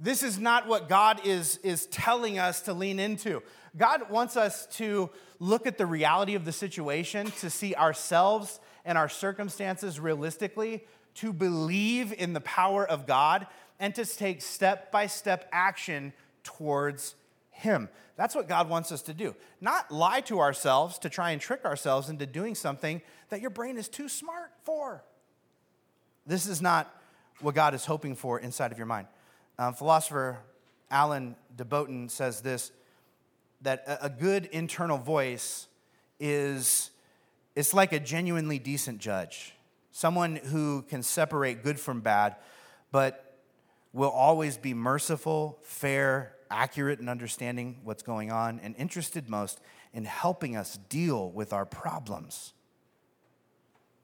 This 0.00 0.22
is 0.22 0.38
not 0.38 0.66
what 0.66 0.88
God 0.88 1.20
is, 1.26 1.58
is 1.58 1.86
telling 1.86 2.38
us 2.38 2.62
to 2.62 2.72
lean 2.72 2.98
into. 2.98 3.42
God 3.76 4.10
wants 4.10 4.36
us 4.36 4.66
to 4.78 5.10
look 5.38 5.66
at 5.66 5.76
the 5.76 5.84
reality 5.84 6.34
of 6.34 6.46
the 6.46 6.52
situation, 6.52 7.30
to 7.32 7.50
see 7.50 7.74
ourselves 7.74 8.60
and 8.86 8.96
our 8.96 9.10
circumstances 9.10 10.00
realistically, 10.00 10.84
to 11.16 11.34
believe 11.34 12.14
in 12.14 12.32
the 12.32 12.40
power 12.40 12.86
of 12.86 13.06
God, 13.06 13.46
and 13.78 13.94
to 13.94 14.06
take 14.06 14.40
step 14.40 14.90
by 14.90 15.06
step 15.06 15.48
action 15.52 16.14
towards 16.44 17.14
Him. 17.50 17.90
That's 18.16 18.34
what 18.34 18.48
God 18.48 18.70
wants 18.70 18.92
us 18.92 19.02
to 19.02 19.14
do. 19.14 19.34
Not 19.60 19.90
lie 19.90 20.20
to 20.22 20.40
ourselves 20.40 20.98
to 21.00 21.10
try 21.10 21.30
and 21.30 21.40
trick 21.40 21.64
ourselves 21.64 22.08
into 22.08 22.26
doing 22.26 22.54
something 22.54 23.02
that 23.28 23.40
your 23.40 23.50
brain 23.50 23.76
is 23.76 23.88
too 23.88 24.08
smart 24.08 24.50
for. 24.62 25.04
This 26.26 26.46
is 26.46 26.62
not 26.62 26.94
what 27.40 27.54
God 27.54 27.74
is 27.74 27.84
hoping 27.84 28.14
for 28.14 28.38
inside 28.38 28.72
of 28.72 28.78
your 28.78 28.86
mind. 28.86 29.06
Um, 29.60 29.74
philosopher 29.74 30.38
Alain 30.90 31.36
de 31.54 31.66
Botton 31.66 32.08
says 32.08 32.40
this 32.40 32.72
that 33.60 33.84
a, 34.00 34.08
good 34.08 34.46
internal 34.46 34.96
voice 34.96 35.66
is 36.18 36.90
it's 37.54 37.74
like 37.74 37.92
a 37.92 38.00
genuinely 38.00 38.58
decent 38.58 39.00
judge, 39.00 39.52
someone 39.92 40.36
who 40.36 40.80
can 40.88 41.02
separate 41.02 41.62
good 41.62 41.78
from 41.78 42.00
bad, 42.00 42.36
but 42.90 43.36
will 43.92 44.08
always 44.08 44.56
be 44.56 44.72
merciful, 44.72 45.58
fair, 45.60 46.32
accurate 46.50 46.98
in 46.98 47.10
understanding 47.10 47.80
what's 47.84 48.02
going 48.02 48.32
on, 48.32 48.60
and 48.60 48.74
interested 48.76 49.28
most 49.28 49.60
in 49.92 50.06
helping 50.06 50.56
us 50.56 50.78
deal 50.88 51.30
with 51.32 51.52
our 51.52 51.66
problems. 51.66 52.54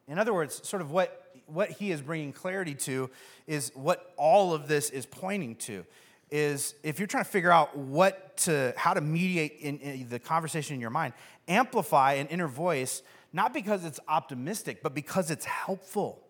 In 0.06 0.18
other 0.18 0.34
words, 0.34 0.60
sort 0.68 0.82
of 0.82 0.90
what, 0.90 1.25
what 1.46 1.70
he 1.70 1.90
is 1.90 2.00
bringing 2.00 2.32
clarity 2.32 2.74
to 2.74 3.10
is 3.46 3.72
what 3.74 4.12
all 4.16 4.54
of 4.54 4.68
this 4.68 4.90
is 4.90 5.06
pointing 5.06 5.56
to 5.56 5.84
is 6.30 6.74
if 6.82 6.98
you're 6.98 7.06
trying 7.06 7.24
to 7.24 7.30
figure 7.30 7.52
out 7.52 7.76
what 7.76 8.36
to 8.36 8.74
how 8.76 8.92
to 8.92 9.00
mediate 9.00 9.58
in, 9.60 9.78
in, 9.78 10.08
the 10.08 10.18
conversation 10.18 10.74
in 10.74 10.80
your 10.80 10.90
mind 10.90 11.12
amplify 11.46 12.14
an 12.14 12.26
inner 12.28 12.48
voice 12.48 13.02
not 13.32 13.54
because 13.54 13.84
it's 13.84 14.00
optimistic 14.08 14.82
but 14.82 14.92
because 14.92 15.30
it's 15.30 15.44
helpful 15.44 16.20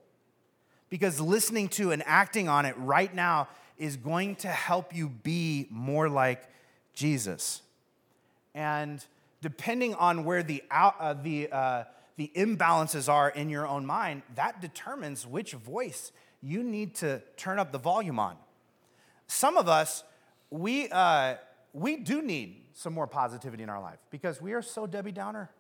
because 0.88 1.20
listening 1.20 1.68
to 1.68 1.92
and 1.92 2.02
acting 2.06 2.48
on 2.48 2.64
it 2.64 2.74
right 2.78 3.14
now 3.14 3.48
is 3.78 3.96
going 3.96 4.36
to 4.36 4.48
help 4.48 4.94
you 4.94 5.08
be 5.08 5.66
more 5.70 6.08
like 6.08 6.48
Jesus. 6.94 7.62
And 8.54 9.04
depending 9.42 9.94
on 9.94 10.24
where 10.24 10.42
the, 10.42 10.62
uh, 10.70 11.14
the, 11.14 11.48
uh, 11.50 11.84
the 12.16 12.30
imbalances 12.34 13.12
are 13.12 13.28
in 13.28 13.50
your 13.50 13.66
own 13.66 13.86
mind, 13.86 14.22
that 14.34 14.60
determines 14.60 15.26
which 15.26 15.52
voice 15.52 16.12
you 16.42 16.62
need 16.62 16.94
to 16.96 17.22
turn 17.36 17.58
up 17.58 17.72
the 17.72 17.78
volume 17.78 18.18
on. 18.18 18.36
Some 19.26 19.56
of 19.56 19.68
us, 19.68 20.04
we, 20.50 20.88
uh, 20.90 21.36
we 21.72 21.96
do 21.96 22.22
need 22.22 22.62
some 22.72 22.92
more 22.92 23.06
positivity 23.06 23.62
in 23.62 23.68
our 23.68 23.80
life 23.80 23.98
because 24.10 24.40
we 24.40 24.52
are 24.52 24.62
so 24.62 24.86
Debbie 24.86 25.12
Downer 25.12 25.50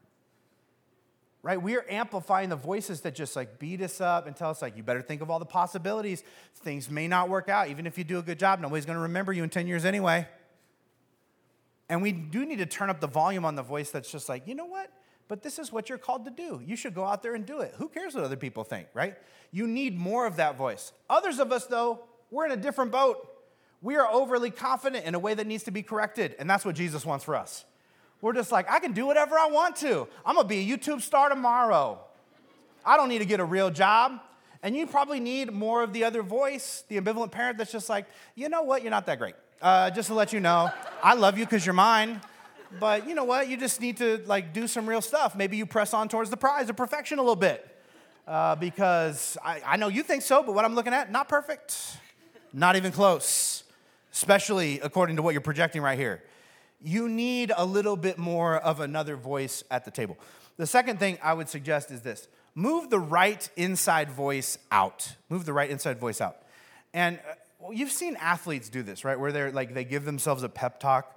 right? 1.46 1.62
We 1.62 1.76
are 1.76 1.86
amplifying 1.88 2.48
the 2.48 2.56
voices 2.56 3.02
that 3.02 3.14
just 3.14 3.36
like 3.36 3.60
beat 3.60 3.80
us 3.80 4.00
up 4.00 4.26
and 4.26 4.34
tell 4.34 4.50
us, 4.50 4.60
like, 4.60 4.76
you 4.76 4.82
better 4.82 5.00
think 5.00 5.22
of 5.22 5.30
all 5.30 5.38
the 5.38 5.44
possibilities. 5.44 6.24
Things 6.56 6.90
may 6.90 7.06
not 7.06 7.28
work 7.28 7.48
out. 7.48 7.68
Even 7.68 7.86
if 7.86 7.96
you 7.96 8.02
do 8.02 8.18
a 8.18 8.22
good 8.22 8.40
job, 8.40 8.58
nobody's 8.58 8.84
going 8.84 8.96
to 8.96 9.02
remember 9.02 9.32
you 9.32 9.44
in 9.44 9.48
10 9.48 9.68
years 9.68 9.84
anyway. 9.84 10.26
And 11.88 12.02
we 12.02 12.10
do 12.10 12.44
need 12.44 12.58
to 12.58 12.66
turn 12.66 12.90
up 12.90 12.98
the 13.00 13.06
volume 13.06 13.44
on 13.44 13.54
the 13.54 13.62
voice 13.62 13.92
that's 13.92 14.10
just 14.10 14.28
like, 14.28 14.48
you 14.48 14.56
know 14.56 14.64
what? 14.64 14.90
But 15.28 15.42
this 15.42 15.58
is 15.58 15.72
what 15.72 15.88
you're 15.88 15.98
called 15.98 16.24
to 16.24 16.30
do. 16.30 16.60
You 16.64 16.76
should 16.76 16.94
go 16.94 17.04
out 17.04 17.22
there 17.22 17.34
and 17.34 17.44
do 17.44 17.60
it. 17.60 17.74
Who 17.78 17.88
cares 17.88 18.14
what 18.14 18.24
other 18.24 18.36
people 18.36 18.64
think, 18.64 18.86
right? 18.94 19.16
You 19.50 19.66
need 19.66 19.98
more 19.98 20.26
of 20.26 20.36
that 20.36 20.56
voice. 20.56 20.92
Others 21.10 21.40
of 21.40 21.50
us, 21.52 21.66
though, 21.66 22.00
we're 22.30 22.46
in 22.46 22.52
a 22.52 22.56
different 22.56 22.92
boat. 22.92 23.28
We 23.82 23.96
are 23.96 24.08
overly 24.10 24.50
confident 24.50 25.04
in 25.04 25.14
a 25.14 25.18
way 25.18 25.34
that 25.34 25.46
needs 25.46 25.64
to 25.64 25.70
be 25.70 25.82
corrected. 25.82 26.36
And 26.38 26.48
that's 26.48 26.64
what 26.64 26.74
Jesus 26.74 27.04
wants 27.04 27.24
for 27.24 27.34
us. 27.34 27.64
We're 28.20 28.32
just 28.32 28.50
like, 28.50 28.70
I 28.70 28.78
can 28.78 28.92
do 28.92 29.06
whatever 29.06 29.38
I 29.38 29.48
want 29.48 29.76
to. 29.76 30.08
I'm 30.24 30.36
gonna 30.36 30.48
be 30.48 30.72
a 30.72 30.76
YouTube 30.76 31.02
star 31.02 31.28
tomorrow. 31.28 32.00
I 32.84 32.96
don't 32.96 33.08
need 33.08 33.18
to 33.18 33.26
get 33.26 33.40
a 33.40 33.44
real 33.44 33.70
job. 33.70 34.20
And 34.62 34.74
you 34.74 34.86
probably 34.86 35.20
need 35.20 35.52
more 35.52 35.82
of 35.82 35.92
the 35.92 36.04
other 36.04 36.22
voice, 36.22 36.84
the 36.88 36.98
ambivalent 37.00 37.30
parent 37.30 37.58
that's 37.58 37.70
just 37.70 37.88
like, 37.88 38.06
you 38.34 38.48
know 38.48 38.62
what, 38.62 38.82
you're 38.82 38.90
not 38.90 39.06
that 39.06 39.18
great. 39.18 39.34
Uh, 39.60 39.90
just 39.90 40.08
to 40.08 40.14
let 40.14 40.32
you 40.32 40.40
know, 40.40 40.70
I 41.02 41.14
love 41.14 41.38
you 41.38 41.44
because 41.44 41.64
you're 41.64 41.72
mine. 41.74 42.20
But 42.78 43.08
you 43.08 43.14
know 43.14 43.24
what, 43.24 43.48
you 43.48 43.56
just 43.56 43.80
need 43.80 43.96
to 43.98 44.22
like 44.26 44.52
do 44.52 44.66
some 44.66 44.88
real 44.88 45.00
stuff. 45.00 45.34
Maybe 45.34 45.56
you 45.56 45.66
press 45.66 45.94
on 45.94 46.08
towards 46.08 46.30
the 46.30 46.36
prize 46.36 46.68
of 46.68 46.76
perfection 46.76 47.18
a 47.18 47.22
little 47.22 47.36
bit. 47.36 47.66
Uh, 48.26 48.56
because 48.56 49.36
I, 49.44 49.62
I 49.64 49.76
know 49.76 49.86
you 49.86 50.02
think 50.02 50.22
so, 50.22 50.42
but 50.42 50.52
what 50.52 50.64
I'm 50.64 50.74
looking 50.74 50.92
at, 50.92 51.12
not 51.12 51.28
perfect, 51.28 51.96
not 52.52 52.74
even 52.74 52.90
close, 52.90 53.62
especially 54.12 54.80
according 54.80 55.14
to 55.16 55.22
what 55.22 55.32
you're 55.32 55.40
projecting 55.40 55.80
right 55.80 55.96
here 55.96 56.22
you 56.82 57.08
need 57.08 57.52
a 57.56 57.64
little 57.64 57.96
bit 57.96 58.18
more 58.18 58.56
of 58.56 58.80
another 58.80 59.16
voice 59.16 59.64
at 59.70 59.84
the 59.84 59.90
table. 59.90 60.16
The 60.56 60.66
second 60.66 60.98
thing 60.98 61.18
I 61.22 61.34
would 61.34 61.48
suggest 61.48 61.90
is 61.90 62.02
this 62.02 62.28
move 62.54 62.90
the 62.90 62.98
right 62.98 63.48
inside 63.56 64.10
voice 64.10 64.58
out. 64.70 65.14
Move 65.28 65.44
the 65.44 65.52
right 65.52 65.68
inside 65.70 65.98
voice 65.98 66.20
out. 66.20 66.36
And 66.94 67.18
uh, 67.18 67.34
well, 67.58 67.72
you've 67.72 67.92
seen 67.92 68.16
athletes 68.16 68.68
do 68.68 68.82
this, 68.82 69.04
right? 69.04 69.18
Where 69.18 69.32
they're 69.32 69.52
like, 69.52 69.74
they 69.74 69.84
give 69.84 70.04
themselves 70.04 70.42
a 70.42 70.48
pep 70.48 70.80
talk 70.80 71.15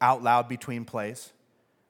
out 0.00 0.22
loud 0.22 0.48
between 0.48 0.84
plays. 0.84 1.32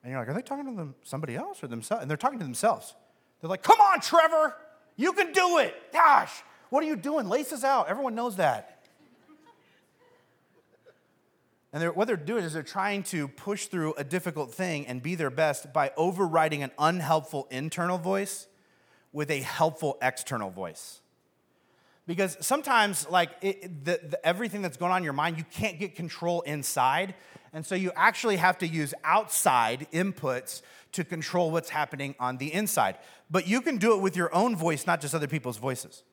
And 0.03 0.11
you're 0.11 0.19
like, 0.21 0.29
are 0.29 0.33
they 0.33 0.41
talking 0.41 0.65
to 0.65 0.75
them, 0.75 0.95
somebody 1.03 1.35
else 1.35 1.63
or 1.63 1.67
themselves? 1.67 2.01
And 2.01 2.09
they're 2.09 2.17
talking 2.17 2.39
to 2.39 2.45
themselves. 2.45 2.95
They're 3.41 3.49
like, 3.49 3.63
come 3.63 3.79
on, 3.79 3.99
Trevor, 3.99 4.55
You 4.97 5.13
can 5.13 5.31
do 5.31 5.59
it. 5.59 5.75
Gosh, 5.93 6.43
what 6.69 6.83
are 6.83 6.87
you 6.87 6.95
doing? 6.95 7.29
Laces 7.29 7.63
out. 7.63 7.87
Everyone 7.87 8.15
knows 8.15 8.35
that. 8.37 8.73
And 11.71 11.81
they're, 11.81 11.91
what 11.91 12.07
they're 12.07 12.17
doing 12.17 12.43
is 12.43 12.53
they're 12.53 12.63
trying 12.63 13.03
to 13.03 13.27
push 13.27 13.67
through 13.67 13.93
a 13.97 14.03
difficult 14.03 14.53
thing 14.53 14.87
and 14.87 15.01
be 15.01 15.15
their 15.15 15.29
best 15.29 15.71
by 15.73 15.91
overriding 15.95 16.63
an 16.63 16.71
unhelpful 16.79 17.47
internal 17.51 17.97
voice 17.97 18.47
with 19.13 19.29
a 19.29 19.41
helpful 19.41 19.97
external 20.01 20.49
voice. 20.49 21.01
Because 22.07 22.37
sometimes, 22.39 23.07
like 23.09 23.29
it, 23.41 23.83
the, 23.83 23.99
the, 24.01 24.25
everything 24.25 24.61
that's 24.61 24.77
going 24.77 24.93
on 24.93 24.99
in 24.99 25.03
your 25.03 25.13
mind, 25.13 25.37
you 25.37 25.43
can't 25.51 25.77
get 25.77 25.95
control 25.95 26.41
inside. 26.41 27.13
And 27.57 27.65
so 27.65 27.73
you 27.73 27.91
actually 27.95 28.35
have 28.35 28.59
to 28.59 28.67
use 28.67 28.93
outside 29.03 29.87
inputs 29.91 30.61
to 30.91 31.03
control 31.03 31.49
what's 31.49 31.71
happening 31.71 32.13
on 32.19 32.37
the 32.37 32.53
inside. 32.53 32.97
But 33.31 33.47
you 33.47 33.61
can 33.61 33.77
do 33.77 33.95
it 33.95 34.01
with 34.03 34.15
your 34.15 34.31
own 34.31 34.55
voice, 34.55 34.85
not 34.85 35.01
just 35.01 35.15
other 35.15 35.27
people's 35.27 35.57
voices. 35.57 36.03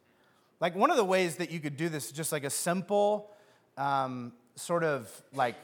Like 0.59 0.75
one 0.75 0.91
of 0.91 0.97
the 0.97 1.05
ways 1.05 1.37
that 1.37 1.51
you 1.51 1.61
could 1.61 1.77
do 1.77 1.91
this 1.91 2.07
is 2.07 2.13
just 2.13 2.33
like 2.33 2.45
a 2.45 2.51
simple, 2.51 3.31
um, 3.77 4.33
sort 4.57 4.85
of 4.85 5.11
like 5.35 5.57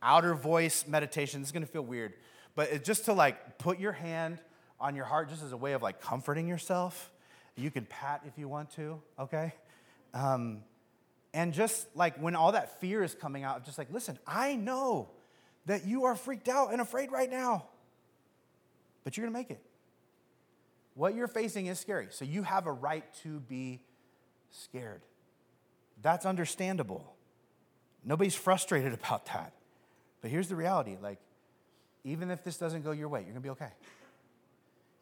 outer 0.00 0.32
voice 0.32 0.86
meditation. 0.88 1.42
This 1.42 1.48
is 1.48 1.52
gonna 1.52 1.66
feel 1.66 1.84
weird, 1.84 2.14
but 2.54 2.70
it's 2.70 2.86
just 2.86 3.04
to 3.04 3.12
like 3.12 3.58
put 3.58 3.78
your 3.78 3.92
hand 3.92 4.38
on 4.80 4.96
your 4.96 5.04
heart 5.04 5.28
just 5.28 5.42
as 5.42 5.52
a 5.52 5.56
way 5.58 5.74
of 5.74 5.82
like 5.82 6.00
comforting 6.00 6.48
yourself. 6.48 7.10
You 7.56 7.70
can 7.70 7.84
pat 7.84 8.22
if 8.26 8.38
you 8.38 8.48
want 8.48 8.70
to, 8.76 9.02
okay? 9.18 9.52
Um, 10.14 10.62
and 11.32 11.52
just 11.52 11.86
like 11.94 12.16
when 12.18 12.34
all 12.34 12.52
that 12.52 12.80
fear 12.80 13.02
is 13.02 13.14
coming 13.14 13.44
out, 13.44 13.64
just 13.64 13.78
like, 13.78 13.92
listen, 13.92 14.18
I 14.26 14.56
know 14.56 15.10
that 15.66 15.86
you 15.86 16.04
are 16.04 16.16
freaked 16.16 16.48
out 16.48 16.72
and 16.72 16.80
afraid 16.80 17.12
right 17.12 17.30
now, 17.30 17.66
but 19.04 19.16
you're 19.16 19.26
gonna 19.26 19.38
make 19.38 19.50
it. 19.50 19.60
What 20.94 21.14
you're 21.14 21.28
facing 21.28 21.66
is 21.66 21.78
scary, 21.78 22.08
so 22.10 22.24
you 22.24 22.42
have 22.42 22.66
a 22.66 22.72
right 22.72 23.04
to 23.22 23.40
be 23.40 23.80
scared. 24.50 25.02
That's 26.02 26.26
understandable. 26.26 27.14
Nobody's 28.04 28.34
frustrated 28.34 28.92
about 29.04 29.26
that. 29.26 29.52
But 30.20 30.30
here's 30.30 30.48
the 30.48 30.56
reality 30.56 30.96
like, 31.00 31.18
even 32.02 32.30
if 32.30 32.42
this 32.42 32.56
doesn't 32.56 32.82
go 32.82 32.90
your 32.90 33.08
way, 33.08 33.20
you're 33.20 33.30
gonna 33.30 33.40
be 33.40 33.50
okay. 33.50 33.70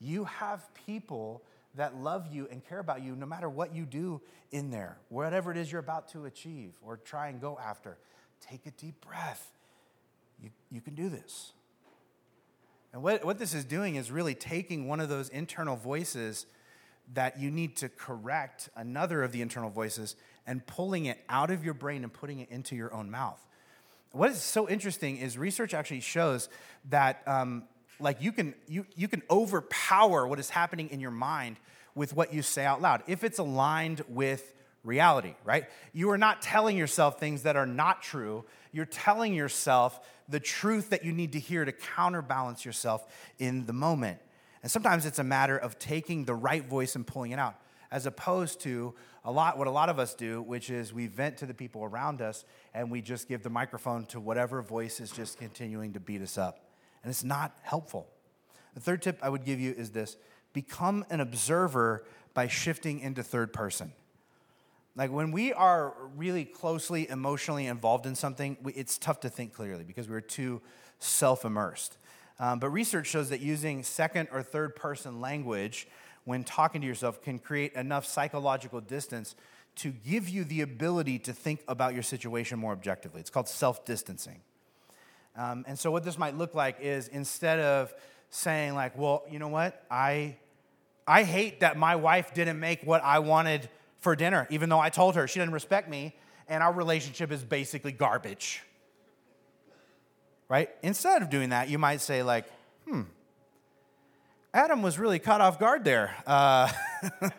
You 0.00 0.24
have 0.24 0.62
people 0.86 1.42
that 1.74 1.96
love 1.96 2.26
you 2.32 2.48
and 2.50 2.64
care 2.64 2.78
about 2.78 3.02
you 3.02 3.14
no 3.14 3.26
matter 3.26 3.48
what 3.48 3.74
you 3.74 3.84
do 3.84 4.20
in 4.50 4.70
there, 4.70 4.98
whatever 5.08 5.50
it 5.50 5.56
is 5.56 5.70
you're 5.70 5.80
about 5.80 6.08
to 6.08 6.24
achieve 6.24 6.72
or 6.82 6.96
try 6.96 7.28
and 7.28 7.40
go 7.40 7.58
after. 7.62 7.98
Take 8.40 8.66
a 8.66 8.70
deep 8.72 9.00
breath. 9.00 9.52
You, 10.42 10.50
you 10.70 10.80
can 10.80 10.94
do 10.94 11.08
this. 11.08 11.52
And 12.92 13.02
what, 13.02 13.24
what 13.24 13.38
this 13.38 13.54
is 13.54 13.64
doing 13.64 13.96
is 13.96 14.10
really 14.10 14.34
taking 14.34 14.88
one 14.88 15.00
of 15.00 15.08
those 15.08 15.28
internal 15.28 15.76
voices 15.76 16.46
that 17.14 17.38
you 17.38 17.50
need 17.50 17.76
to 17.76 17.88
correct 17.88 18.68
another 18.76 19.22
of 19.22 19.32
the 19.32 19.42
internal 19.42 19.70
voices 19.70 20.16
and 20.46 20.66
pulling 20.66 21.06
it 21.06 21.18
out 21.28 21.50
of 21.50 21.64
your 21.64 21.74
brain 21.74 22.02
and 22.02 22.12
putting 22.12 22.40
it 22.40 22.50
into 22.50 22.76
your 22.76 22.92
own 22.94 23.10
mouth. 23.10 23.40
What 24.12 24.30
is 24.30 24.40
so 24.40 24.68
interesting 24.68 25.18
is 25.18 25.36
research 25.36 25.74
actually 25.74 26.00
shows 26.00 26.48
that 26.88 27.22
um, 27.26 27.64
like 28.00 28.22
you 28.22 28.32
can 28.32 28.54
you, 28.66 28.86
you 28.94 29.08
can 29.08 29.22
overpower 29.30 30.26
what 30.26 30.38
is 30.38 30.50
happening 30.50 30.90
in 30.90 31.00
your 31.00 31.10
mind 31.10 31.56
with 31.94 32.14
what 32.14 32.32
you 32.32 32.42
say 32.42 32.64
out 32.64 32.80
loud 32.80 33.02
if 33.06 33.24
it's 33.24 33.38
aligned 33.38 34.02
with 34.08 34.54
reality 34.84 35.34
right? 35.44 35.66
You 35.92 36.10
are 36.10 36.18
not 36.18 36.42
telling 36.42 36.76
yourself 36.76 37.18
things 37.18 37.42
that 37.42 37.56
are 37.56 37.66
not 37.66 38.02
true. 38.02 38.44
You're 38.72 38.86
telling 38.86 39.34
yourself 39.34 40.00
the 40.28 40.40
truth 40.40 40.90
that 40.90 41.04
you 41.04 41.12
need 41.12 41.32
to 41.32 41.40
hear 41.40 41.64
to 41.64 41.72
counterbalance 41.72 42.64
yourself 42.64 43.06
in 43.38 43.66
the 43.66 43.72
moment. 43.72 44.18
And 44.62 44.70
sometimes 44.70 45.06
it's 45.06 45.18
a 45.18 45.24
matter 45.24 45.56
of 45.56 45.78
taking 45.78 46.24
the 46.24 46.34
right 46.34 46.66
voice 46.66 46.96
and 46.96 47.06
pulling 47.06 47.30
it 47.30 47.38
out, 47.38 47.56
as 47.90 48.06
opposed 48.06 48.60
to 48.62 48.94
a 49.24 49.30
lot 49.30 49.58
what 49.58 49.66
a 49.66 49.70
lot 49.70 49.88
of 49.88 49.98
us 49.98 50.14
do, 50.14 50.42
which 50.42 50.70
is 50.70 50.92
we 50.92 51.06
vent 51.06 51.38
to 51.38 51.46
the 51.46 51.54
people 51.54 51.84
around 51.84 52.20
us 52.20 52.44
and 52.74 52.90
we 52.90 53.00
just 53.00 53.28
give 53.28 53.42
the 53.42 53.50
microphone 53.50 54.04
to 54.06 54.20
whatever 54.20 54.62
voice 54.62 55.00
is 55.00 55.10
just 55.10 55.38
continuing 55.38 55.92
to 55.92 56.00
beat 56.00 56.22
us 56.22 56.38
up. 56.38 56.67
And 57.02 57.10
it's 57.10 57.24
not 57.24 57.56
helpful. 57.62 58.08
The 58.74 58.80
third 58.80 59.02
tip 59.02 59.18
I 59.22 59.28
would 59.28 59.44
give 59.44 59.60
you 59.60 59.72
is 59.72 59.90
this 59.90 60.16
become 60.52 61.04
an 61.10 61.20
observer 61.20 62.04
by 62.34 62.48
shifting 62.48 63.00
into 63.00 63.22
third 63.22 63.52
person. 63.52 63.92
Like 64.96 65.12
when 65.12 65.30
we 65.30 65.52
are 65.52 65.94
really 66.16 66.44
closely 66.44 67.08
emotionally 67.08 67.66
involved 67.66 68.06
in 68.06 68.14
something, 68.14 68.56
it's 68.74 68.98
tough 68.98 69.20
to 69.20 69.28
think 69.28 69.52
clearly 69.52 69.84
because 69.84 70.08
we're 70.08 70.20
too 70.20 70.60
self 70.98 71.44
immersed. 71.44 71.98
Um, 72.40 72.58
but 72.58 72.70
research 72.70 73.06
shows 73.06 73.30
that 73.30 73.40
using 73.40 73.82
second 73.82 74.28
or 74.32 74.42
third 74.42 74.76
person 74.76 75.20
language 75.20 75.88
when 76.24 76.44
talking 76.44 76.80
to 76.80 76.86
yourself 76.86 77.22
can 77.22 77.38
create 77.38 77.72
enough 77.74 78.04
psychological 78.06 78.80
distance 78.80 79.34
to 79.76 79.90
give 79.90 80.28
you 80.28 80.44
the 80.44 80.60
ability 80.60 81.18
to 81.20 81.32
think 81.32 81.60
about 81.68 81.94
your 81.94 82.02
situation 82.02 82.58
more 82.58 82.72
objectively. 82.72 83.20
It's 83.20 83.30
called 83.30 83.48
self 83.48 83.84
distancing. 83.84 84.40
Um, 85.38 85.64
and 85.66 85.78
so, 85.78 85.90
what 85.90 86.04
this 86.04 86.18
might 86.18 86.36
look 86.36 86.54
like 86.54 86.80
is 86.80 87.08
instead 87.08 87.60
of 87.60 87.94
saying, 88.28 88.74
like, 88.74 88.98
well, 88.98 89.22
you 89.30 89.38
know 89.38 89.48
what? 89.48 89.82
I, 89.90 90.36
I 91.06 91.22
hate 91.22 91.60
that 91.60 91.78
my 91.78 91.96
wife 91.96 92.34
didn't 92.34 92.60
make 92.60 92.82
what 92.82 93.02
I 93.02 93.20
wanted 93.20 93.70
for 94.00 94.14
dinner, 94.14 94.46
even 94.50 94.68
though 94.68 94.80
I 94.80 94.90
told 94.90 95.14
her 95.14 95.26
she 95.26 95.38
didn't 95.38 95.54
respect 95.54 95.88
me, 95.88 96.14
and 96.48 96.62
our 96.62 96.72
relationship 96.72 97.32
is 97.32 97.42
basically 97.42 97.92
garbage 97.92 98.62
right? 100.48 100.70
Instead 100.82 101.22
of 101.22 101.30
doing 101.30 101.50
that, 101.50 101.68
you 101.68 101.78
might 101.78 102.00
say, 102.00 102.22
like, 102.22 102.46
hmm, 102.88 103.02
Adam 104.52 104.82
was 104.82 104.98
really 104.98 105.18
caught 105.18 105.40
off 105.40 105.58
guard 105.58 105.84
there 105.84 106.14
uh, 106.26 106.70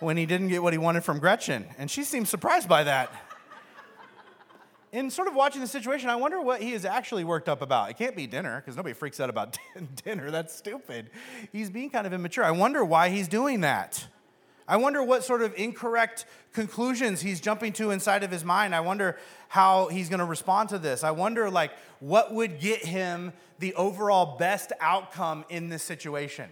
when 0.00 0.16
he 0.16 0.26
didn't 0.26 0.48
get 0.48 0.62
what 0.62 0.72
he 0.72 0.78
wanted 0.78 1.04
from 1.04 1.18
Gretchen. 1.18 1.66
And 1.78 1.90
she 1.90 2.04
seemed 2.04 2.26
surprised 2.26 2.68
by 2.68 2.84
that. 2.84 3.12
In 4.92 5.10
sort 5.10 5.26
of 5.26 5.34
watching 5.34 5.62
the 5.62 5.66
situation, 5.66 6.10
I 6.10 6.16
wonder 6.16 6.38
what 6.42 6.60
he 6.60 6.74
is 6.74 6.84
actually 6.84 7.24
worked 7.24 7.48
up 7.48 7.62
about. 7.62 7.88
It 7.88 7.96
can't 7.96 8.14
be 8.14 8.26
dinner, 8.26 8.60
because 8.60 8.76
nobody 8.76 8.92
freaks 8.92 9.20
out 9.20 9.30
about 9.30 9.58
dinner. 10.04 10.30
That's 10.30 10.54
stupid. 10.54 11.08
He's 11.50 11.70
being 11.70 11.88
kind 11.88 12.06
of 12.06 12.12
immature. 12.12 12.44
I 12.44 12.50
wonder 12.50 12.84
why 12.84 13.08
he's 13.08 13.26
doing 13.26 13.62
that. 13.62 14.06
I 14.68 14.76
wonder 14.76 15.02
what 15.02 15.24
sort 15.24 15.40
of 15.40 15.54
incorrect 15.56 16.26
conclusions 16.52 17.22
he's 17.22 17.40
jumping 17.40 17.72
to 17.74 17.90
inside 17.90 18.22
of 18.22 18.30
his 18.30 18.44
mind. 18.44 18.74
I 18.74 18.80
wonder 18.80 19.18
how 19.48 19.88
he's 19.88 20.10
going 20.10 20.20
to 20.20 20.26
respond 20.26 20.68
to 20.68 20.78
this. 20.78 21.02
I 21.02 21.10
wonder 21.10 21.50
like 21.50 21.72
what 22.00 22.32
would 22.32 22.60
get 22.60 22.84
him 22.84 23.32
the 23.58 23.74
overall 23.74 24.36
best 24.36 24.72
outcome 24.80 25.44
in 25.48 25.68
this 25.68 25.82
situation. 25.82 26.48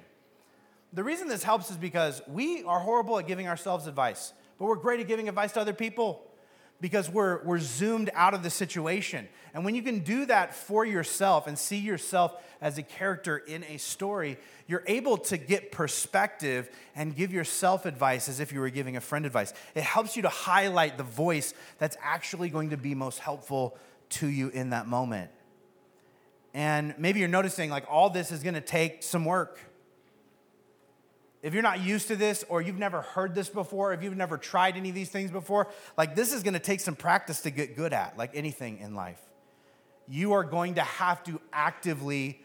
The 0.92 1.04
reason 1.04 1.28
this 1.28 1.44
helps 1.44 1.70
is 1.70 1.76
because 1.76 2.20
we 2.26 2.64
are 2.64 2.80
horrible 2.80 3.18
at 3.18 3.28
giving 3.28 3.46
ourselves 3.46 3.86
advice, 3.86 4.32
but 4.58 4.64
we're 4.64 4.76
great 4.76 4.98
at 5.00 5.06
giving 5.06 5.28
advice 5.28 5.52
to 5.52 5.60
other 5.60 5.74
people 5.74 6.24
because 6.80 7.10
we're, 7.10 7.42
we're 7.44 7.58
zoomed 7.58 8.10
out 8.14 8.34
of 8.34 8.42
the 8.42 8.50
situation. 8.50 9.28
And 9.52 9.64
when 9.64 9.74
you 9.74 9.82
can 9.82 10.00
do 10.00 10.26
that 10.26 10.54
for 10.54 10.84
yourself 10.84 11.46
and 11.46 11.58
see 11.58 11.78
yourself 11.78 12.34
as 12.60 12.78
a 12.78 12.82
character 12.82 13.36
in 13.36 13.64
a 13.64 13.78
story, 13.78 14.38
you're 14.66 14.84
able 14.86 15.18
to 15.18 15.36
get 15.36 15.72
perspective 15.72 16.70
and 16.94 17.14
give 17.14 17.32
yourself 17.32 17.86
advice 17.86 18.28
as 18.28 18.40
if 18.40 18.52
you 18.52 18.60
were 18.60 18.70
giving 18.70 18.96
a 18.96 19.00
friend 19.00 19.26
advice. 19.26 19.52
It 19.74 19.82
helps 19.82 20.16
you 20.16 20.22
to 20.22 20.28
highlight 20.28 20.96
the 20.96 21.04
voice 21.04 21.54
that's 21.78 21.96
actually 22.02 22.48
going 22.48 22.70
to 22.70 22.76
be 22.76 22.94
most 22.94 23.18
helpful 23.18 23.76
to 24.10 24.26
you 24.26 24.48
in 24.48 24.70
that 24.70 24.86
moment. 24.86 25.30
And 26.54 26.94
maybe 26.98 27.20
you're 27.20 27.28
noticing 27.28 27.70
like 27.70 27.84
all 27.88 28.10
this 28.10 28.32
is 28.32 28.42
gonna 28.42 28.60
take 28.60 29.02
some 29.02 29.24
work. 29.24 29.58
If 31.42 31.54
you're 31.54 31.62
not 31.62 31.80
used 31.80 32.08
to 32.08 32.16
this 32.16 32.44
or 32.48 32.60
you've 32.60 32.78
never 32.78 33.00
heard 33.00 33.34
this 33.34 33.48
before, 33.48 33.92
if 33.92 34.02
you've 34.02 34.16
never 34.16 34.36
tried 34.36 34.76
any 34.76 34.90
of 34.90 34.94
these 34.94 35.08
things 35.08 35.30
before, 35.30 35.68
like 35.96 36.14
this 36.14 36.32
is 36.32 36.42
gonna 36.42 36.58
take 36.58 36.80
some 36.80 36.96
practice 36.96 37.40
to 37.42 37.50
get 37.50 37.76
good 37.76 37.92
at, 37.92 38.18
like 38.18 38.32
anything 38.34 38.78
in 38.78 38.94
life. 38.94 39.20
You 40.06 40.32
are 40.32 40.44
going 40.44 40.74
to 40.74 40.82
have 40.82 41.22
to 41.24 41.40
actively 41.52 42.40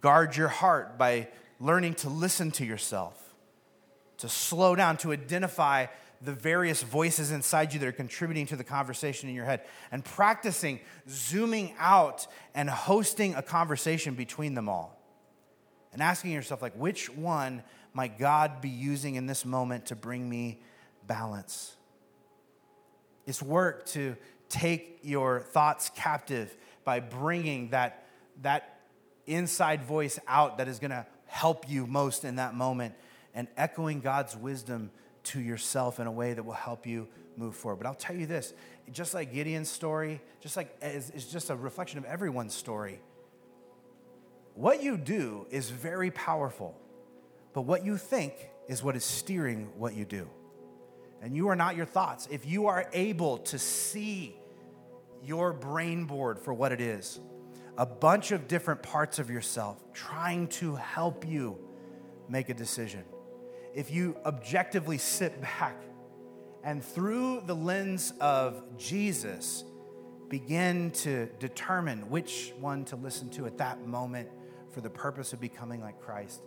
guard 0.00 0.36
your 0.36 0.48
heart 0.48 0.96
by 0.96 1.28
learning 1.58 1.94
to 1.94 2.08
listen 2.08 2.50
to 2.52 2.64
yourself, 2.64 3.34
to 4.18 4.28
slow 4.28 4.74
down, 4.74 4.96
to 4.98 5.12
identify 5.12 5.86
the 6.22 6.32
various 6.32 6.82
voices 6.82 7.32
inside 7.32 7.72
you 7.72 7.80
that 7.80 7.88
are 7.88 7.92
contributing 7.92 8.46
to 8.46 8.56
the 8.56 8.64
conversation 8.64 9.28
in 9.28 9.34
your 9.34 9.46
head, 9.46 9.62
and 9.90 10.04
practicing 10.04 10.78
zooming 11.08 11.74
out 11.78 12.26
and 12.54 12.68
hosting 12.68 13.34
a 13.34 13.42
conversation 13.42 14.14
between 14.14 14.54
them 14.54 14.68
all. 14.68 14.98
And 15.92 16.02
asking 16.02 16.30
yourself, 16.32 16.62
like, 16.62 16.74
which 16.74 17.10
one 17.10 17.62
might 17.92 18.18
God 18.18 18.60
be 18.60 18.68
using 18.68 19.16
in 19.16 19.26
this 19.26 19.44
moment 19.44 19.86
to 19.86 19.96
bring 19.96 20.28
me 20.28 20.60
balance? 21.06 21.76
It's 23.26 23.42
work 23.42 23.86
to 23.86 24.16
take 24.48 25.00
your 25.02 25.40
thoughts 25.40 25.90
captive 25.94 26.56
by 26.84 27.00
bringing 27.00 27.70
that, 27.70 28.06
that 28.42 28.80
inside 29.26 29.82
voice 29.82 30.18
out 30.26 30.58
that 30.58 30.68
is 30.68 30.78
going 30.78 30.90
to 30.90 31.06
help 31.26 31.70
you 31.70 31.86
most 31.86 32.24
in 32.24 32.36
that 32.36 32.54
moment 32.54 32.94
and 33.34 33.46
echoing 33.56 34.00
God's 34.00 34.36
wisdom 34.36 34.90
to 35.22 35.40
yourself 35.40 36.00
in 36.00 36.06
a 36.06 36.12
way 36.12 36.32
that 36.32 36.42
will 36.42 36.52
help 36.52 36.86
you 36.86 37.06
move 37.36 37.54
forward. 37.54 37.76
But 37.76 37.86
I'll 37.86 37.94
tell 37.94 38.16
you 38.16 38.26
this 38.26 38.52
just 38.90 39.14
like 39.14 39.32
Gideon's 39.32 39.70
story, 39.70 40.20
just 40.40 40.56
like 40.56 40.76
it's 40.82 41.26
just 41.26 41.50
a 41.50 41.54
reflection 41.54 41.98
of 41.98 42.04
everyone's 42.04 42.54
story. 42.54 43.00
What 44.54 44.82
you 44.82 44.96
do 44.96 45.46
is 45.50 45.70
very 45.70 46.10
powerful. 46.10 46.74
But 47.52 47.62
what 47.62 47.84
you 47.84 47.96
think 47.96 48.34
is 48.68 48.82
what 48.82 48.96
is 48.96 49.04
steering 49.04 49.68
what 49.76 49.94
you 49.94 50.04
do. 50.04 50.28
And 51.22 51.34
you 51.34 51.48
are 51.48 51.56
not 51.56 51.76
your 51.76 51.86
thoughts. 51.86 52.28
If 52.30 52.46
you 52.46 52.66
are 52.66 52.88
able 52.92 53.38
to 53.38 53.58
see 53.58 54.36
your 55.22 55.52
brain 55.52 56.04
board 56.04 56.38
for 56.38 56.54
what 56.54 56.72
it 56.72 56.80
is, 56.80 57.20
a 57.76 57.86
bunch 57.86 58.32
of 58.32 58.48
different 58.48 58.82
parts 58.82 59.18
of 59.18 59.30
yourself 59.30 59.82
trying 59.92 60.48
to 60.48 60.76
help 60.76 61.26
you 61.26 61.58
make 62.28 62.48
a 62.48 62.54
decision. 62.54 63.04
If 63.74 63.90
you 63.90 64.16
objectively 64.24 64.98
sit 64.98 65.40
back 65.40 65.76
and 66.62 66.84
through 66.84 67.42
the 67.46 67.54
lens 67.54 68.12
of 68.20 68.62
Jesus, 68.76 69.64
begin 70.28 70.90
to 70.92 71.26
determine 71.38 72.08
which 72.08 72.52
one 72.60 72.84
to 72.86 72.96
listen 72.96 73.30
to 73.30 73.46
at 73.46 73.58
that 73.58 73.86
moment 73.86 74.28
for 74.70 74.80
the 74.80 74.90
purpose 74.90 75.32
of 75.32 75.40
becoming 75.40 75.80
like 75.80 76.00
Christ, 76.00 76.42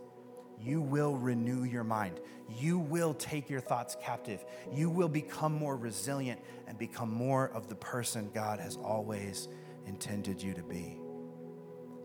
you 0.63 0.81
will 0.81 1.15
renew 1.15 1.63
your 1.63 1.83
mind. 1.83 2.19
You 2.49 2.79
will 2.79 3.13
take 3.13 3.49
your 3.49 3.59
thoughts 3.59 3.97
captive. 4.01 4.43
You 4.71 4.89
will 4.89 5.07
become 5.07 5.53
more 5.53 5.75
resilient 5.75 6.39
and 6.67 6.77
become 6.77 7.11
more 7.11 7.49
of 7.49 7.67
the 7.67 7.75
person 7.75 8.29
God 8.33 8.59
has 8.59 8.77
always 8.77 9.47
intended 9.85 10.41
you 10.41 10.53
to 10.53 10.63
be. 10.63 10.99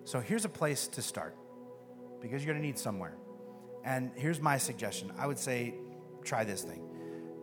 So 0.05 0.21
here's 0.21 0.45
a 0.45 0.49
place 0.49 0.89
to 0.89 1.03
start 1.03 1.37
because 2.21 2.45
you're 2.45 2.53
going 2.53 2.63
to 2.63 2.67
need 2.67 2.79
somewhere. 2.79 3.15
And 3.85 4.11
here's 4.17 4.41
my 4.41 4.59
suggestion 4.59 5.13
I 5.19 5.27
would 5.27 5.39
say 5.39 5.75
try 6.25 6.45
this 6.45 6.63
thing 6.63 6.83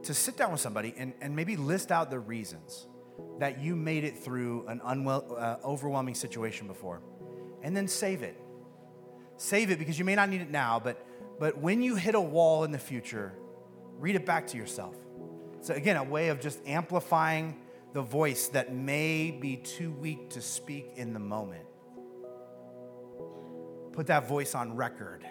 to 0.04 0.14
sit 0.14 0.38
down 0.38 0.52
with 0.52 0.62
somebody 0.62 0.94
and, 0.98 1.14
and 1.22 1.36
maybe 1.36 1.58
list 1.58 1.92
out 1.92 2.12
the 2.12 2.20
reasons 2.20 2.88
that 3.40 3.60
you 3.60 3.76
made 3.76 4.04
it 4.04 4.20
through 4.20 4.66
an 4.68 4.82
unwell, 4.84 5.36
uh, 5.38 5.58
overwhelming 5.64 6.16
situation 6.16 6.68
before, 6.68 7.02
and 7.62 7.76
then 7.76 7.88
save 7.88 8.22
it. 8.22 8.40
Save 9.38 9.72
it 9.72 9.80
because 9.80 9.98
you 10.00 10.06
may 10.06 10.16
not 10.16 10.30
need 10.30 10.42
it 10.42 10.50
now, 10.50 10.80
but, 10.82 11.05
but 11.40 11.58
when 11.58 11.82
you 11.82 11.96
hit 11.96 12.16
a 12.16 12.22
wall 12.22 12.64
in 12.64 12.72
the 12.72 12.80
future, 12.80 13.34
read 14.00 14.16
it 14.16 14.26
back 14.26 14.48
to 14.48 14.58
yourself. 14.58 14.96
So, 15.62 15.74
again, 15.74 15.98
a 15.98 16.04
way 16.04 16.30
of 16.30 16.40
just 16.40 16.60
amplifying 16.68 17.60
the 17.94 18.02
voice 18.02 18.50
that 18.50 18.74
may 18.74 19.32
be 19.32 19.58
too 19.58 19.92
weak 19.92 20.30
to 20.32 20.42
speak 20.42 20.92
in 20.96 21.14
the 21.14 21.20
moment. 21.20 21.66
Put 23.94 24.08
that 24.08 24.28
voice 24.28 24.54
on 24.54 24.76
record 24.76 25.26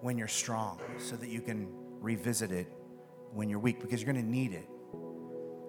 when 0.00 0.16
you're 0.16 0.28
strong 0.28 0.80
so 0.96 1.16
that 1.16 1.28
you 1.28 1.40
can 1.40 1.68
revisit 2.00 2.52
it 2.52 2.66
when 3.32 3.48
you're 3.50 3.58
weak 3.58 3.80
because 3.80 4.00
you're 4.00 4.12
going 4.12 4.24
to 4.24 4.30
need 4.30 4.54
it. 4.54 4.66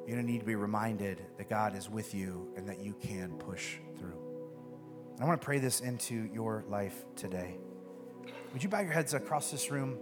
You're 0.08 0.16
going 0.16 0.26
to 0.26 0.32
need 0.32 0.40
to 0.40 0.46
be 0.46 0.56
reminded 0.56 1.22
that 1.38 1.50
God 1.50 1.76
is 1.76 1.90
with 1.90 2.16
you 2.16 2.52
and 2.56 2.68
that 2.68 2.80
you 2.80 2.94
can 2.94 3.38
push 3.38 3.76
through. 3.98 4.18
And 5.14 5.24
I 5.24 5.28
want 5.28 5.40
to 5.40 5.46
pray 5.46 5.60
this 5.60 5.82
into 5.82 6.30
your 6.34 6.64
life 6.68 7.06
today. 7.16 7.58
Would 8.54 8.64
you 8.64 8.70
bow 8.70 8.80
your 8.80 8.92
heads 8.92 9.14
across 9.14 9.52
this 9.52 9.70
room? 9.70 9.98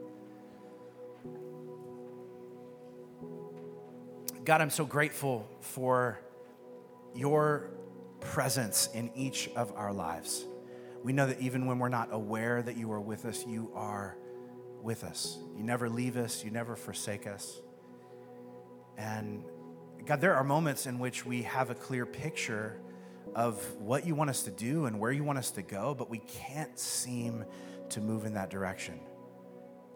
God, 4.45 4.61
I'm 4.61 4.69
so 4.69 4.85
grateful 4.85 5.45
for 5.59 6.21
your 7.13 7.71
presence 8.21 8.87
in 8.93 9.11
each 9.15 9.49
of 9.57 9.73
our 9.75 9.91
lives. 9.91 10.45
We 11.03 11.11
know 11.11 11.27
that 11.27 11.41
even 11.41 11.65
when 11.65 11.79
we're 11.79 11.89
not 11.89 12.09
aware 12.11 12.61
that 12.61 12.77
you 12.77 12.91
are 12.93 13.01
with 13.01 13.25
us, 13.25 13.45
you 13.45 13.69
are 13.75 14.17
with 14.81 15.03
us. 15.03 15.37
You 15.57 15.63
never 15.63 15.89
leave 15.89 16.15
us, 16.15 16.45
you 16.45 16.51
never 16.51 16.77
forsake 16.77 17.27
us. 17.27 17.59
And 18.97 19.43
God, 20.05 20.21
there 20.21 20.35
are 20.35 20.43
moments 20.45 20.85
in 20.85 20.99
which 20.99 21.25
we 21.25 21.41
have 21.41 21.69
a 21.69 21.75
clear 21.75 22.05
picture 22.05 22.79
of 23.35 23.61
what 23.75 24.05
you 24.05 24.15
want 24.15 24.29
us 24.29 24.43
to 24.43 24.51
do 24.51 24.85
and 24.85 24.99
where 24.99 25.11
you 25.11 25.23
want 25.23 25.37
us 25.37 25.51
to 25.51 25.61
go, 25.61 25.93
but 25.93 26.09
we 26.09 26.19
can't 26.19 26.79
seem 26.79 27.43
to 27.91 28.01
move 28.01 28.25
in 28.25 28.33
that 28.33 28.49
direction. 28.49 28.99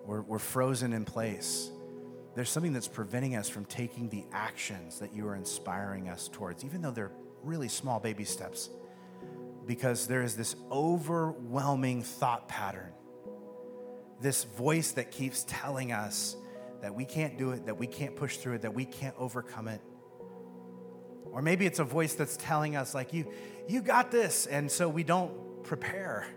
We're, 0.05 0.21
we're 0.21 0.39
frozen 0.39 0.93
in 0.93 1.05
place. 1.05 1.69
There's 2.35 2.49
something 2.49 2.73
that's 2.73 2.87
preventing 2.87 3.35
us 3.35 3.49
from 3.49 3.65
taking 3.65 4.09
the 4.09 4.25
actions 4.31 4.99
that 4.99 5.13
you 5.13 5.27
are 5.27 5.35
inspiring 5.35 6.09
us 6.09 6.29
towards, 6.31 6.63
even 6.63 6.81
though 6.81 6.91
they're 6.91 7.11
really 7.43 7.67
small 7.67 7.99
baby 7.99 8.23
steps, 8.23 8.69
because 9.65 10.07
there 10.07 10.23
is 10.23 10.35
this 10.35 10.55
overwhelming 10.71 12.03
thought 12.03 12.47
pattern, 12.47 12.93
this 14.21 14.43
voice 14.43 14.91
that 14.93 15.11
keeps 15.11 15.43
telling 15.47 15.91
us 15.91 16.35
that 16.81 16.95
we 16.95 17.05
can't 17.05 17.37
do 17.37 17.51
it, 17.51 17.65
that 17.65 17.77
we 17.77 17.87
can't 17.87 18.15
push 18.15 18.37
through 18.37 18.53
it, 18.53 18.61
that 18.61 18.73
we 18.73 18.85
can't 18.85 19.15
overcome 19.17 19.67
it. 19.67 19.81
Or 21.25 21.41
maybe 21.41 21.65
it's 21.65 21.79
a 21.79 21.83
voice 21.83 22.13
that's 22.13 22.37
telling 22.37 22.75
us, 22.75 22.93
like, 22.93 23.13
you, 23.13 23.31
you 23.67 23.81
got 23.81 24.11
this. 24.11 24.47
And 24.47 24.69
so 24.69 24.89
we 24.89 25.03
don't 25.03 25.63
prepare 25.63 26.27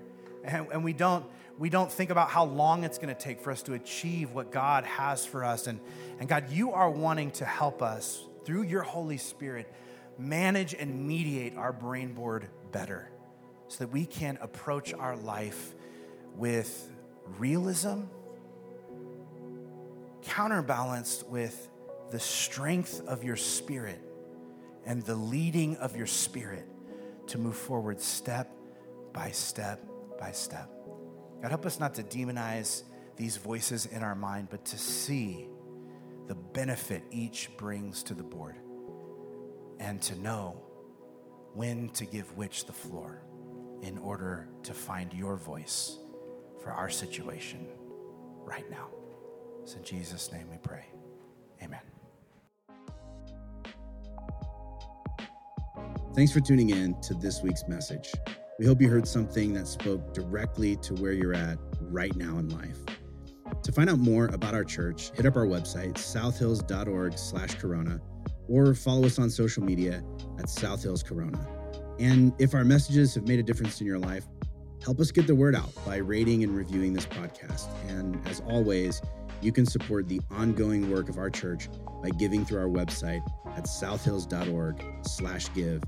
and, 0.44 0.66
and 0.72 0.84
we, 0.84 0.92
don't, 0.92 1.24
we 1.58 1.70
don't 1.70 1.90
think 1.90 2.10
about 2.10 2.28
how 2.28 2.44
long 2.44 2.84
it's 2.84 2.98
going 2.98 3.14
to 3.14 3.20
take 3.20 3.40
for 3.40 3.50
us 3.50 3.62
to 3.62 3.74
achieve 3.74 4.32
what 4.32 4.52
God 4.52 4.84
has 4.84 5.24
for 5.24 5.44
us. 5.44 5.66
And, 5.66 5.80
and 6.18 6.28
God, 6.28 6.50
you 6.50 6.72
are 6.72 6.90
wanting 6.90 7.30
to 7.32 7.44
help 7.44 7.82
us 7.82 8.24
through 8.44 8.62
your 8.62 8.82
Holy 8.82 9.16
Spirit 9.16 9.72
manage 10.18 10.74
and 10.74 11.06
mediate 11.06 11.56
our 11.56 11.72
brain 11.72 12.12
board 12.12 12.48
better 12.70 13.10
so 13.68 13.78
that 13.78 13.88
we 13.92 14.06
can 14.06 14.38
approach 14.40 14.92
our 14.94 15.16
life 15.16 15.74
with 16.36 16.90
realism, 17.38 18.02
counterbalanced 20.22 21.26
with 21.28 21.70
the 22.10 22.20
strength 22.20 23.00
of 23.06 23.24
your 23.24 23.36
spirit 23.36 24.00
and 24.86 25.02
the 25.02 25.16
leading 25.16 25.76
of 25.78 25.96
your 25.96 26.06
spirit 26.06 26.68
to 27.26 27.38
move 27.38 27.56
forward 27.56 28.00
step 28.00 28.54
by 29.12 29.30
step 29.30 29.80
by 30.24 30.32
step. 30.32 30.70
God, 31.42 31.50
help 31.50 31.66
us 31.66 31.78
not 31.78 31.92
to 31.96 32.02
demonize 32.02 32.84
these 33.14 33.36
voices 33.36 33.84
in 33.84 34.02
our 34.02 34.14
mind, 34.14 34.48
but 34.50 34.64
to 34.64 34.78
see 34.78 35.48
the 36.28 36.34
benefit 36.34 37.02
each 37.10 37.50
brings 37.58 38.02
to 38.04 38.14
the 38.14 38.22
board 38.22 38.56
and 39.80 40.00
to 40.00 40.18
know 40.20 40.62
when 41.52 41.90
to 41.90 42.06
give 42.06 42.34
which 42.38 42.64
the 42.64 42.72
floor 42.72 43.20
in 43.82 43.98
order 43.98 44.48
to 44.62 44.72
find 44.72 45.12
your 45.12 45.36
voice 45.36 45.98
for 46.62 46.70
our 46.70 46.88
situation 46.88 47.66
right 48.44 48.68
now. 48.70 48.88
It's 49.62 49.74
in 49.74 49.84
Jesus' 49.84 50.32
name 50.32 50.48
we 50.50 50.56
pray. 50.56 50.86
Amen. 51.62 51.80
Thanks 56.14 56.32
for 56.32 56.40
tuning 56.40 56.70
in 56.70 56.98
to 57.02 57.12
this 57.12 57.42
week's 57.42 57.68
message. 57.68 58.10
We 58.58 58.66
hope 58.66 58.80
you 58.80 58.88
heard 58.88 59.08
something 59.08 59.52
that 59.54 59.66
spoke 59.66 60.14
directly 60.14 60.76
to 60.76 60.94
where 60.94 61.12
you're 61.12 61.34
at 61.34 61.58
right 61.80 62.14
now 62.14 62.38
in 62.38 62.50
life. 62.50 62.78
To 63.64 63.72
find 63.72 63.90
out 63.90 63.98
more 63.98 64.26
about 64.26 64.54
our 64.54 64.62
church, 64.62 65.10
hit 65.16 65.26
up 65.26 65.34
our 65.36 65.46
website, 65.46 65.98
southhills.org 65.98 67.18
slash 67.18 67.56
corona, 67.56 68.00
or 68.48 68.74
follow 68.74 69.06
us 69.06 69.18
on 69.18 69.28
social 69.28 69.64
media 69.64 70.04
at 70.38 70.48
Southhills 70.48 71.02
Corona. 71.02 71.44
And 71.98 72.32
if 72.38 72.54
our 72.54 72.64
messages 72.64 73.12
have 73.16 73.26
made 73.26 73.40
a 73.40 73.42
difference 73.42 73.80
in 73.80 73.88
your 73.88 73.98
life, 73.98 74.24
help 74.84 75.00
us 75.00 75.10
get 75.10 75.26
the 75.26 75.34
word 75.34 75.56
out 75.56 75.72
by 75.84 75.96
rating 75.96 76.44
and 76.44 76.56
reviewing 76.56 76.92
this 76.92 77.06
podcast. 77.06 77.68
And 77.88 78.20
as 78.28 78.40
always, 78.40 79.02
you 79.42 79.50
can 79.50 79.66
support 79.66 80.08
the 80.08 80.20
ongoing 80.30 80.92
work 80.92 81.08
of 81.08 81.18
our 81.18 81.30
church 81.30 81.68
by 82.04 82.10
giving 82.10 82.44
through 82.44 82.60
our 82.60 82.68
website 82.68 83.22
at 83.56 83.66
southhills.org 83.66 84.84
slash 85.02 85.52
give 85.54 85.82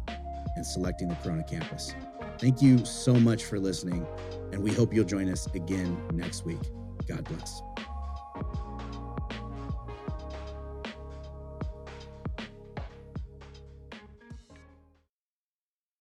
and 0.56 0.66
selecting 0.66 1.08
the 1.08 1.14
Corona 1.16 1.44
campus. 1.44 1.94
Thank 2.38 2.60
you 2.60 2.84
so 2.84 3.14
much 3.14 3.44
for 3.44 3.58
listening, 3.58 4.06
and 4.52 4.62
we 4.62 4.72
hope 4.72 4.92
you'll 4.92 5.04
join 5.04 5.30
us 5.30 5.46
again 5.54 5.98
next 6.12 6.44
week. 6.44 6.60
God 7.06 7.24
bless. 7.24 7.62